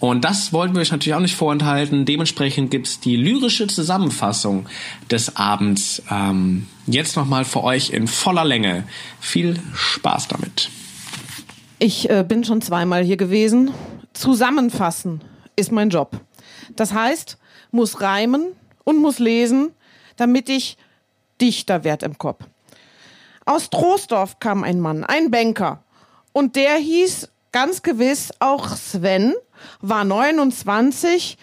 Und 0.00 0.24
das 0.24 0.52
wollten 0.52 0.74
wir 0.74 0.82
euch 0.82 0.92
natürlich 0.92 1.14
auch 1.14 1.20
nicht 1.20 1.34
vorenthalten. 1.34 2.04
Dementsprechend 2.04 2.70
gibt's 2.70 3.00
die 3.00 3.16
lyrische 3.16 3.66
Zusammenfassung 3.66 4.66
des 5.10 5.36
Abends 5.36 6.02
ähm, 6.10 6.66
jetzt 6.86 7.16
nochmal 7.16 7.44
für 7.44 7.64
euch 7.64 7.90
in 7.90 8.06
voller 8.06 8.44
Länge. 8.44 8.84
Viel 9.20 9.58
Spaß 9.74 10.28
damit. 10.28 10.68
Ich 11.78 12.10
äh, 12.10 12.24
bin 12.26 12.44
schon 12.44 12.60
zweimal 12.60 13.02
hier 13.02 13.16
gewesen. 13.16 13.70
Zusammenfassen 14.12 15.22
ist 15.56 15.72
mein 15.72 15.90
Job. 15.90 16.20
Das 16.76 16.92
heißt, 16.92 17.38
muss 17.70 18.00
reimen 18.00 18.52
und 18.84 19.00
muss 19.00 19.18
lesen, 19.18 19.70
damit 20.16 20.48
ich 20.48 20.76
dichter 21.44 21.84
werd 21.84 22.02
im 22.02 22.16
Kopf. 22.16 22.42
Aus 23.44 23.68
Troisdorf 23.68 24.38
kam 24.40 24.64
ein 24.64 24.80
Mann, 24.80 25.04
ein 25.04 25.30
Banker. 25.30 25.82
Und 26.32 26.56
der 26.56 26.76
hieß 26.76 27.28
ganz 27.52 27.82
gewiss 27.82 28.32
auch 28.38 28.74
Sven, 28.76 29.34
war 29.82 30.04
29. 30.04 31.36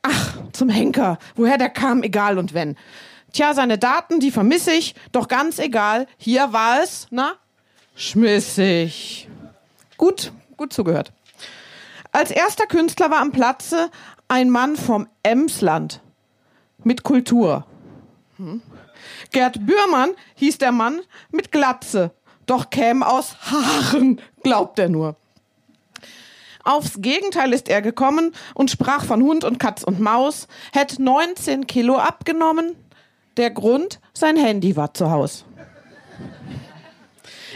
Ach, 0.00 0.38
zum 0.52 0.70
Henker. 0.70 1.18
Woher 1.36 1.58
der 1.58 1.68
kam, 1.68 2.02
egal 2.02 2.38
und 2.38 2.54
wenn. 2.54 2.76
Tja, 3.32 3.52
seine 3.52 3.76
Daten, 3.76 4.20
die 4.20 4.30
vermisse 4.30 4.72
ich, 4.72 4.94
doch 5.12 5.28
ganz 5.28 5.58
egal. 5.58 6.06
Hier 6.16 6.54
war 6.54 6.82
es, 6.82 7.06
na, 7.10 7.34
schmissig. 7.94 9.28
Gut, 9.98 10.32
gut 10.56 10.72
zugehört. 10.72 11.12
Als 12.10 12.30
erster 12.30 12.66
Künstler 12.66 13.10
war 13.10 13.20
am 13.20 13.32
Platze 13.32 13.90
ein 14.28 14.48
Mann 14.48 14.76
vom 14.76 15.06
Emsland 15.22 16.00
mit 16.82 17.02
Kultur. 17.02 17.66
Hm. 18.38 18.62
Gerd 19.30 19.66
Bührmann 19.66 20.10
hieß 20.36 20.58
der 20.58 20.72
Mann 20.72 21.00
mit 21.30 21.52
Glatze, 21.52 22.12
doch 22.46 22.70
käm 22.70 23.02
aus 23.02 23.36
Haaren, 23.50 24.20
glaubt 24.42 24.78
er 24.78 24.88
nur. 24.88 25.16
Aufs 26.64 27.00
Gegenteil 27.00 27.52
ist 27.52 27.68
er 27.68 27.82
gekommen 27.82 28.32
und 28.54 28.70
sprach 28.70 29.04
von 29.04 29.22
Hund 29.22 29.44
und 29.44 29.58
Katz 29.58 29.82
und 29.82 30.00
Maus, 30.00 30.46
hätt 30.72 30.98
19 30.98 31.66
Kilo 31.66 31.96
abgenommen. 31.96 32.76
Der 33.36 33.50
Grund, 33.50 34.00
sein 34.12 34.36
Handy 34.36 34.76
war 34.76 34.94
zu 34.94 35.10
Haus. 35.10 35.44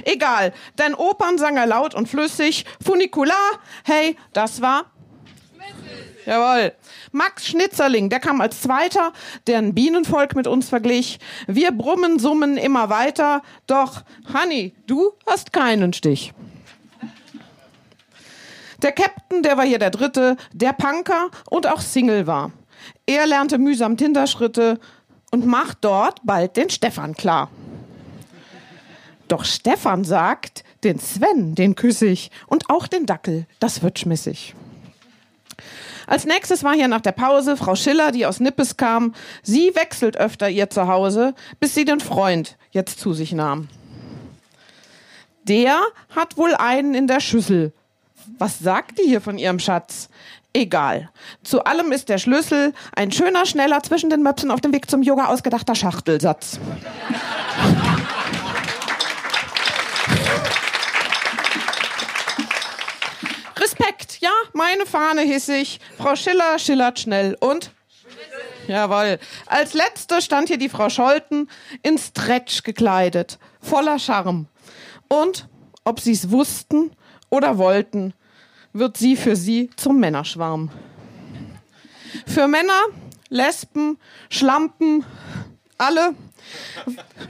Egal, 0.05 0.53
denn 0.79 0.95
Opern 0.95 1.39
sang 1.39 1.57
er 1.57 1.67
laut 1.67 1.95
und 1.95 2.09
flüssig, 2.09 2.65
Funikular, 2.85 3.37
hey, 3.85 4.17
das 4.33 4.61
war 4.61 4.87
Jawohl. 6.27 6.73
Max 7.13 7.47
Schnitzerling, 7.47 8.11
der 8.11 8.19
kam 8.19 8.41
als 8.41 8.61
Zweiter, 8.61 9.13
der 9.47 9.59
ein 9.59 9.75
Bienenvolk 9.75 10.35
mit 10.35 10.49
uns 10.49 10.69
verglich. 10.69 11.21
Wir 11.47 11.71
brummen, 11.71 12.19
summen 12.19 12.57
immer 12.57 12.91
weiter. 12.91 13.43
Doch, 13.69 14.03
Honey, 14.35 14.75
du 14.89 15.13
hast 15.25 15.53
keinen 15.53 15.93
Stich. 15.93 16.35
Der 18.83 18.91
Captain, 18.91 19.43
der 19.43 19.57
war 19.57 19.65
hier 19.65 19.79
der 19.79 19.91
Dritte, 19.91 20.37
der 20.53 20.73
Punker 20.73 21.31
und 21.49 21.69
auch 21.69 21.81
Single 21.81 22.27
war. 22.27 22.51
Er 23.07 23.27
lernte 23.27 23.59
mühsam 23.59 23.97
Tinderschritte 23.97 24.81
und 25.31 25.47
macht 25.47 25.79
dort 25.83 26.21
bald 26.25 26.57
den 26.57 26.71
Stefan 26.71 27.15
klar. 27.15 27.51
Doch 29.29 29.45
Stefan 29.45 30.05
sagt, 30.05 30.65
den 30.83 30.99
Sven, 30.99 31.55
den 31.55 31.77
küsse 31.77 32.07
ich 32.07 32.31
und 32.49 32.69
auch 32.69 32.89
den 32.89 33.07
Dackel, 33.07 33.47
das 33.61 33.83
wird 33.83 33.99
schmissig. 34.01 34.55
Als 36.07 36.25
nächstes 36.25 36.63
war 36.65 36.75
hier 36.75 36.89
nach 36.89 37.01
der 37.01 37.13
Pause 37.13 37.57
Frau 37.57 37.75
Schiller, 37.75 38.13
die 38.13 38.27
aus 38.27 38.41
Nippes 38.41 38.77
kam. 38.77 39.15
Sie 39.43 39.75
wechselt 39.75 40.17
öfter 40.17 40.49
ihr 40.49 40.71
Zuhause, 40.71 41.35
bis 41.61 41.75
sie 41.75 41.85
den 41.85 42.01
Freund 42.01 42.57
jetzt 42.71 43.01
zu 43.01 43.13
sich 43.13 43.33
nahm. 43.33 43.69
Der 45.45 45.81
hat 46.15 46.37
wohl 46.37 46.55
einen 46.55 46.95
in 46.95 47.07
der 47.07 47.21
Schüssel. 47.21 47.73
Was 48.39 48.59
sagt 48.59 48.99
die 48.99 49.09
hier 49.09 49.21
von 49.21 49.39
ihrem 49.39 49.59
Schatz? 49.59 50.09
Egal. 50.53 51.11
Zu 51.45 51.65
allem 51.65 51.93
ist 51.93 52.09
der 52.09 52.19
Schlüssel 52.19 52.73
ein 52.95 53.13
schöner, 53.13 53.45
schneller, 53.45 53.83
zwischen 53.83 54.11
den 54.11 54.23
Möpsen 54.23 54.51
auf 54.51 54.61
dem 54.61 54.73
Weg 54.73 54.91
zum 54.91 55.03
Yoga 55.03 55.27
ausgedachter 55.27 55.75
Schachtelsatz. 55.75 56.59
Meine 64.57 64.87
Fahne 64.87 65.23
hissig. 65.23 65.79
Frau 65.97 66.17
Schiller 66.17 66.59
schillert 66.59 66.99
schnell 66.99 67.37
und 67.41 67.71
Jawohl. 68.67 69.21
Als 69.47 69.75
letzte 69.75 70.21
stand 70.21 70.49
hier 70.49 70.59
die 70.59 70.69
Frau 70.69 70.89
Scholten 70.89 71.49
in 71.83 71.99
Stretch 71.99 72.65
gekleidet, 72.65 73.39
voller 73.61 73.99
Charme. 74.01 74.47
Und, 75.09 75.49
ob 75.85 76.01
sie's 76.01 76.31
wussten 76.31 76.91
oder 77.31 77.59
wollten, 77.59 78.13
wird 78.73 78.97
sie 78.97 79.17
für 79.17 79.37
sie 79.37 79.71
zum 79.77 80.01
Männerschwarm. 80.01 80.71
Für 82.27 82.49
Männer, 82.49 82.81
Lesben, 83.29 83.99
Schlampen, 84.31 85.05
alle 85.79 86.15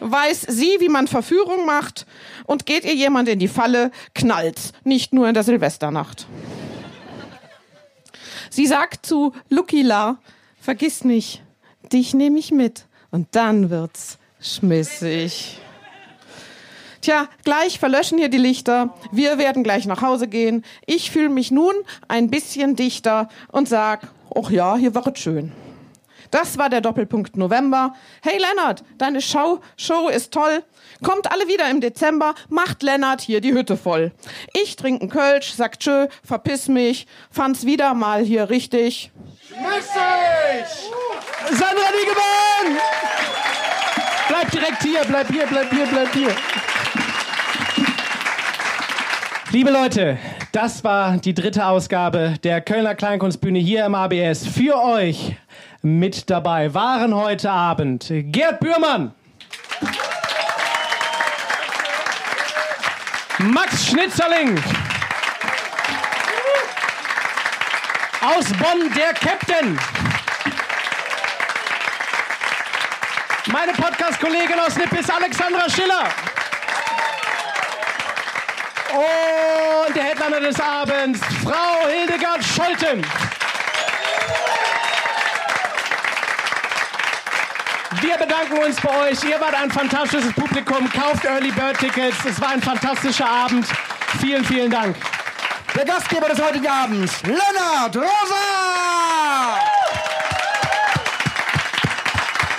weiß 0.00 0.46
sie, 0.48 0.76
wie 0.78 0.88
man 0.88 1.06
Verführung 1.06 1.66
macht 1.66 2.06
und 2.46 2.64
geht 2.64 2.84
ihr 2.84 2.94
jemand 2.94 3.28
in 3.28 3.38
die 3.38 3.48
Falle, 3.48 3.90
knallt's, 4.14 4.72
nicht 4.84 5.12
nur 5.12 5.28
in 5.28 5.34
der 5.34 5.42
Silvesternacht. 5.42 6.26
Sie 8.56 8.66
sagt 8.66 9.04
zu 9.04 9.34
Lukila, 9.50 10.16
vergiss 10.58 11.04
nicht, 11.04 11.42
dich 11.92 12.14
nehme 12.14 12.38
ich 12.38 12.52
mit 12.52 12.86
und 13.10 13.28
dann 13.32 13.68
wird's 13.68 14.16
schmissig. 14.40 15.58
Tja, 17.02 17.28
gleich 17.44 17.78
verlöschen 17.78 18.16
hier 18.16 18.30
die 18.30 18.38
Lichter. 18.38 18.94
Wir 19.12 19.36
werden 19.36 19.62
gleich 19.62 19.84
nach 19.84 20.00
Hause 20.00 20.26
gehen. 20.26 20.64
Ich 20.86 21.10
fühle 21.10 21.28
mich 21.28 21.50
nun 21.50 21.74
ein 22.08 22.30
bisschen 22.30 22.76
dichter 22.76 23.28
und 23.52 23.68
sag, 23.68 24.08
ach 24.34 24.48
ja, 24.48 24.76
hier 24.76 24.94
war 24.94 25.06
es 25.06 25.20
schön. 25.20 25.52
Das 26.36 26.58
war 26.58 26.68
der 26.68 26.82
Doppelpunkt 26.82 27.38
November. 27.38 27.94
Hey 28.22 28.38
Lennart, 28.38 28.84
deine 28.98 29.22
Show, 29.22 29.60
Show 29.78 30.10
ist 30.10 30.34
toll. 30.34 30.62
Kommt 31.02 31.32
alle 31.32 31.48
wieder 31.48 31.70
im 31.70 31.80
Dezember, 31.80 32.34
macht 32.50 32.82
Lennart 32.82 33.22
hier 33.22 33.40
die 33.40 33.54
Hütte 33.54 33.78
voll. 33.78 34.12
Ich 34.52 34.76
trinke 34.76 35.00
einen 35.00 35.10
Kölsch, 35.10 35.54
sag 35.54 35.80
tschö, 35.80 36.08
verpiss 36.22 36.68
mich, 36.68 37.06
fand's 37.30 37.64
wieder 37.64 37.94
mal 37.94 38.22
hier 38.22 38.50
richtig. 38.50 39.10
Mäßig! 39.48 40.90
Sandra 41.52 41.88
Diegemann! 41.98 42.82
Bleib 44.28 44.50
direkt 44.50 44.82
hier, 44.82 45.00
bleib 45.08 45.28
hier, 45.28 45.46
bleib 45.46 45.70
hier, 45.70 45.86
bleib 45.86 46.12
hier. 46.12 46.36
Liebe 49.52 49.70
Leute, 49.70 50.18
das 50.52 50.84
war 50.84 51.16
die 51.16 51.32
dritte 51.32 51.64
Ausgabe 51.64 52.34
der 52.44 52.60
Kölner 52.60 52.94
Kleinkunstbühne 52.94 53.58
hier 53.58 53.86
im 53.86 53.94
ABS. 53.94 54.46
Für 54.46 54.82
euch 54.82 55.34
mit 55.86 56.28
dabei 56.28 56.74
waren 56.74 57.14
heute 57.14 57.48
Abend 57.48 58.06
Gerd 58.10 58.58
Bührmann, 58.58 59.14
Max 63.38 63.86
Schnitzerling, 63.86 64.60
aus 68.20 68.46
Bonn 68.58 68.92
der 68.96 69.14
Captain, 69.14 69.78
meine 73.52 73.72
Podcast-Kollegin 73.72 74.58
aus 74.58 74.74
Nippes 74.76 75.08
Alexandra 75.08 75.70
Schiller. 75.70 76.08
Und 78.92 79.94
der 79.94 80.02
Headliner 80.02 80.40
des 80.40 80.60
Abends, 80.60 81.20
Frau 81.44 81.86
Hildegard 81.86 82.42
Scholten. 82.42 83.06
Wir 88.06 88.16
bedanken 88.18 88.64
uns 88.64 88.80
bei 88.80 89.10
euch. 89.10 89.24
Ihr 89.24 89.40
wart 89.40 89.54
ein 89.60 89.68
fantastisches 89.68 90.32
Publikum. 90.32 90.88
Kauft 90.90 91.24
Early 91.24 91.50
Bird 91.50 91.76
Tickets. 91.78 92.24
Es 92.24 92.40
war 92.40 92.50
ein 92.50 92.62
fantastischer 92.62 93.28
Abend. 93.28 93.66
Vielen, 94.20 94.44
vielen 94.44 94.70
Dank. 94.70 94.94
Der 95.74 95.84
Gastgeber 95.84 96.28
des 96.28 96.40
heutigen 96.40 96.68
Abends, 96.68 97.20
Lennart 97.24 97.96
Rosa! 97.96 98.06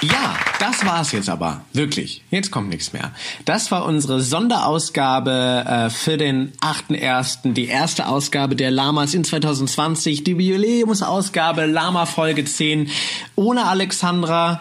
Ja, 0.01 0.35
das 0.59 0.85
war's 0.85 1.13
jetzt 1.13 1.29
aber. 1.29 1.61
Wirklich. 1.71 2.23
Jetzt 2.29 2.51
kommt 2.51 2.67
nichts 2.67 2.91
mehr. 2.91 3.11
Das 3.45 3.71
war 3.71 3.85
unsere 3.85 4.19
Sonderausgabe 4.19 5.63
äh, 5.65 5.89
für 5.89 6.17
den 6.17 6.51
8.1., 6.57 7.53
die 7.53 7.67
erste 7.67 8.07
Ausgabe 8.07 8.57
der 8.57 8.69
Lamas 8.69 9.13
in 9.13 9.23
2020, 9.23 10.25
die 10.25 10.31
Jubiläumsausgabe 10.31 11.65
Lama 11.65 12.05
Folge 12.05 12.43
10 12.43 12.89
ohne 13.35 13.65
Alexandra. 13.65 14.59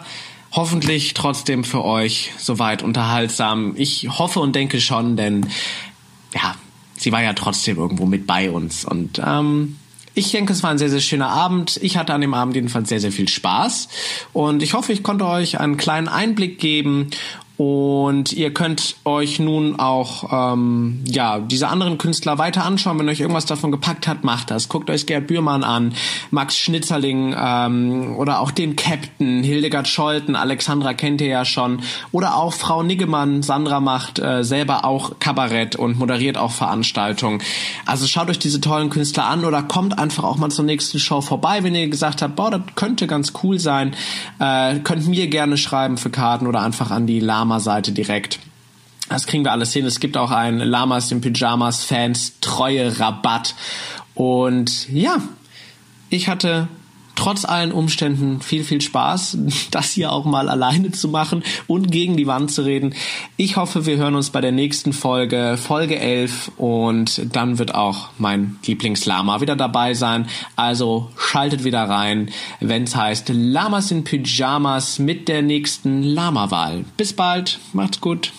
Hoffentlich 0.51 1.13
trotzdem 1.13 1.63
für 1.63 1.83
euch 1.83 2.31
soweit 2.37 2.83
unterhaltsam. 2.83 3.73
Ich 3.75 4.07
hoffe 4.09 4.39
und 4.39 4.55
denke 4.55 4.79
schon, 4.81 5.17
denn 5.17 5.47
ja, 6.33 6.55
sie 6.95 7.11
war 7.11 7.21
ja 7.21 7.33
trotzdem 7.33 7.77
irgendwo 7.77 8.05
mit 8.05 8.27
bei 8.27 8.49
uns 8.49 8.85
und 8.85 9.21
ähm, 9.25 9.77
ich 10.17 10.31
denke, 10.31 10.51
es 10.51 10.63
war 10.63 10.71
ein 10.71 10.79
sehr, 10.79 10.89
sehr 10.89 10.99
schöner 10.99 11.29
Abend. 11.29 11.77
Ich 11.83 11.95
hatte 11.95 12.11
an 12.11 12.21
dem 12.21 12.33
Abend 12.33 12.55
jedenfalls 12.55 12.89
sehr, 12.89 12.99
sehr 12.99 13.11
viel 13.11 13.27
Spaß. 13.27 13.87
Und 14.33 14.63
ich 14.63 14.73
hoffe, 14.73 14.91
ich 14.91 15.03
konnte 15.03 15.27
euch 15.27 15.59
einen 15.59 15.77
kleinen 15.77 16.07
Einblick 16.07 16.57
geben. 16.57 17.11
Und 17.57 18.33
ihr 18.33 18.53
könnt 18.53 18.97
euch 19.03 19.39
nun 19.39 19.79
auch 19.79 20.53
ähm, 20.53 21.03
ja 21.05 21.39
diese 21.39 21.69
anderen 21.69 21.97
Künstler 21.97 22.37
weiter 22.37 22.63
anschauen. 22.63 22.99
Wenn 22.99 23.09
euch 23.09 23.19
irgendwas 23.19 23.47
davon 23.47 23.71
gepackt 23.71 24.07
hat, 24.07 24.23
macht 24.23 24.51
das. 24.51 24.69
Guckt 24.69 24.91
euch 24.91 25.07
Gerd 25.07 25.25
Bührmann 25.25 25.63
an, 25.63 25.93
Max 26.29 26.55
Schnitzerling 26.57 27.35
ähm, 27.37 28.15
oder 28.17 28.41
auch 28.41 28.51
den 28.51 28.75
Captain, 28.75 29.43
Hildegard 29.43 29.87
Scholten, 29.87 30.35
Alexandra 30.35 30.93
kennt 30.93 31.19
ihr 31.19 31.27
ja 31.27 31.45
schon. 31.45 31.81
Oder 32.11 32.35
auch 32.37 32.53
Frau 32.53 32.83
Niggemann, 32.83 33.41
Sandra 33.41 33.79
macht 33.79 34.19
äh, 34.19 34.43
selber 34.43 34.85
auch 34.85 35.19
Kabarett 35.19 35.75
und 35.75 35.97
moderiert 35.97 36.37
auch 36.37 36.51
Veranstaltungen. 36.51 37.41
Also 37.87 38.05
schaut 38.05 38.29
euch 38.29 38.39
diese 38.39 38.61
tollen 38.61 38.91
Künstler 38.91 39.25
an 39.25 39.45
oder 39.45 39.63
kommt 39.63 39.97
einfach 39.97 40.23
auch 40.23 40.37
mal 40.37 40.49
zur 40.49 40.65
nächsten 40.65 40.99
Show 40.99 41.21
vorbei, 41.21 41.63
wenn 41.63 41.73
ihr 41.73 41.87
gesagt 41.87 42.21
habt, 42.21 42.35
boah, 42.35 42.51
das 42.51 42.61
könnte 42.75 43.07
ganz 43.07 43.33
cool 43.41 43.57
sein. 43.57 43.95
Äh, 44.39 44.79
könnt 44.79 45.07
mir 45.07 45.27
gerne 45.27 45.57
schreiben 45.57 45.97
für 45.97 46.11
Karten 46.11 46.45
oder 46.45 46.61
einfach 46.61 46.91
an 46.91 47.07
die 47.07 47.19
Lama-Seite 47.47 47.93
direkt. 47.93 48.39
Das 49.07 49.25
kriegen 49.25 49.45
wir 49.45 49.53
alles 49.53 49.71
hin. 49.71 49.85
Es 49.85 50.01
gibt 50.01 50.17
auch 50.17 50.31
einen 50.31 50.59
Lamas 50.59 51.11
in 51.13 51.21
Pyjamas 51.21 51.85
Fans 51.85 52.33
Treue 52.41 52.99
Rabatt. 52.99 53.55
Und 54.15 54.89
ja, 54.89 55.21
ich 56.09 56.27
hatte 56.27 56.67
trotz 57.17 57.43
allen 57.43 57.73
Umständen 57.73 58.39
viel, 58.41 58.63
viel 58.63 58.79
Spaß, 58.79 59.37
das 59.71 59.91
hier 59.91 60.13
auch 60.13 60.23
mal 60.23 60.47
alleine 60.47 60.91
zu 60.91 61.09
machen 61.09 61.43
und 61.67 61.91
gegen 61.91 62.15
die 62.15 62.27
Wand 62.27 62.51
zu 62.51 62.61
reden. 62.61 62.95
Ich 63.35 63.57
hoffe, 63.57 63.85
wir 63.85 63.97
hören 63.97 64.15
uns 64.15 64.29
bei 64.29 64.39
der 64.39 64.53
nächsten 64.53 64.93
Folge, 64.93 65.57
Folge 65.61 65.99
11 65.99 66.51
und 66.57 67.35
dann 67.35 67.59
wird 67.59 67.75
auch 67.75 68.09
mein 68.17 68.57
Lieblingslama 68.65 69.41
wieder 69.41 69.55
dabei 69.55 69.93
sein. 69.93 70.27
Also 70.55 71.09
schaltet 71.17 71.65
wieder 71.65 71.83
rein, 71.83 72.29
wenn 72.61 72.83
es 72.83 72.95
heißt 72.95 73.29
Lamas 73.33 73.91
in 73.91 74.03
Pyjamas 74.03 74.99
mit 74.99 75.27
der 75.27 75.41
nächsten 75.41 76.03
Lama-Wahl. 76.03 76.85
Bis 76.95 77.13
bald, 77.13 77.59
macht's 77.73 77.99
gut. 77.99 78.31